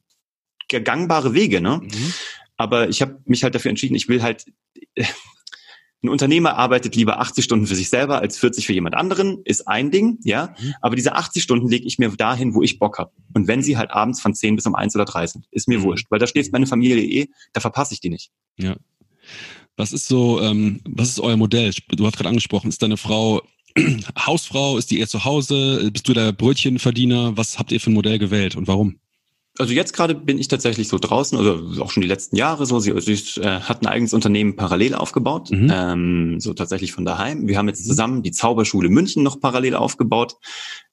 gangbare 0.69 1.35
Wege, 1.35 1.61
ne? 1.61 1.81
Mhm. 1.83 2.15
Aber 2.57 2.89
ich 2.89 3.01
habe 3.01 3.21
mich 3.25 3.45
halt 3.45 3.55
dafür 3.55 3.71
entschieden, 3.71 3.95
ich 3.95 4.09
will 4.09 4.23
halt 4.23 4.45
ein 6.03 6.09
Unternehmer 6.09 6.57
arbeitet 6.57 6.95
lieber 6.95 7.19
80 7.19 7.45
Stunden 7.45 7.67
für 7.67 7.75
sich 7.75 7.89
selber 7.89 8.21
als 8.21 8.39
40 8.39 8.67
für 8.67 8.73
jemand 8.73 8.95
anderen, 8.95 9.43
ist 9.45 9.67
ein 9.67 9.91
Ding, 9.91 10.19
ja. 10.23 10.55
Mhm. 10.61 10.75
Aber 10.81 10.95
diese 10.95 11.15
80 11.15 11.43
Stunden 11.43 11.69
lege 11.69 11.87
ich 11.87 11.99
mir 11.99 12.09
dahin, 12.11 12.55
wo 12.55 12.63
ich 12.63 12.79
Bock 12.79 12.99
habe. 12.99 13.11
Und 13.35 13.49
wenn 13.49 13.63
sie 13.63 13.77
halt 13.77 13.91
abends 13.91 14.21
von 14.21 14.35
10 14.35 14.57
bis 14.57 14.67
um 14.67 14.77
1 14.77 14.95
oder 14.95 15.05
3 15.05 15.27
sind, 15.27 15.47
ist 15.51 15.67
mir 15.67 15.81
mhm. 15.81 15.83
wurscht, 15.85 16.07
weil 16.11 16.21
da 16.21 16.27
steht 16.27 16.53
meine 16.53 16.67
Familie 16.67 17.03
eh, 17.03 17.27
da 17.53 17.61
verpasse 17.61 17.95
ich 17.95 18.01
die 18.01 18.11
nicht. 18.11 18.31
Ja. 18.59 18.77
Was 19.77 19.93
ist 19.93 20.07
so, 20.07 20.41
ähm, 20.41 20.81
was 20.85 21.09
ist 21.09 21.21
euer 21.21 21.37
Modell? 21.37 21.73
Du 21.89 22.07
hast 22.07 22.17
gerade 22.17 22.29
angesprochen, 22.29 22.69
ist 22.69 22.83
deine 22.83 22.97
Frau 22.97 23.43
Hausfrau, 24.19 24.79
ist 24.79 24.91
die 24.91 25.01
eher 25.01 25.09
zu 25.09 25.25
Hause? 25.25 25.91
Bist 25.93 26.09
du 26.09 26.13
der 26.13 26.33
Brötchenverdiener? 26.33 27.37
Was 27.37 27.59
habt 27.59 27.73
ihr 27.73 27.81
für 27.81 27.91
ein 27.91 27.95
Modell 27.95 28.19
gewählt 28.19 28.57
und 28.57 28.69
warum? 28.69 28.99
Also 29.59 29.73
jetzt 29.75 29.93
gerade 29.93 30.15
bin 30.15 30.39
ich 30.39 30.49
tatsächlich 30.49 30.89
so 30.89 30.99
draußen, 30.99 31.37
also 31.37 31.83
auch 31.83 31.91
schon 31.91 32.01
die 32.01 32.09
letzten 32.09 32.37
Jahre 32.37 32.65
so. 32.65 32.79
Sie, 32.79 32.93
sie 33.01 33.41
äh, 33.41 33.61
hat 33.61 33.83
ein 33.83 33.87
eigenes 33.87 34.15
Unternehmen 34.15 34.55
parallel 34.55 34.95
aufgebaut, 34.95 35.51
mhm. 35.51 35.71
ähm, 35.73 36.41
so 36.41 36.55
tatsächlich 36.55 36.93
von 36.93 37.05
daheim. 37.05 37.49
Wir 37.49 37.59
haben 37.59 37.69
jetzt 37.69 37.85
mhm. 37.85 37.89
zusammen 37.89 38.23
die 38.23 38.31
Zauberschule 38.31 38.89
München 38.89 39.23
noch 39.25 39.41
parallel 39.41 39.75
aufgebaut. 39.75 40.37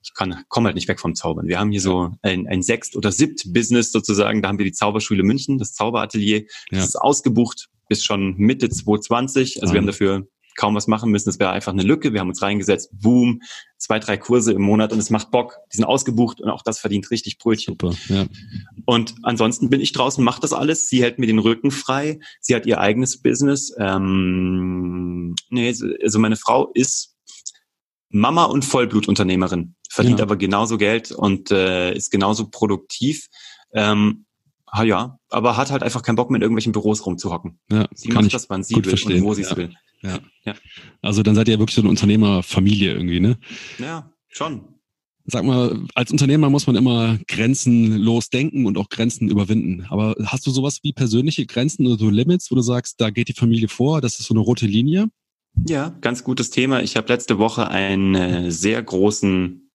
Ich 0.03 0.13
kann 0.13 0.43
komme 0.49 0.67
halt 0.67 0.75
nicht 0.75 0.87
weg 0.87 0.99
vom 0.99 1.13
Zaubern. 1.13 1.47
Wir 1.47 1.59
haben 1.59 1.71
hier 1.71 1.81
so 1.81 2.11
ein, 2.23 2.47
ein 2.47 2.63
Sechst- 2.63 2.95
oder 2.95 3.11
Siebt-Business 3.11 3.91
sozusagen. 3.91 4.41
Da 4.41 4.49
haben 4.49 4.57
wir 4.57 4.65
die 4.65 4.71
Zauberschule 4.71 5.23
München, 5.23 5.59
das 5.59 5.73
Zauberatelier. 5.73 6.45
Das 6.69 6.79
ja. 6.79 6.83
ist 6.85 6.95
ausgebucht 6.95 7.69
bis 7.87 8.03
schon 8.03 8.35
Mitte 8.37 8.69
2020. 8.69 9.61
Also 9.61 9.71
mhm. 9.71 9.73
wir 9.73 9.79
haben 9.79 9.87
dafür 9.87 10.27
kaum 10.55 10.75
was 10.75 10.87
machen 10.87 11.11
müssen. 11.11 11.29
Es 11.29 11.39
wäre 11.39 11.51
einfach 11.51 11.71
eine 11.71 11.83
Lücke. 11.83 12.13
Wir 12.13 12.19
haben 12.19 12.29
uns 12.29 12.41
reingesetzt, 12.41 12.89
boom, 12.93 13.41
zwei, 13.77 13.99
drei 13.99 14.17
Kurse 14.17 14.53
im 14.53 14.61
Monat 14.61 14.91
und 14.91 14.99
es 14.99 15.09
macht 15.09 15.31
Bock. 15.31 15.57
Die 15.71 15.77
sind 15.77 15.85
ausgebucht 15.85 16.41
und 16.41 16.49
auch 16.49 16.63
das 16.63 16.79
verdient 16.79 17.11
richtig 17.11 17.37
Brötchen. 17.37 17.77
Super, 17.79 17.95
ja. 18.09 18.25
Und 18.85 19.15
ansonsten 19.23 19.69
bin 19.69 19.81
ich 19.81 19.91
draußen, 19.91 20.23
mache 20.23 20.41
das 20.41 20.53
alles. 20.53 20.87
Sie 20.87 21.01
hält 21.03 21.19
mir 21.19 21.27
den 21.27 21.39
Rücken 21.39 21.71
frei. 21.71 22.19
Sie 22.39 22.55
hat 22.55 22.65
ihr 22.65 22.79
eigenes 22.79 23.21
Business. 23.21 23.73
Ähm, 23.77 25.35
nee, 25.49 25.73
also 26.01 26.19
meine 26.19 26.37
Frau 26.37 26.71
ist 26.73 27.15
Mama 28.09 28.45
und 28.45 28.63
Vollblutunternehmerin, 28.63 29.75
verdient 29.89 30.19
ja. 30.19 30.25
aber 30.25 30.37
genauso 30.37 30.77
Geld 30.77 31.11
und 31.11 31.51
äh, 31.51 31.93
ist 31.93 32.11
genauso 32.11 32.49
produktiv. 32.49 33.27
Ähm, 33.73 34.25
ja, 34.83 35.19
aber 35.29 35.57
hat 35.57 35.71
halt 35.71 35.83
einfach 35.83 36.01
keinen 36.01 36.15
Bock 36.15 36.29
mehr 36.29 36.37
in 36.37 36.41
irgendwelchen 36.41 36.73
Büros 36.73 37.05
rumzuhocken. 37.05 37.59
Ja, 37.69 37.87
sie 37.93 38.09
macht 38.09 38.33
das, 38.33 38.49
wann 38.49 38.63
sie 38.63 38.75
will 38.75 38.83
verstehen. 38.83 39.21
und 39.21 39.23
wo 39.23 39.33
sie 39.33 39.43
es 39.43 39.51
ja. 39.51 39.57
will. 39.57 39.73
Ja. 40.01 40.19
ja. 40.45 40.55
Also 41.01 41.23
dann 41.23 41.35
seid 41.35 41.47
ihr 41.47 41.59
wirklich 41.59 41.75
so 41.75 41.81
eine 41.81 41.89
Unternehmerfamilie 41.89 42.93
irgendwie, 42.93 43.19
ne? 43.19 43.37
Ja, 43.79 44.11
schon. 44.29 44.75
Sag 45.27 45.43
mal, 45.43 45.83
als 45.95 46.11
Unternehmer 46.11 46.51
muss 46.51 46.67
man 46.67 46.75
immer 46.75 47.17
grenzenlos 47.27 48.29
denken 48.29 48.67
und 48.67 48.77
auch 48.77 48.89
Grenzen 48.89 49.27
überwinden. 49.29 49.87
Aber 49.89 50.15
hast 50.25 50.45
du 50.45 50.51
sowas 50.51 50.79
wie 50.83 50.93
persönliche 50.93 51.47
Grenzen 51.47 51.87
oder 51.87 51.97
so 51.97 52.09
Limits, 52.11 52.51
wo 52.51 52.55
du 52.55 52.61
sagst, 52.61 53.01
da 53.01 53.09
geht 53.09 53.29
die 53.29 53.33
Familie 53.33 53.67
vor, 53.67 54.01
das 54.01 54.19
ist 54.19 54.27
so 54.27 54.35
eine 54.35 54.41
rote 54.41 54.67
Linie? 54.67 55.09
Ja, 55.67 55.89
ganz 56.01 56.23
gutes 56.23 56.51
Thema. 56.51 56.83
Ich 56.83 56.95
habe 56.95 57.11
letzte 57.11 57.39
Woche 57.39 57.69
einen 57.69 58.13
äh, 58.13 58.51
sehr 58.51 58.83
großen 58.83 59.71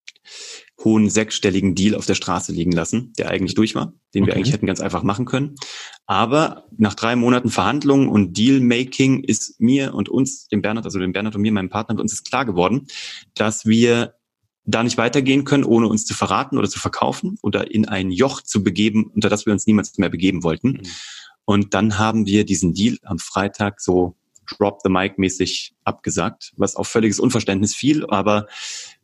hohen 0.85 1.11
sechsstelligen 1.11 1.75
Deal 1.75 1.95
auf 1.95 2.07
der 2.07 2.15
Straße 2.15 2.53
liegen 2.53 2.73
lassen, 2.73 3.13
der 3.19 3.31
eigentlich 3.31 3.55
durch 3.55 3.75
war, 3.75 3.93
den 4.15 4.23
okay. 4.23 4.33
wir 4.33 4.37
eigentlich 4.37 4.53
hätten 4.53 4.67
ganz 4.67 4.81
einfach 4.81 5.03
machen 5.03 5.27
können. 5.27 5.57
Aber 6.07 6.65
nach 6.77 6.95
drei 6.95 7.17
Monaten 7.17 7.51
Verhandlungen 7.51 8.09
und 8.09 8.37
Dealmaking 8.37 9.23
ist 9.23 9.61
mir 9.61 9.95
und 9.95 10.09
uns, 10.09 10.49
dem 10.49 10.63
Bernhard, 10.63 10.87
also 10.87 10.99
dem 10.99 11.13
Bernhard 11.13 11.37
und 11.37 11.43
mir, 11.43 11.53
meinem 11.53 11.71
Partner, 11.71 12.01
uns 12.01 12.13
ist 12.13 12.25
klar 12.25 12.47
geworden, 12.47 12.87
dass 13.35 13.67
wir 13.67 14.15
da 14.65 14.83
nicht 14.83 14.99
weitergehen 14.99 15.45
können, 15.45 15.65
ohne 15.65 15.89
uns 15.89 16.05
zu 16.05 16.15
verraten 16.15 16.59
oder 16.59 16.69
zu 16.69 16.79
verkaufen 16.79 17.39
oder 17.43 17.71
in 17.71 17.87
ein 17.87 18.11
Joch 18.11 18.41
zu 18.41 18.63
begeben, 18.63 19.11
unter 19.15 19.29
das 19.29 19.47
wir 19.47 19.53
uns 19.53 19.67
niemals 19.67 19.97
mehr 19.99 20.11
begeben 20.11 20.43
wollten. 20.43 20.69
Mhm. 20.69 20.83
Und 21.45 21.75
dann 21.75 21.99
haben 21.99 22.27
wir 22.27 22.45
diesen 22.45 22.75
Deal 22.75 22.99
am 23.03 23.19
Freitag 23.19 23.81
so 23.81 24.17
Drop 24.47 24.81
the 24.83 24.91
Mic 24.91 25.15
mäßig 25.17 25.75
abgesagt, 25.85 26.53
was 26.57 26.77
auf 26.77 26.89
völliges 26.89 27.21
Unverständnis 27.21 27.75
fiel, 27.75 28.07
aber 28.07 28.47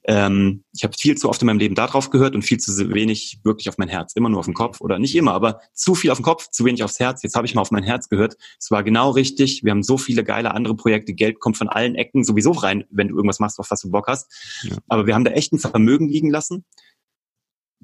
ähm, 0.09 0.63
ich 0.73 0.85
habe 0.85 0.95
viel 0.97 1.17
zu 1.17 1.29
oft 1.29 1.43
in 1.43 1.47
meinem 1.47 1.59
Leben 1.59 1.75
darauf 1.75 2.11
gehört 2.11 2.37
und 2.37 2.43
viel 2.43 2.59
zu 2.59 2.73
wenig 2.95 3.41
wirklich 3.43 3.69
auf 3.69 3.77
mein 3.77 3.89
Herz. 3.89 4.13
Immer 4.15 4.29
nur 4.29 4.39
auf 4.39 4.45
den 4.45 4.55
Kopf 4.55 4.81
oder 4.81 5.01
nicht 5.01 5.17
immer, 5.17 5.35
aber 5.35 5.61
zu 5.75 5.97
viel 5.97 6.11
auf 6.11 6.19
den 6.19 6.25
Kopf, 6.25 6.49
zu 6.51 6.65
wenig 6.65 6.85
aufs 6.85 7.01
Herz. 7.01 7.25
Jetzt 7.25 7.35
habe 7.35 7.47
ich 7.47 7.57
mal 7.57 7.63
auf 7.63 7.73
mein 7.73 7.83
Herz 7.83 8.09
gehört. 8.09 8.37
Es 8.59 8.71
war 8.71 8.85
genau 8.85 9.11
richtig. 9.11 9.65
Wir 9.65 9.73
haben 9.73 9.83
so 9.83 9.99
viele 9.99 10.23
geile 10.23 10.55
andere 10.55 10.77
Projekte. 10.77 11.13
Geld 11.13 11.41
kommt 11.41 11.57
von 11.57 11.69
allen 11.69 11.97
Ecken 11.97 12.23
sowieso 12.23 12.53
rein, 12.53 12.85
wenn 12.91 13.09
du 13.09 13.17
irgendwas 13.17 13.41
machst, 13.41 13.59
auf 13.59 13.71
was 13.71 13.81
du 13.81 13.91
Bock 13.91 14.07
hast. 14.07 14.33
Ja. 14.63 14.77
Aber 14.89 15.09
wir 15.09 15.15
haben 15.15 15.25
da 15.25 15.33
echt 15.33 15.53
ein 15.53 15.59
Vermögen 15.59 16.09
liegen 16.09 16.31
lassen. 16.31 16.65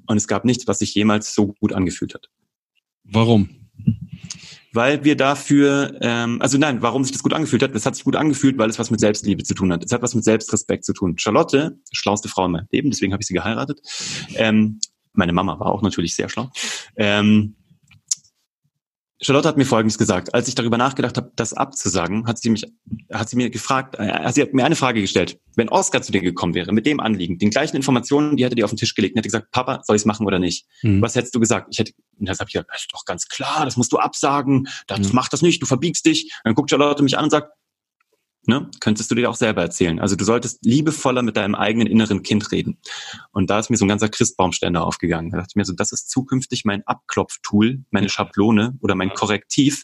Und 0.07 0.15
es 0.15 0.27
gab 0.27 0.45
nichts, 0.45 0.65
was 0.65 0.79
sich 0.79 0.95
jemals 0.95 1.35
so 1.35 1.53
gut 1.59 1.73
angefühlt 1.73 2.13
hat. 2.13 2.29
Warum? 3.03 3.69
Weil 4.73 5.03
wir 5.03 5.15
dafür, 5.15 5.97
ähm, 6.01 6.41
also 6.41 6.57
nein, 6.57 6.81
warum 6.81 7.03
sich 7.03 7.13
das 7.13 7.23
gut 7.23 7.33
angefühlt 7.33 7.63
hat, 7.63 7.73
das 7.75 7.85
hat 7.85 7.95
sich 7.95 8.03
gut 8.03 8.15
angefühlt, 8.15 8.57
weil 8.57 8.69
es 8.69 8.79
was 8.79 8.91
mit 8.91 8.99
Selbstliebe 8.99 9.43
zu 9.43 9.53
tun 9.53 9.71
hat. 9.71 9.83
Es 9.83 9.91
hat 9.91 10.01
was 10.01 10.15
mit 10.15 10.23
Selbstrespekt 10.23 10.83
zu 10.83 10.93
tun. 10.93 11.17
Charlotte, 11.17 11.77
schlauste 11.91 12.27
Frau 12.27 12.45
in 12.45 12.51
meinem 12.51 12.67
Leben, 12.71 12.89
deswegen 12.89 13.13
habe 13.13 13.21
ich 13.21 13.27
sie 13.27 13.35
geheiratet. 13.35 13.79
Ähm, 14.35 14.79
meine 15.13 15.31
Mama 15.31 15.59
war 15.59 15.67
auch 15.67 15.83
natürlich 15.83 16.15
sehr 16.15 16.27
schlau. 16.27 16.49
Ähm, 16.97 17.55
Charlotte 19.23 19.47
hat 19.47 19.57
mir 19.57 19.65
Folgendes 19.65 19.97
gesagt. 19.97 20.33
Als 20.33 20.47
ich 20.47 20.55
darüber 20.55 20.77
nachgedacht 20.77 21.15
habe, 21.17 21.31
das 21.35 21.53
abzusagen, 21.53 22.27
hat 22.27 22.39
sie 22.39 22.49
mich, 22.49 22.65
hat 23.11 23.29
sie 23.29 23.37
mir 23.37 23.49
gefragt, 23.49 23.95
äh, 23.97 24.31
sie 24.31 24.41
hat 24.41 24.53
mir 24.53 24.65
eine 24.65 24.75
Frage 24.75 25.01
gestellt. 25.01 25.39
Wenn 25.55 25.69
Oscar 25.69 26.01
zu 26.01 26.11
dir 26.11 26.21
gekommen 26.21 26.53
wäre, 26.53 26.73
mit 26.73 26.85
dem 26.85 26.99
Anliegen, 26.99 27.37
den 27.37 27.49
gleichen 27.49 27.75
Informationen, 27.75 28.35
die 28.35 28.43
hätte 28.43 28.55
dir 28.55 28.65
auf 28.65 28.71
den 28.71 28.77
Tisch 28.77 28.95
gelegt 28.95 29.15
und 29.15 29.19
hätte 29.19 29.27
gesagt, 29.27 29.51
Papa, 29.51 29.81
soll 29.83 29.95
ich 29.95 30.01
es 30.01 30.05
machen 30.05 30.25
oder 30.25 30.39
nicht? 30.39 30.65
Mhm. 30.81 31.01
Was 31.01 31.15
hättest 31.15 31.33
du 31.33 31.39
gesagt? 31.39 31.67
Ich 31.71 31.79
hätte, 31.79 31.93
und 32.19 32.27
das 32.27 32.39
habe 32.39 32.49
ich 32.49 32.53
gesagt, 32.53 32.69
das 32.71 32.81
ist 32.81 32.93
doch 32.93 33.05
ganz 33.05 33.27
klar, 33.27 33.63
das 33.65 33.77
musst 33.77 33.93
du 33.93 33.97
absagen, 33.97 34.67
das 34.87 34.99
mhm. 34.99 35.09
mach 35.13 35.29
das 35.29 35.41
nicht, 35.41 35.61
du 35.61 35.65
verbiegst 35.65 36.05
dich. 36.05 36.23
Und 36.23 36.49
dann 36.49 36.55
guckt 36.55 36.69
Charlotte 36.69 37.01
mich 37.01 37.17
an 37.17 37.25
und 37.25 37.29
sagt, 37.29 37.49
ne, 38.45 38.69
könntest 38.79 39.09
du 39.11 39.15
dir 39.15 39.29
auch 39.29 39.35
selber 39.35 39.61
erzählen. 39.61 39.99
Also 39.99 40.15
du 40.15 40.25
solltest 40.25 40.63
liebevoller 40.65 41.21
mit 41.21 41.37
deinem 41.37 41.55
eigenen 41.55 41.87
inneren 41.87 42.23
Kind 42.23 42.51
reden. 42.51 42.77
Und 43.31 43.49
da 43.49 43.59
ist 43.59 43.69
mir 43.69 43.77
so 43.77 43.85
ein 43.85 43.89
ganzer 43.89 44.09
Christbaumständer 44.09 44.85
aufgegangen. 44.85 45.31
Da 45.31 45.37
dachte 45.37 45.51
ich 45.51 45.55
mir 45.55 45.65
so, 45.65 45.73
das 45.73 45.91
ist 45.91 46.09
zukünftig 46.09 46.65
mein 46.65 46.85
Abklopftool, 46.85 47.83
meine 47.91 48.09
Schablone 48.09 48.77
oder 48.81 48.95
mein 48.95 49.13
Korrektiv. 49.13 49.83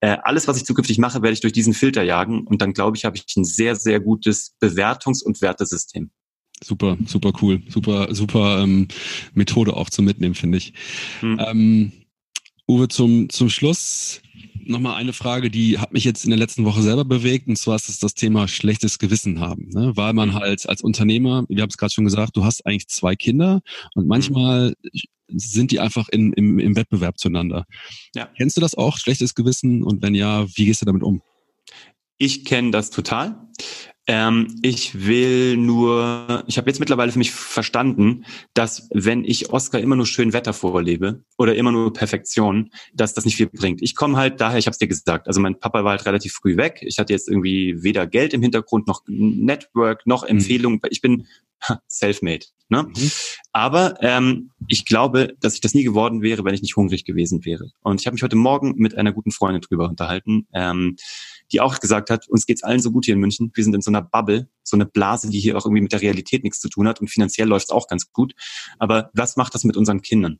Äh, 0.00 0.18
alles, 0.22 0.46
was 0.46 0.56
ich 0.56 0.64
zukünftig 0.64 0.98
mache, 0.98 1.22
werde 1.22 1.32
ich 1.32 1.40
durch 1.40 1.52
diesen 1.52 1.74
Filter 1.74 2.02
jagen. 2.02 2.46
Und 2.46 2.62
dann 2.62 2.72
glaube 2.72 2.96
ich, 2.96 3.04
habe 3.04 3.16
ich 3.16 3.36
ein 3.36 3.44
sehr, 3.44 3.74
sehr 3.74 4.00
gutes 4.00 4.54
Bewertungs- 4.60 5.22
und 5.22 5.40
Wertesystem. 5.42 6.10
Super, 6.62 6.96
super 7.06 7.32
cool, 7.40 7.62
super, 7.68 8.12
super 8.14 8.62
ähm, 8.62 8.88
Methode 9.32 9.74
auch 9.74 9.90
zum 9.90 10.04
Mitnehmen, 10.04 10.34
finde 10.34 10.58
ich. 10.58 10.72
Hm. 11.20 11.40
Ähm, 11.44 11.92
Uwe, 12.68 12.88
zum, 12.88 13.28
zum 13.30 13.48
Schluss 13.48 14.20
nochmal 14.68 14.96
eine 14.96 15.12
Frage, 15.12 15.50
die 15.50 15.78
hat 15.78 15.92
mich 15.92 16.04
jetzt 16.04 16.24
in 16.24 16.30
der 16.30 16.38
letzten 16.38 16.64
Woche 16.64 16.82
selber 16.82 17.04
bewegt, 17.04 17.48
und 17.48 17.56
zwar 17.56 17.76
ist 17.76 17.88
es 17.88 17.98
das 17.98 18.14
Thema 18.14 18.48
schlechtes 18.48 18.98
Gewissen 18.98 19.40
haben. 19.40 19.68
Ne? 19.68 19.92
Weil 19.94 20.12
man 20.12 20.30
mhm. 20.30 20.34
halt 20.34 20.68
als 20.68 20.82
Unternehmer, 20.82 21.44
wir 21.48 21.62
haben 21.62 21.70
es 21.70 21.76
gerade 21.76 21.92
schon 21.92 22.04
gesagt, 22.04 22.36
du 22.36 22.44
hast 22.44 22.66
eigentlich 22.66 22.88
zwei 22.88 23.16
Kinder 23.16 23.60
und 23.94 24.04
mhm. 24.04 24.08
manchmal 24.08 24.74
sind 25.28 25.70
die 25.70 25.80
einfach 25.80 26.08
in, 26.08 26.32
im, 26.32 26.58
im 26.58 26.76
Wettbewerb 26.76 27.18
zueinander. 27.18 27.66
Ja. 28.14 28.30
Kennst 28.36 28.56
du 28.56 28.60
das 28.60 28.74
auch, 28.74 28.96
schlechtes 28.96 29.34
Gewissen? 29.34 29.82
Und 29.82 30.02
wenn 30.02 30.14
ja, 30.14 30.46
wie 30.56 30.64
gehst 30.64 30.80
du 30.80 30.86
damit 30.86 31.02
um? 31.02 31.22
Ich 32.16 32.44
kenne 32.44 32.70
das 32.70 32.90
total. 32.90 33.36
Ähm, 34.10 34.58
ich 34.62 35.06
will 35.06 35.58
nur, 35.58 36.42
ich 36.46 36.56
habe 36.56 36.70
jetzt 36.70 36.80
mittlerweile 36.80 37.12
für 37.12 37.18
mich 37.18 37.30
verstanden, 37.30 38.24
dass 38.54 38.88
wenn 38.90 39.22
ich 39.22 39.52
Oscar 39.52 39.80
immer 39.80 39.96
nur 39.96 40.06
schön 40.06 40.32
Wetter 40.32 40.54
vorlebe 40.54 41.22
oder 41.36 41.54
immer 41.54 41.72
nur 41.72 41.92
Perfektion, 41.92 42.70
dass 42.94 43.12
das 43.12 43.26
nicht 43.26 43.36
viel 43.36 43.48
bringt. 43.48 43.82
Ich 43.82 43.94
komme 43.94 44.16
halt 44.16 44.40
daher, 44.40 44.58
ich 44.58 44.66
habe 44.66 44.72
es 44.72 44.78
dir 44.78 44.88
gesagt, 44.88 45.26
also 45.26 45.40
mein 45.40 45.60
Papa 45.60 45.84
war 45.84 45.90
halt 45.90 46.06
relativ 46.06 46.32
früh 46.32 46.56
weg. 46.56 46.78
Ich 46.80 46.98
hatte 46.98 47.12
jetzt 47.12 47.28
irgendwie 47.28 47.82
weder 47.82 48.06
Geld 48.06 48.32
im 48.32 48.40
Hintergrund 48.40 48.88
noch 48.88 49.02
Network 49.06 50.06
noch 50.06 50.22
mhm. 50.22 50.30
Empfehlungen. 50.30 50.80
Ich 50.88 51.02
bin 51.02 51.26
self-made. 51.88 52.46
Ne? 52.70 52.84
Mhm. 52.84 53.10
Aber 53.52 53.96
ähm, 54.00 54.50
ich 54.68 54.84
glaube, 54.84 55.34
dass 55.40 55.54
ich 55.54 55.60
das 55.60 55.74
nie 55.74 55.84
geworden 55.84 56.22
wäre, 56.22 56.44
wenn 56.44 56.54
ich 56.54 56.62
nicht 56.62 56.76
hungrig 56.76 57.04
gewesen 57.04 57.44
wäre. 57.44 57.70
Und 57.82 58.00
ich 58.00 58.06
habe 58.06 58.14
mich 58.14 58.22
heute 58.22 58.36
Morgen 58.36 58.74
mit 58.76 58.96
einer 58.96 59.12
guten 59.12 59.32
Freundin 59.32 59.62
drüber 59.62 59.88
unterhalten. 59.88 60.46
Ähm, 60.52 60.96
die 61.52 61.60
auch 61.60 61.78
gesagt 61.80 62.10
hat, 62.10 62.28
uns 62.28 62.46
geht's 62.46 62.62
allen 62.62 62.80
so 62.80 62.90
gut 62.90 63.04
hier 63.04 63.14
in 63.14 63.20
München. 63.20 63.50
Wir 63.54 63.64
sind 63.64 63.74
in 63.74 63.80
so 63.80 63.90
einer 63.90 64.02
Bubble, 64.02 64.48
so 64.62 64.76
eine 64.76 64.86
Blase, 64.86 65.30
die 65.30 65.40
hier 65.40 65.56
auch 65.56 65.64
irgendwie 65.64 65.82
mit 65.82 65.92
der 65.92 66.02
Realität 66.02 66.44
nichts 66.44 66.60
zu 66.60 66.68
tun 66.68 66.86
hat 66.88 67.00
und 67.00 67.08
finanziell 67.08 67.48
läuft's 67.48 67.70
auch 67.70 67.88
ganz 67.88 68.12
gut. 68.12 68.34
Aber 68.78 69.10
was 69.14 69.36
macht 69.36 69.54
das 69.54 69.64
mit 69.64 69.76
unseren 69.76 70.02
Kindern? 70.02 70.38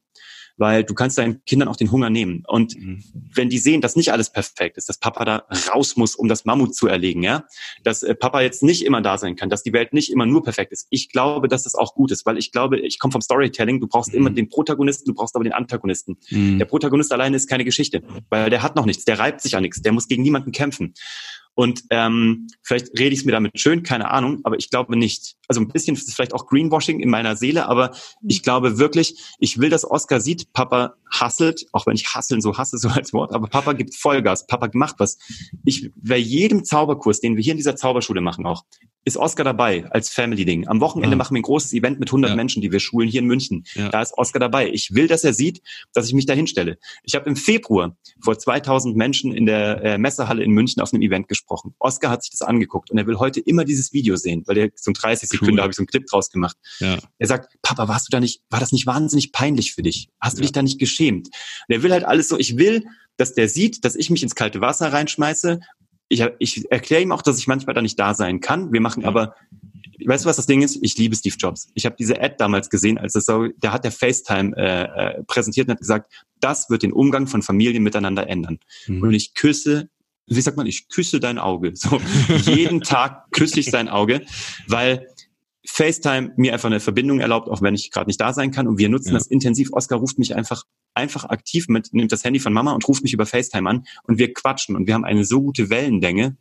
Weil 0.59 0.85
du 0.85 0.93
kannst 0.93 1.17
deinen 1.19 1.45
Kindern 1.45 1.69
auch 1.69 1.77
den 1.77 1.91
Hunger 1.91 2.11
nehmen. 2.11 2.45
Und 2.47 2.77
mhm. 2.77 3.03
wenn 3.35 3.49
die 3.49 3.59
sehen, 3.59 3.81
dass 3.81 3.97
nicht 3.97 4.13
alles 4.13 4.31
perfekt 4.31 4.77
ist, 4.77 4.89
dass 4.89 4.99
Papa 4.99 5.25
da 5.25 5.45
raus 5.73 5.97
muss, 5.97 6.15
um 6.17 6.29
das 6.29 6.45
Mammut 6.45 6.75
zu 6.75 6.89
erlegen, 6.89 7.23
ja, 7.23 7.45
dass 7.85 8.03
äh, 8.03 8.15
Papa 8.15 8.43
jetzt 8.43 8.63
nicht 8.63 8.85
immer 8.85 9.01
da 9.01 9.17
sein 9.17 9.37
kann, 9.37 9.49
dass 9.49 9.63
die 9.63 9.73
Welt 9.73 9.93
nicht 9.93 10.11
immer 10.11 10.27
nur 10.27 10.43
perfekt 10.43 10.73
ist. 10.73 10.87
Ich 10.91 11.09
glaube, 11.11 11.49
dass 11.49 11.63
das 11.63 11.75
auch 11.75 11.95
gut 11.95 12.11
ist, 12.11 12.27
weil 12.27 12.37
ich 12.37 12.53
glaube, 12.53 12.79
ich 12.81 12.99
komme 12.99 13.13
vom 13.13 13.23
Storytelling, 13.23 13.81
du 13.81 13.87
brauchst 13.87 14.13
mhm. 14.13 14.19
immer 14.19 14.31
den 14.31 14.49
Protagonisten, 14.49 15.07
du 15.07 15.15
brauchst 15.15 15.35
aber 15.35 15.45
den 15.45 15.53
Antagonisten. 15.53 16.19
Mhm. 16.31 16.59
Der 16.59 16.67
Protagonist 16.67 17.13
alleine 17.13 17.37
ist 17.37 17.49
keine 17.49 17.65
Geschichte, 17.65 18.03
weil 18.29 18.51
der 18.51 18.63
hat 18.63 18.77
noch 18.77 18.85
nichts, 18.85 19.05
der 19.05 19.19
reibt 19.19 19.41
sich 19.41 19.57
an 19.57 19.63
nichts, 19.63 19.81
der 19.81 19.93
muss 19.93 20.09
gegen 20.09 20.23
niemanden 20.23 20.53
kämpfen. 20.53 20.95
Und 21.55 21.83
ähm, 21.91 22.47
vielleicht 22.63 22.97
rede 22.99 23.13
ich 23.13 23.21
es 23.21 23.25
mir 23.25 23.33
damit 23.33 23.59
schön, 23.59 23.83
keine 23.83 24.11
Ahnung, 24.13 24.41
aber 24.45 24.59
ich 24.59 24.71
glaube 24.71 24.97
nicht. 24.97 25.35
Also 25.49 25.61
ein 25.61 25.69
bisschen 25.69 25.97
ist 25.97 26.15
vielleicht 26.15 26.35
auch 26.35 26.47
Greenwashing 26.47 27.01
in 27.01 27.11
meiner 27.11 27.37
Seele, 27.37 27.67
aber 27.67 27.91
mhm. 28.21 28.29
ich 28.31 28.43
glaube 28.43 28.79
wirklich, 28.79 29.17
ich 29.39 29.59
will, 29.59 29.71
dass 29.71 29.91
Oscar 29.91 30.21
sieht, 30.21 30.53
Papa 30.53 30.95
hasselt, 31.11 31.67
auch 31.73 31.87
wenn 31.87 31.95
ich 31.95 32.15
hasseln 32.15 32.41
so 32.41 32.57
hasse, 32.57 32.79
so 32.79 32.89
als 32.89 33.13
Wort, 33.13 33.33
aber 33.33 33.49
Papa 33.49 33.73
gibt 33.73 33.95
Vollgas, 33.95 34.47
Papa 34.47 34.69
macht 34.75 34.97
was. 34.99 35.19
Ich, 35.65 35.91
bei 35.97 36.19
jedem 36.19 36.65
Zauberkurs, 36.65 37.21
den 37.21 37.37
wir 37.37 37.43
hier 37.43 37.53
in 37.53 37.59
dieser 37.59 37.77
Zauberschule 37.77 38.21
machen 38.21 38.47
auch, 38.47 38.65
ist 39.09 39.17
Oscar 39.17 39.43
dabei 39.43 39.87
als 39.91 40.11
Family-Ding. 40.11 40.69
Am 40.69 40.81
Wochenende 40.81 41.15
ja. 41.15 41.17
machen 41.17 41.35
wir 41.35 41.41
ein 41.41 41.43
großes 41.43 41.73
Event 41.73 41.99
mit 41.99 42.11
100 42.11 42.31
ja. 42.31 42.37
Menschen, 42.37 42.63
die 42.63 42.71
wir 42.71 42.79
schulen 42.79 43.09
hier 43.09 43.21
in 43.21 43.27
München. 43.27 43.65
Ja. 43.75 43.89
Da 43.89 44.03
ist 44.03 44.17
Oscar 44.17 44.39
dabei. 44.39 44.71
Ich 44.71 44.95
will, 44.95 45.09
dass 45.09 45.25
er 45.25 45.33
sieht, 45.33 45.63
dass 45.95 46.07
ich 46.07 46.15
mich 46.15 46.27
da 46.27 46.35
hinstelle. 46.35 46.79
Ich 47.05 47.15
habe 47.15 47.29
im 47.29 47.35
Februar 47.35 47.97
vor 48.23 48.39
2000 48.39 48.97
Menschen 48.97 49.33
in 49.33 49.47
der 49.47 49.83
äh, 49.83 49.99
Messehalle 49.99 50.45
in 50.45 50.51
München 50.51 50.83
auf 50.83 50.93
einem 50.93 51.03
Event 51.03 51.27
gesprochen. 51.27 51.75
Oscar 51.79 52.11
hat 52.11 52.23
sich 52.23 52.31
das 52.31 52.43
angeguckt 52.43 52.91
und 52.91 52.99
er 52.99 53.07
will 53.07 53.19
heute 53.19 53.41
immer 53.41 53.65
dieses 53.65 53.93
Video 53.93 54.17
sehen, 54.17 54.43
weil 54.47 54.59
er 54.59 54.69
so 54.75 54.91
ein 54.91 54.95
30 54.95 55.29
Da 55.57 55.63
habe 55.63 55.71
ich 55.71 55.77
so 55.77 55.83
einen 55.83 55.87
Clip 55.89 56.07
draus 56.07 56.31
gemacht. 56.31 56.57
Er 57.19 57.27
sagt, 57.27 57.55
Papa, 57.63 57.89
warst 57.89 58.09
du 58.09 58.11
da 58.11 58.21
nicht, 58.21 58.43
war 58.51 58.61
das 58.61 58.73
nicht 58.73 58.87
wahnsinnig 58.87 59.33
peinlich 59.33 59.75
für 59.75 59.83
dich? 59.83 60.09
Hast 60.21 60.39
du 60.39 60.43
dich 60.43 60.53
da 60.53 60.63
nicht 60.63 60.79
geschämt? 60.79 61.29
Und 61.29 61.75
er 61.75 61.83
will 61.83 61.93
halt 61.93 62.05
alles 62.05 62.29
so, 62.29 62.39
ich 62.39 62.57
will, 62.57 62.85
dass 63.17 63.35
der 63.35 63.49
sieht, 63.49 63.85
dass 63.85 63.97
ich 63.97 64.11
mich 64.11 64.23
ins 64.23 64.35
kalte 64.35 64.61
Wasser 64.61 64.93
reinschmeiße 64.93 65.61
ich, 66.09 66.25
ich 66.39 66.71
erkläre 66.71 67.03
ihm 67.03 67.13
auch, 67.13 67.23
dass 67.23 67.39
ich 67.39 67.47
manchmal 67.47 67.75
da 67.75 67.83
nicht 67.83 67.99
da 67.99 68.15
sein 68.15 68.41
kann. 68.41 68.73
Wir 68.73 68.81
machen 68.81 69.05
aber, 69.05 69.35
weißt 70.05 70.25
du, 70.25 70.29
was 70.29 70.37
das 70.37 70.47
Ding 70.47 70.63
ist? 70.63 70.79
Ich 70.83 70.97
liebe 70.97 71.15
Steve 71.15 71.37
Jobs. 71.39 71.69
Ich 71.75 71.85
habe 71.85 71.97
diese 71.99 72.21
Ad 72.21 72.37
damals 72.39 72.71
gesehen, 72.71 72.99
als 72.99 73.15
es 73.15 73.27
so, 73.27 73.49
der 73.49 73.73
hat 73.73 73.85
der 73.85 73.93
FaceTime 73.93 74.57
äh, 74.57 74.83
äh, 74.83 75.25
präsentiert 75.25 75.69
und 75.69 75.73
hat 75.73 75.81
gesagt, 75.81 76.13
das 76.41 76.71
wird 76.71 76.83
den 76.83 76.93
Umgang 76.93 77.27
von 77.27 77.43
Familien 77.43 77.83
miteinander 77.83 78.29
ändern. 78.29 78.59
Mhm. 78.87 79.03
Und 79.03 79.15
ich 79.15 79.35
küsse 79.35 79.89
wie 80.31 80.43
sagt 80.43 80.59
man, 80.59 80.67
ich 80.67 80.89
küsse 80.89 81.21
dein 81.21 81.39
Auge. 81.39 81.73
So 81.75 81.99
jeden 82.45 82.81
Tag 82.83 83.31
küsse 83.31 83.61
ich 83.61 83.71
sein 83.71 83.89
Auge, 83.89 84.27
weil 84.67 85.09
FaceTime 85.71 86.33
mir 86.37 86.55
einfach 86.55 86.71
eine 86.71 86.81
Verbindung 86.81 87.21
erlaubt, 87.21 87.49
auch 87.49 87.61
wenn 87.61 87.75
ich 87.75 87.91
gerade 87.91 88.09
nicht 88.09 88.21
da 88.21 88.33
sein 88.33 88.51
kann. 88.51 88.67
Und 88.67 88.79
wir 88.79 88.89
nutzen 88.89 89.09
ja. 89.09 89.15
das 89.15 89.27
intensiv. 89.27 89.69
Oscar 89.73 89.99
ruft 89.99 90.19
mich 90.19 90.35
einfach, 90.35 90.65
einfach 90.95 91.25
aktiv 91.25 91.69
mit, 91.69 91.93
nimmt 91.93 92.11
das 92.11 92.25
Handy 92.25 92.41
von 92.41 92.53
Mama 92.53 92.73
und 92.73 92.89
ruft 92.89 93.03
mich 93.03 93.13
über 93.13 93.27
FaceTime 93.27 93.69
an 93.69 93.85
und 94.05 94.19
wir 94.19 94.33
quatschen 94.33 94.77
und 94.77 94.87
wir 94.87 94.95
haben 94.95 95.05
eine 95.05 95.25
so 95.25 95.43
gute 95.43 95.69
Wellenlänge. 95.69 96.37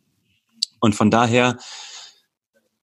Und 0.79 0.95
von 0.95 1.11
daher, 1.11 1.57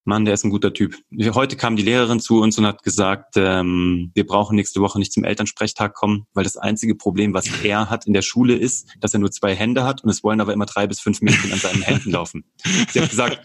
Mann, 0.04 0.26
der 0.26 0.35
ist 0.35 0.44
ein 0.44 0.50
guter 0.50 0.74
Typ. 0.74 0.96
Heute 1.33 1.57
kam 1.57 1.76
die 1.76 1.83
Lehrerin 1.83 2.20
zu 2.20 2.40
uns 2.42 2.59
und 2.59 2.66
hat 2.66 2.83
gesagt, 2.83 3.37
ähm, 3.37 4.11
wir 4.14 4.26
brauchen 4.26 4.54
nächste 4.54 4.83
Woche 4.83 4.98
nicht 4.98 5.14
zum 5.14 5.24
Elternsprechtag 5.24 5.94
kommen, 5.94 6.26
weil 6.35 6.44
das 6.44 6.59
einzige 6.59 6.94
Problem, 6.94 7.33
was 7.33 7.48
er 7.64 7.88
hat 7.88 8.07
in 8.07 8.12
der 8.12 8.22
Schule 8.22 8.54
ist, 8.54 8.88
dass 9.00 9.14
er 9.14 9.20
nur 9.20 9.30
zwei 9.30 9.54
Hände 9.54 9.85
hat 9.85 10.04
und 10.04 10.11
es 10.11 10.22
wollen 10.22 10.42
aber 10.42 10.52
immer 10.52 10.66
drei 10.66 10.87
bis 10.87 11.00
fünf 11.00 11.22
Mädchen 11.22 11.52
an 11.52 11.59
seinen 11.59 11.80
Händen 11.83 12.11
laufen. 12.11 12.44
Sie 12.90 13.00
hat 13.00 13.09
gesagt, 13.09 13.40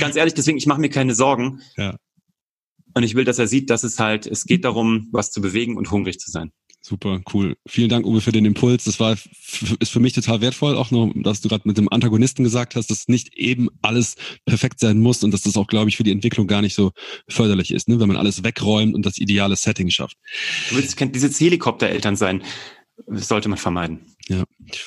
ganz 0.00 0.16
ehrlich, 0.16 0.32
deswegen, 0.32 0.56
ich 0.56 0.66
mache 0.66 0.80
mir 0.80 0.88
keine 0.88 1.14
Sorgen. 1.14 1.60
Ja. 1.76 1.96
Und 2.98 3.04
ich 3.04 3.14
will, 3.14 3.24
dass 3.24 3.38
er 3.38 3.46
sieht, 3.46 3.70
dass 3.70 3.84
es 3.84 4.00
halt, 4.00 4.26
es 4.26 4.44
geht 4.44 4.64
darum, 4.64 5.06
was 5.12 5.30
zu 5.30 5.40
bewegen 5.40 5.76
und 5.76 5.92
hungrig 5.92 6.18
zu 6.18 6.32
sein. 6.32 6.50
Super, 6.80 7.20
cool. 7.32 7.56
Vielen 7.64 7.88
Dank, 7.88 8.04
Uwe, 8.04 8.20
für 8.20 8.32
den 8.32 8.44
Impuls. 8.44 8.82
Das 8.82 8.98
war 8.98 9.12
ist 9.12 9.92
für 9.92 10.00
mich 10.00 10.14
total 10.14 10.40
wertvoll, 10.40 10.76
auch 10.76 10.90
nur, 10.90 11.12
dass 11.14 11.40
du 11.40 11.48
gerade 11.48 11.62
mit 11.64 11.78
dem 11.78 11.88
Antagonisten 11.92 12.42
gesagt 12.42 12.74
hast, 12.74 12.90
dass 12.90 13.06
nicht 13.06 13.36
eben 13.36 13.68
alles 13.82 14.16
perfekt 14.46 14.80
sein 14.80 14.98
muss 14.98 15.22
und 15.22 15.32
dass 15.32 15.42
das 15.42 15.56
auch, 15.56 15.68
glaube 15.68 15.90
ich, 15.90 15.96
für 15.96 16.02
die 16.02 16.10
Entwicklung 16.10 16.48
gar 16.48 16.60
nicht 16.60 16.74
so 16.74 16.90
förderlich 17.28 17.70
ist, 17.70 17.86
ne? 17.86 18.00
wenn 18.00 18.08
man 18.08 18.16
alles 18.16 18.42
wegräumt 18.42 18.96
und 18.96 19.06
das 19.06 19.18
ideale 19.18 19.54
Setting 19.54 19.90
schafft. 19.90 20.16
Du 20.70 20.76
willst 20.76 20.98
dieses 21.14 21.38
Helikoptereltern 21.38 22.16
sein. 22.16 22.42
Das 23.06 23.28
sollte 23.28 23.48
man 23.48 23.58
vermeiden. 23.58 24.00
Ja. 24.28 24.44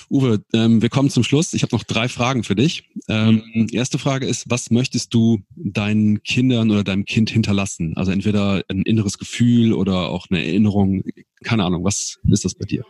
Uwe, 0.09 0.43
ähm, 0.53 0.81
wir 0.81 0.89
kommen 0.89 1.09
zum 1.09 1.23
Schluss. 1.23 1.53
Ich 1.53 1.63
habe 1.63 1.75
noch 1.75 1.83
drei 1.83 2.07
Fragen 2.07 2.43
für 2.43 2.55
dich. 2.55 2.89
Ähm, 3.07 3.43
mhm. 3.53 3.67
Erste 3.71 3.97
Frage 3.97 4.27
ist, 4.27 4.49
was 4.49 4.69
möchtest 4.69 5.13
du 5.13 5.39
deinen 5.55 6.21
Kindern 6.23 6.69
oder 6.69 6.83
deinem 6.83 7.05
Kind 7.05 7.29
hinterlassen? 7.29 7.93
Also 7.95 8.11
entweder 8.11 8.63
ein 8.67 8.83
inneres 8.83 9.17
Gefühl 9.17 9.73
oder 9.73 10.09
auch 10.09 10.27
eine 10.29 10.45
Erinnerung. 10.45 11.03
Keine 11.43 11.63
Ahnung, 11.63 11.83
was 11.83 12.19
ist 12.29 12.45
das 12.45 12.53
bei 12.53 12.65
dir? 12.65 12.85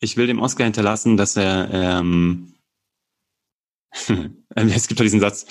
Ich 0.00 0.16
will 0.16 0.26
dem 0.26 0.40
Oscar 0.40 0.64
hinterlassen, 0.64 1.16
dass 1.16 1.36
er 1.36 1.70
ähm, 1.72 2.52
es 4.54 4.88
gibt 4.88 5.00
doch 5.00 5.04
diesen 5.04 5.20
Satz, 5.20 5.46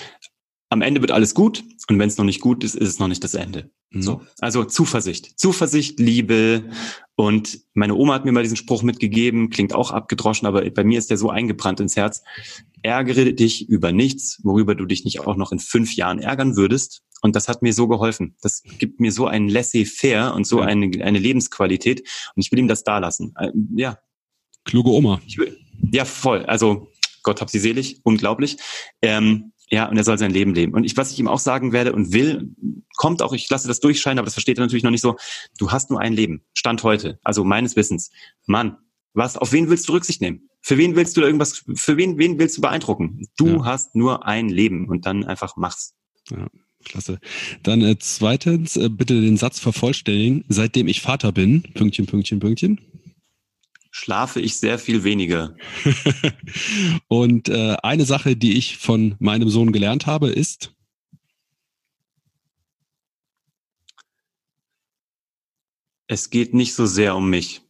am 0.68 0.82
Ende 0.82 1.00
wird 1.00 1.12
alles 1.12 1.34
gut 1.34 1.64
und 1.88 1.98
wenn 1.98 2.08
es 2.08 2.16
noch 2.16 2.24
nicht 2.24 2.40
gut 2.40 2.64
ist, 2.64 2.74
ist 2.74 2.88
es 2.88 2.98
noch 2.98 3.08
nicht 3.08 3.22
das 3.22 3.34
Ende. 3.34 3.70
Mhm. 3.90 4.02
So, 4.02 4.22
also 4.40 4.64
Zuversicht, 4.64 5.38
Zuversicht, 5.38 6.00
Liebe 6.00 6.70
und 7.14 7.60
meine 7.74 7.94
Oma 7.94 8.14
hat 8.14 8.24
mir 8.24 8.32
mal 8.32 8.42
diesen 8.42 8.56
Spruch 8.56 8.82
mitgegeben, 8.82 9.50
klingt 9.50 9.74
auch 9.74 9.90
abgedroschen, 9.90 10.46
aber 10.46 10.68
bei 10.70 10.84
mir 10.84 10.98
ist 10.98 11.10
der 11.10 11.18
so 11.18 11.30
eingebrannt 11.30 11.80
ins 11.80 11.96
Herz. 11.96 12.22
Ärgere 12.82 13.32
dich 13.32 13.68
über 13.68 13.92
nichts, 13.92 14.40
worüber 14.42 14.74
du 14.74 14.86
dich 14.86 15.04
nicht 15.04 15.20
auch 15.20 15.36
noch 15.36 15.52
in 15.52 15.58
fünf 15.58 15.94
Jahren 15.96 16.18
ärgern 16.18 16.56
würdest. 16.56 17.02
Und 17.22 17.34
das 17.34 17.48
hat 17.48 17.62
mir 17.62 17.72
so 17.72 17.88
geholfen. 17.88 18.36
Das 18.42 18.62
gibt 18.62 19.00
mir 19.00 19.10
so 19.10 19.26
ein 19.26 19.48
laissez-faire 19.48 20.34
und 20.34 20.46
so 20.46 20.60
eine, 20.60 21.02
eine 21.02 21.18
Lebensqualität. 21.18 22.00
Und 22.34 22.44
ich 22.44 22.52
will 22.52 22.58
ihm 22.58 22.68
das 22.68 22.84
da 22.84 22.98
lassen. 22.98 23.34
Äh, 23.38 23.50
ja. 23.74 23.98
Kluge 24.64 24.90
Oma. 24.90 25.20
Will, 25.36 25.58
ja, 25.92 26.04
voll. 26.04 26.44
Also 26.44 26.92
Gott 27.22 27.40
hab 27.40 27.50
sie 27.50 27.58
selig, 27.58 28.00
unglaublich. 28.04 28.58
Ähm, 29.00 29.52
ja, 29.68 29.88
und 29.88 29.96
er 29.96 30.04
soll 30.04 30.18
sein 30.18 30.30
Leben 30.30 30.54
leben. 30.54 30.74
Und 30.74 30.84
ich, 30.84 30.96
was 30.96 31.10
ich 31.12 31.18
ihm 31.18 31.28
auch 31.28 31.40
sagen 31.40 31.72
werde 31.72 31.92
und 31.92 32.12
will, 32.12 32.50
kommt 32.96 33.20
auch, 33.22 33.32
ich 33.32 33.48
lasse 33.50 33.66
das 33.66 33.80
durchscheinen, 33.80 34.18
aber 34.18 34.26
das 34.26 34.34
versteht 34.34 34.58
er 34.58 34.62
natürlich 34.62 34.84
noch 34.84 34.90
nicht 34.90 35.00
so. 35.00 35.16
Du 35.58 35.72
hast 35.72 35.90
nur 35.90 36.00
ein 36.00 36.12
Leben. 36.12 36.42
Stand 36.54 36.82
heute. 36.82 37.18
Also 37.22 37.44
meines 37.44 37.76
Wissens. 37.76 38.10
Mann, 38.46 38.76
Was, 39.12 39.36
auf 39.36 39.52
wen 39.52 39.68
willst 39.68 39.88
du 39.88 39.92
Rücksicht 39.92 40.20
nehmen? 40.20 40.48
Für 40.60 40.78
wen 40.78 40.94
willst 40.94 41.16
du 41.16 41.22
irgendwas, 41.22 41.64
für 41.74 41.96
wen, 41.96 42.18
wen 42.18 42.38
willst 42.38 42.58
du 42.58 42.60
beeindrucken? 42.60 43.26
Du 43.36 43.46
ja. 43.46 43.64
hast 43.64 43.94
nur 43.94 44.26
ein 44.26 44.48
Leben 44.48 44.88
und 44.88 45.06
dann 45.06 45.24
einfach 45.24 45.56
mach's. 45.56 45.94
Ja. 46.30 46.48
Klasse. 46.84 47.18
Dann 47.62 47.82
äh, 47.82 47.96
zweitens, 47.98 48.76
äh, 48.76 48.88
bitte 48.88 49.20
den 49.20 49.36
Satz 49.36 49.58
vervollständigen. 49.58 50.44
Seitdem 50.48 50.86
ich 50.86 51.00
Vater 51.00 51.32
bin, 51.32 51.62
Pünktchen, 51.74 52.06
Pünktchen, 52.06 52.38
Pünktchen. 52.38 52.80
Schlafe 53.98 54.42
ich 54.42 54.58
sehr 54.58 54.78
viel 54.78 55.04
weniger. 55.04 55.56
und 57.08 57.48
äh, 57.48 57.76
eine 57.82 58.04
Sache, 58.04 58.36
die 58.36 58.58
ich 58.58 58.76
von 58.76 59.14
meinem 59.20 59.48
Sohn 59.48 59.72
gelernt 59.72 60.04
habe, 60.04 60.28
ist. 60.28 60.74
Es 66.08 66.28
geht 66.28 66.52
nicht 66.52 66.74
so 66.74 66.84
sehr 66.84 67.16
um 67.16 67.30
mich. 67.30 67.62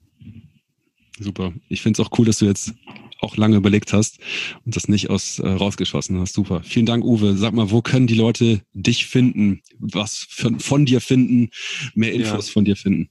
Super. 1.16 1.54
Ich 1.68 1.80
finde 1.80 2.02
es 2.02 2.04
auch 2.04 2.18
cool, 2.18 2.26
dass 2.26 2.38
du 2.38 2.46
jetzt 2.46 2.74
auch 3.20 3.36
lange 3.36 3.56
überlegt 3.56 3.92
hast 3.92 4.18
und 4.64 4.74
das 4.74 4.88
nicht 4.88 5.10
aus 5.10 5.38
äh, 5.38 5.48
rausgeschossen 5.48 6.18
hast. 6.18 6.34
Super. 6.34 6.60
Vielen 6.64 6.86
Dank, 6.86 7.04
Uwe. 7.04 7.36
Sag 7.36 7.54
mal, 7.54 7.70
wo 7.70 7.82
können 7.82 8.08
die 8.08 8.14
Leute 8.14 8.62
dich 8.72 9.06
finden, 9.06 9.62
was 9.78 10.26
von, 10.28 10.58
von 10.58 10.86
dir 10.86 11.00
finden, 11.00 11.50
mehr 11.94 12.12
Infos 12.12 12.48
ja. 12.48 12.52
von 12.52 12.64
dir 12.64 12.74
finden? 12.74 13.10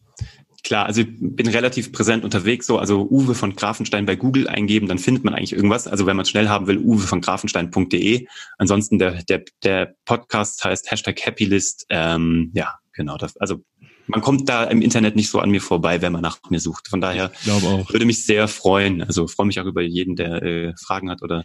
Klar, 0.65 0.87
also 0.87 1.01
ich 1.01 1.07
bin 1.19 1.47
relativ 1.47 1.91
präsent 1.91 2.23
unterwegs, 2.23 2.65
so 2.65 2.79
also 2.79 3.07
Uwe 3.07 3.35
von 3.35 3.55
Grafenstein 3.55 4.07
bei 4.07 4.15
Google 4.15 4.47
eingeben, 4.47 4.87
dann 4.87 4.97
findet 4.97 5.23
man 5.23 5.35
eigentlich 5.35 5.53
irgendwas. 5.53 5.87
Also 5.87 6.07
wenn 6.07 6.17
man 6.17 6.25
schnell 6.25 6.49
haben 6.49 6.65
will, 6.65 6.79
uwe 6.79 7.03
von 7.03 7.21
grafenstein.de. 7.21 8.25
Ansonsten 8.57 8.97
der, 8.97 9.21
der, 9.25 9.43
der 9.63 9.93
Podcast 10.05 10.65
heißt 10.65 10.89
Hashtag 10.89 11.23
Happylist. 11.23 11.85
Ähm, 11.89 12.49
ja, 12.55 12.79
genau. 12.93 13.15
Das, 13.17 13.37
also 13.37 13.63
man 14.07 14.21
kommt 14.21 14.49
da 14.49 14.63
im 14.65 14.81
Internet 14.81 15.15
nicht 15.15 15.29
so 15.29 15.39
an 15.39 15.49
mir 15.49 15.61
vorbei, 15.61 16.01
wenn 16.01 16.13
man 16.13 16.21
nach 16.21 16.39
mir 16.49 16.59
sucht. 16.59 16.87
Von 16.87 17.01
daher 17.01 17.31
würde 17.45 18.05
mich 18.05 18.25
sehr 18.25 18.47
freuen. 18.47 19.01
Also 19.01 19.27
freue 19.27 19.47
mich 19.47 19.59
auch 19.59 19.65
über 19.65 19.81
jeden, 19.81 20.15
der 20.15 20.43
äh, 20.43 20.73
Fragen 20.77 21.09
hat 21.09 21.21
oder 21.21 21.43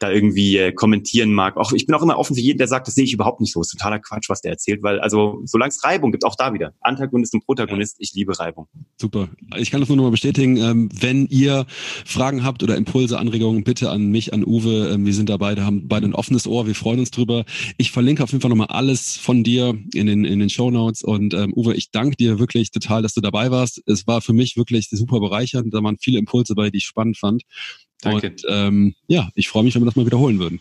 da 0.00 0.10
irgendwie 0.10 0.56
äh, 0.56 0.72
kommentieren 0.72 1.32
mag. 1.32 1.56
Auch 1.56 1.72
ich 1.72 1.86
bin 1.86 1.94
auch 1.94 2.02
immer 2.02 2.18
offen 2.18 2.34
für 2.34 2.40
jeden, 2.40 2.58
der 2.58 2.68
sagt, 2.68 2.86
das 2.86 2.94
sehe 2.94 3.04
ich 3.04 3.12
überhaupt 3.12 3.40
nicht 3.40 3.52
so. 3.52 3.60
Ist 3.60 3.70
totaler 3.70 3.98
Quatsch, 3.98 4.28
was 4.28 4.40
der 4.40 4.52
erzählt, 4.52 4.82
weil 4.82 5.00
also 5.00 5.40
solange 5.44 5.70
es 5.70 5.84
Reibung 5.84 6.12
gibt, 6.12 6.24
auch 6.24 6.36
da 6.36 6.52
wieder 6.52 6.72
Antagonist 6.80 7.34
und 7.34 7.44
Protagonist, 7.44 7.96
ich 7.98 8.14
liebe 8.14 8.38
Reibung. 8.38 8.68
Super. 8.96 9.28
Ich 9.56 9.70
kann 9.70 9.80
das 9.80 9.88
nur 9.88 9.96
noch 9.96 10.04
mal 10.04 10.10
bestätigen. 10.10 10.56
Ähm, 10.56 10.88
wenn 10.98 11.26
ihr 11.26 11.66
Fragen 12.04 12.44
habt 12.44 12.62
oder 12.62 12.76
Impulse, 12.76 13.18
Anregungen, 13.18 13.64
bitte 13.64 13.90
an 13.90 14.06
mich, 14.06 14.32
an 14.32 14.44
Uwe. 14.44 14.90
Ähm, 14.94 15.06
wir 15.06 15.14
sind 15.14 15.28
da 15.28 15.36
beide, 15.36 15.64
haben 15.64 15.88
beide 15.88 16.06
ein 16.06 16.14
offenes 16.14 16.46
Ohr. 16.46 16.66
Wir 16.66 16.74
freuen 16.74 17.00
uns 17.00 17.10
drüber. 17.10 17.44
Ich 17.76 17.90
verlinke 17.90 18.22
auf 18.22 18.30
jeden 18.30 18.40
Fall 18.40 18.50
noch 18.50 18.56
mal 18.56 18.66
alles 18.66 19.16
von 19.16 19.44
dir 19.44 19.76
in 19.92 20.06
den 20.06 20.24
in 20.24 20.38
den 20.38 20.50
Show 20.50 20.70
Notes 20.70 21.02
und 21.02 21.34
ähm, 21.34 21.52
Uwe, 21.54 21.69
ich 21.76 21.90
danke 21.90 22.16
dir 22.16 22.38
wirklich 22.38 22.70
total, 22.70 23.02
dass 23.02 23.14
du 23.14 23.20
dabei 23.20 23.50
warst. 23.50 23.82
Es 23.86 24.06
war 24.06 24.20
für 24.20 24.32
mich 24.32 24.56
wirklich 24.56 24.88
super 24.90 25.20
bereichernd. 25.20 25.72
Da 25.72 25.82
waren 25.82 25.98
viele 25.98 26.18
Impulse 26.18 26.54
bei, 26.54 26.70
die 26.70 26.78
ich 26.78 26.84
spannend 26.84 27.18
fand. 27.18 27.42
Danke. 28.00 28.30
Und 28.30 28.44
ähm, 28.48 28.94
ja, 29.06 29.30
ich 29.34 29.48
freue 29.48 29.64
mich, 29.64 29.74
wenn 29.74 29.82
wir 29.82 29.86
das 29.86 29.96
mal 29.96 30.06
wiederholen 30.06 30.38
würden. 30.38 30.60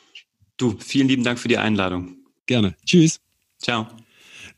Du, 0.58 0.76
vielen 0.80 1.08
lieben 1.08 1.24
Dank 1.24 1.40
für 1.40 1.48
die 1.48 1.58
Einladung. 1.58 2.18
Gerne. 2.46 2.76
Tschüss. 2.86 3.22
Ciao. 3.62 3.88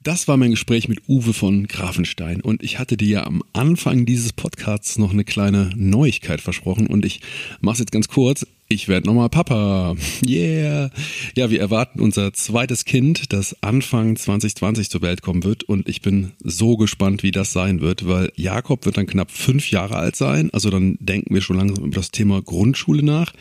Das 0.04 0.28
war 0.28 0.36
mein 0.36 0.50
Gespräch 0.50 0.88
mit 0.88 1.08
Uwe 1.08 1.32
von 1.32 1.68
Grafenstein 1.68 2.42
und 2.42 2.64
ich 2.64 2.80
hatte 2.80 2.98
dir 2.98 3.08
ja 3.08 3.24
am 3.28 3.44
Anfang 3.54 4.08
dieses 4.08 4.34
Podcasts 4.34 4.98
noch 4.98 5.12
eine 5.12 5.24
kleine 5.24 5.70
Neuigkeit 5.76 6.42
versprochen 6.42 6.88
und 6.88 7.06
ich 7.06 7.22
mache 7.60 7.74
es 7.74 7.80
jetzt 7.82 7.92
ganz 7.92 8.08
kurz. 8.08 8.48
Ich 8.72 8.88
werde 8.88 9.08
nochmal 9.08 9.28
Papa. 9.28 9.98
Yeah. 10.26 10.92
Ja, 11.36 11.50
wir 11.50 11.60
erwarten 11.60 12.00
unser 12.00 12.32
zweites 12.32 12.86
Kind, 12.86 13.34
das 13.34 13.54
Anfang 13.62 14.16
2020 14.16 14.90
zur 14.90 15.02
Welt 15.02 15.22
kommen 15.22 15.44
wird 15.44 15.66
und 15.66 15.90
ich 15.90 16.02
bin 16.02 16.32
so 16.42 16.78
gespannt, 16.78 17.22
wie 17.22 17.32
das 17.32 17.52
sein 17.52 17.82
wird, 17.82 18.08
weil 18.08 18.32
Jakob 18.38 18.86
wird 18.86 18.96
dann 18.96 19.08
knapp 19.08 19.30
fünf 19.30 19.72
Jahre 19.72 19.98
alt 19.98 20.16
sein. 20.16 20.52
Also 20.54 20.70
dann 20.70 20.96
denken 21.02 21.34
wir 21.34 21.42
schon 21.42 21.58
langsam 21.58 21.84
über 21.84 21.96
das 21.96 22.12
Thema 22.12 22.42
Grundschule 22.42 23.04
nach. 23.04 23.34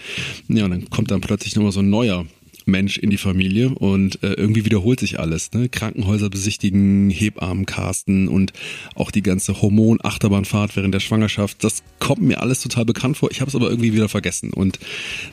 Ja, 0.49 0.65
und 0.65 0.73
dann 0.73 0.91
kommt 0.91 1.13
dann 1.13 1.21
plötzlich 1.21 1.55
nochmal 1.55 1.71
so 1.71 1.79
ein 1.79 1.91
neuer 1.91 2.27
Mensch 2.71 2.99
in 2.99 3.11
die 3.11 3.19
Familie 3.19 3.71
und 3.71 4.23
äh, 4.23 4.33
irgendwie 4.33 4.65
wiederholt 4.65 5.01
sich 5.01 5.19
alles. 5.19 5.53
Ne? 5.53 5.69
Krankenhäuser 5.69 6.31
besichtigen, 6.31 7.11
Hebammen 7.11 7.67
casten 7.67 8.29
und 8.29 8.53
auch 8.95 9.11
die 9.11 9.23
ganze 9.23 9.61
Hormon-Achterbahnfahrt 9.61 10.77
während 10.77 10.95
der 10.95 11.01
Schwangerschaft. 11.01 11.63
Das 11.65 11.83
kommt 11.99 12.23
mir 12.23 12.41
alles 12.41 12.61
total 12.61 12.85
bekannt 12.85 13.17
vor. 13.17 13.31
Ich 13.31 13.41
habe 13.41 13.49
es 13.49 13.55
aber 13.55 13.71
irgendwie 13.71 13.93
wieder 13.93 14.09
vergessen. 14.09 14.53
Und 14.53 14.79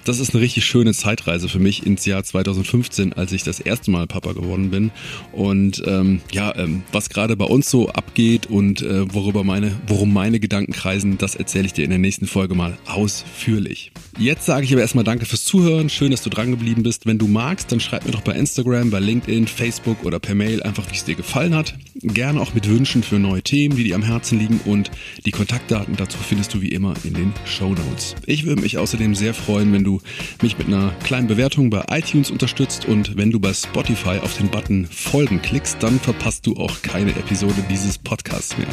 das 0.04 0.20
ist 0.20 0.34
eine 0.34 0.42
richtig 0.42 0.66
schöne 0.66 0.94
Zeitreise 0.94 1.50
für 1.50 1.60
mich 1.60 1.86
ins 1.86 2.06
Jahr 2.06 2.24
2015, 2.24 3.14
als 3.14 3.32
ich 3.32 3.44
das 3.44 3.60
erste 3.60 3.92
Mal 3.92 4.08
Papa 4.08 4.34
geworden 4.34 4.70
bin. 4.70 4.92
Und 5.32 5.84
ähm, 5.86 6.22
ja, 6.32 6.56
ähm, 6.56 6.84
was 6.92 7.10
gerade 7.10 7.36
bei 7.36 7.46
uns 7.46 7.70
so 7.70 7.90
abgeht 7.90 8.48
und 8.48 8.82
äh, 8.82 9.14
worüber 9.14 9.44
meine, 9.44 9.80
worum 9.88 10.14
meine 10.14 10.40
Gedanken 10.40 10.74
kreisen, 10.74 11.18
das 11.18 11.36
erzähle 11.36 11.66
ich 11.66 11.74
dir 11.74 11.84
in 11.84 11.90
der 11.90 12.00
nächsten 12.00 12.28
Folge 12.28 12.56
mal 12.56 12.78
ausführlich. 12.86 13.92
Jetzt 14.20 14.46
sage 14.46 14.66
ich 14.66 14.72
aber 14.72 14.82
erstmal 14.82 15.04
Danke 15.04 15.26
fürs 15.26 15.44
Zuhören. 15.44 15.90
Schön, 15.90 16.12
dass 16.12 16.24
du 16.24 16.30
dran 16.30 16.52
geblieben 16.52 16.84
bist. 16.84 17.06
Wenn 17.06 17.20
magst, 17.28 17.72
dann 17.72 17.80
schreib 17.80 18.06
mir 18.06 18.12
doch 18.12 18.22
bei 18.22 18.34
Instagram, 18.34 18.90
bei 18.90 19.00
LinkedIn, 19.00 19.48
Facebook 19.48 20.04
oder 20.04 20.20
per 20.20 20.36
Mail 20.36 20.64
einfach, 20.64 20.90
wie 20.90 20.96
es 20.96 21.06
dir 21.06 21.16
gefallen 21.16 21.56
hat. 21.56 21.76
Gerne 22.02 22.42
auch 22.42 22.54
mit 22.54 22.68
Wünschen 22.68 23.04
für 23.04 23.20
neue 23.20 23.42
Themen, 23.42 23.76
die 23.76 23.84
dir 23.84 23.96
am 23.96 24.04
Herzen 24.04 24.40
liegen 24.40 24.60
und 24.66 24.92
die 25.26 25.32
Kontaktdaten 25.32 25.96
dazu 25.96 26.18
findest 26.18 26.54
du 26.54 26.62
wie 26.62 26.70
immer 26.70 26.94
in 27.04 27.14
den 27.14 27.34
Show 27.46 27.70
Notes. 27.70 28.16
Ich 28.26 28.46
würde 28.46 28.62
mich 28.62 28.78
außerdem 28.78 29.16
sehr 29.16 29.34
freuen, 29.34 29.74
wenn 29.74 29.84
du 29.84 30.02
mich 30.42 30.58
mit 30.58 30.68
einer 30.68 30.92
kleinen 31.04 31.28
Bewertung 31.28 31.70
bei 31.70 31.86
iTunes 31.90 32.32
unterstützt 32.32 32.86
und 32.86 33.18
wenn 33.18 33.32
du 33.32 33.40
bei 33.40 33.54
Spotify 33.54 34.20
auf 34.22 34.38
den 34.38 34.50
Button 34.50 34.88
Folgen 34.88 35.42
klickst, 35.42 35.82
dann 35.82 36.00
verpasst 36.00 36.46
du 36.48 36.56
auch 36.58 36.82
keine 36.82 37.12
Episode 37.12 37.64
dieses 37.70 37.98
Podcasts 37.98 38.58
mehr. 38.58 38.68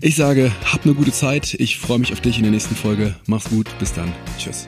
Ich 0.00 0.16
sage, 0.16 0.52
hab 0.64 0.84
eine 0.84 0.94
gute 0.94 1.12
Zeit. 1.12 1.54
Ich 1.54 1.78
freue 1.78 1.98
mich 1.98 2.12
auf 2.12 2.20
dich 2.20 2.36
in 2.36 2.42
der 2.42 2.52
nächsten 2.52 2.74
Folge. 2.74 3.14
Mach's 3.26 3.48
gut. 3.48 3.68
Bis 3.78 3.92
dann. 3.92 4.12
Tschüss. 4.38 4.66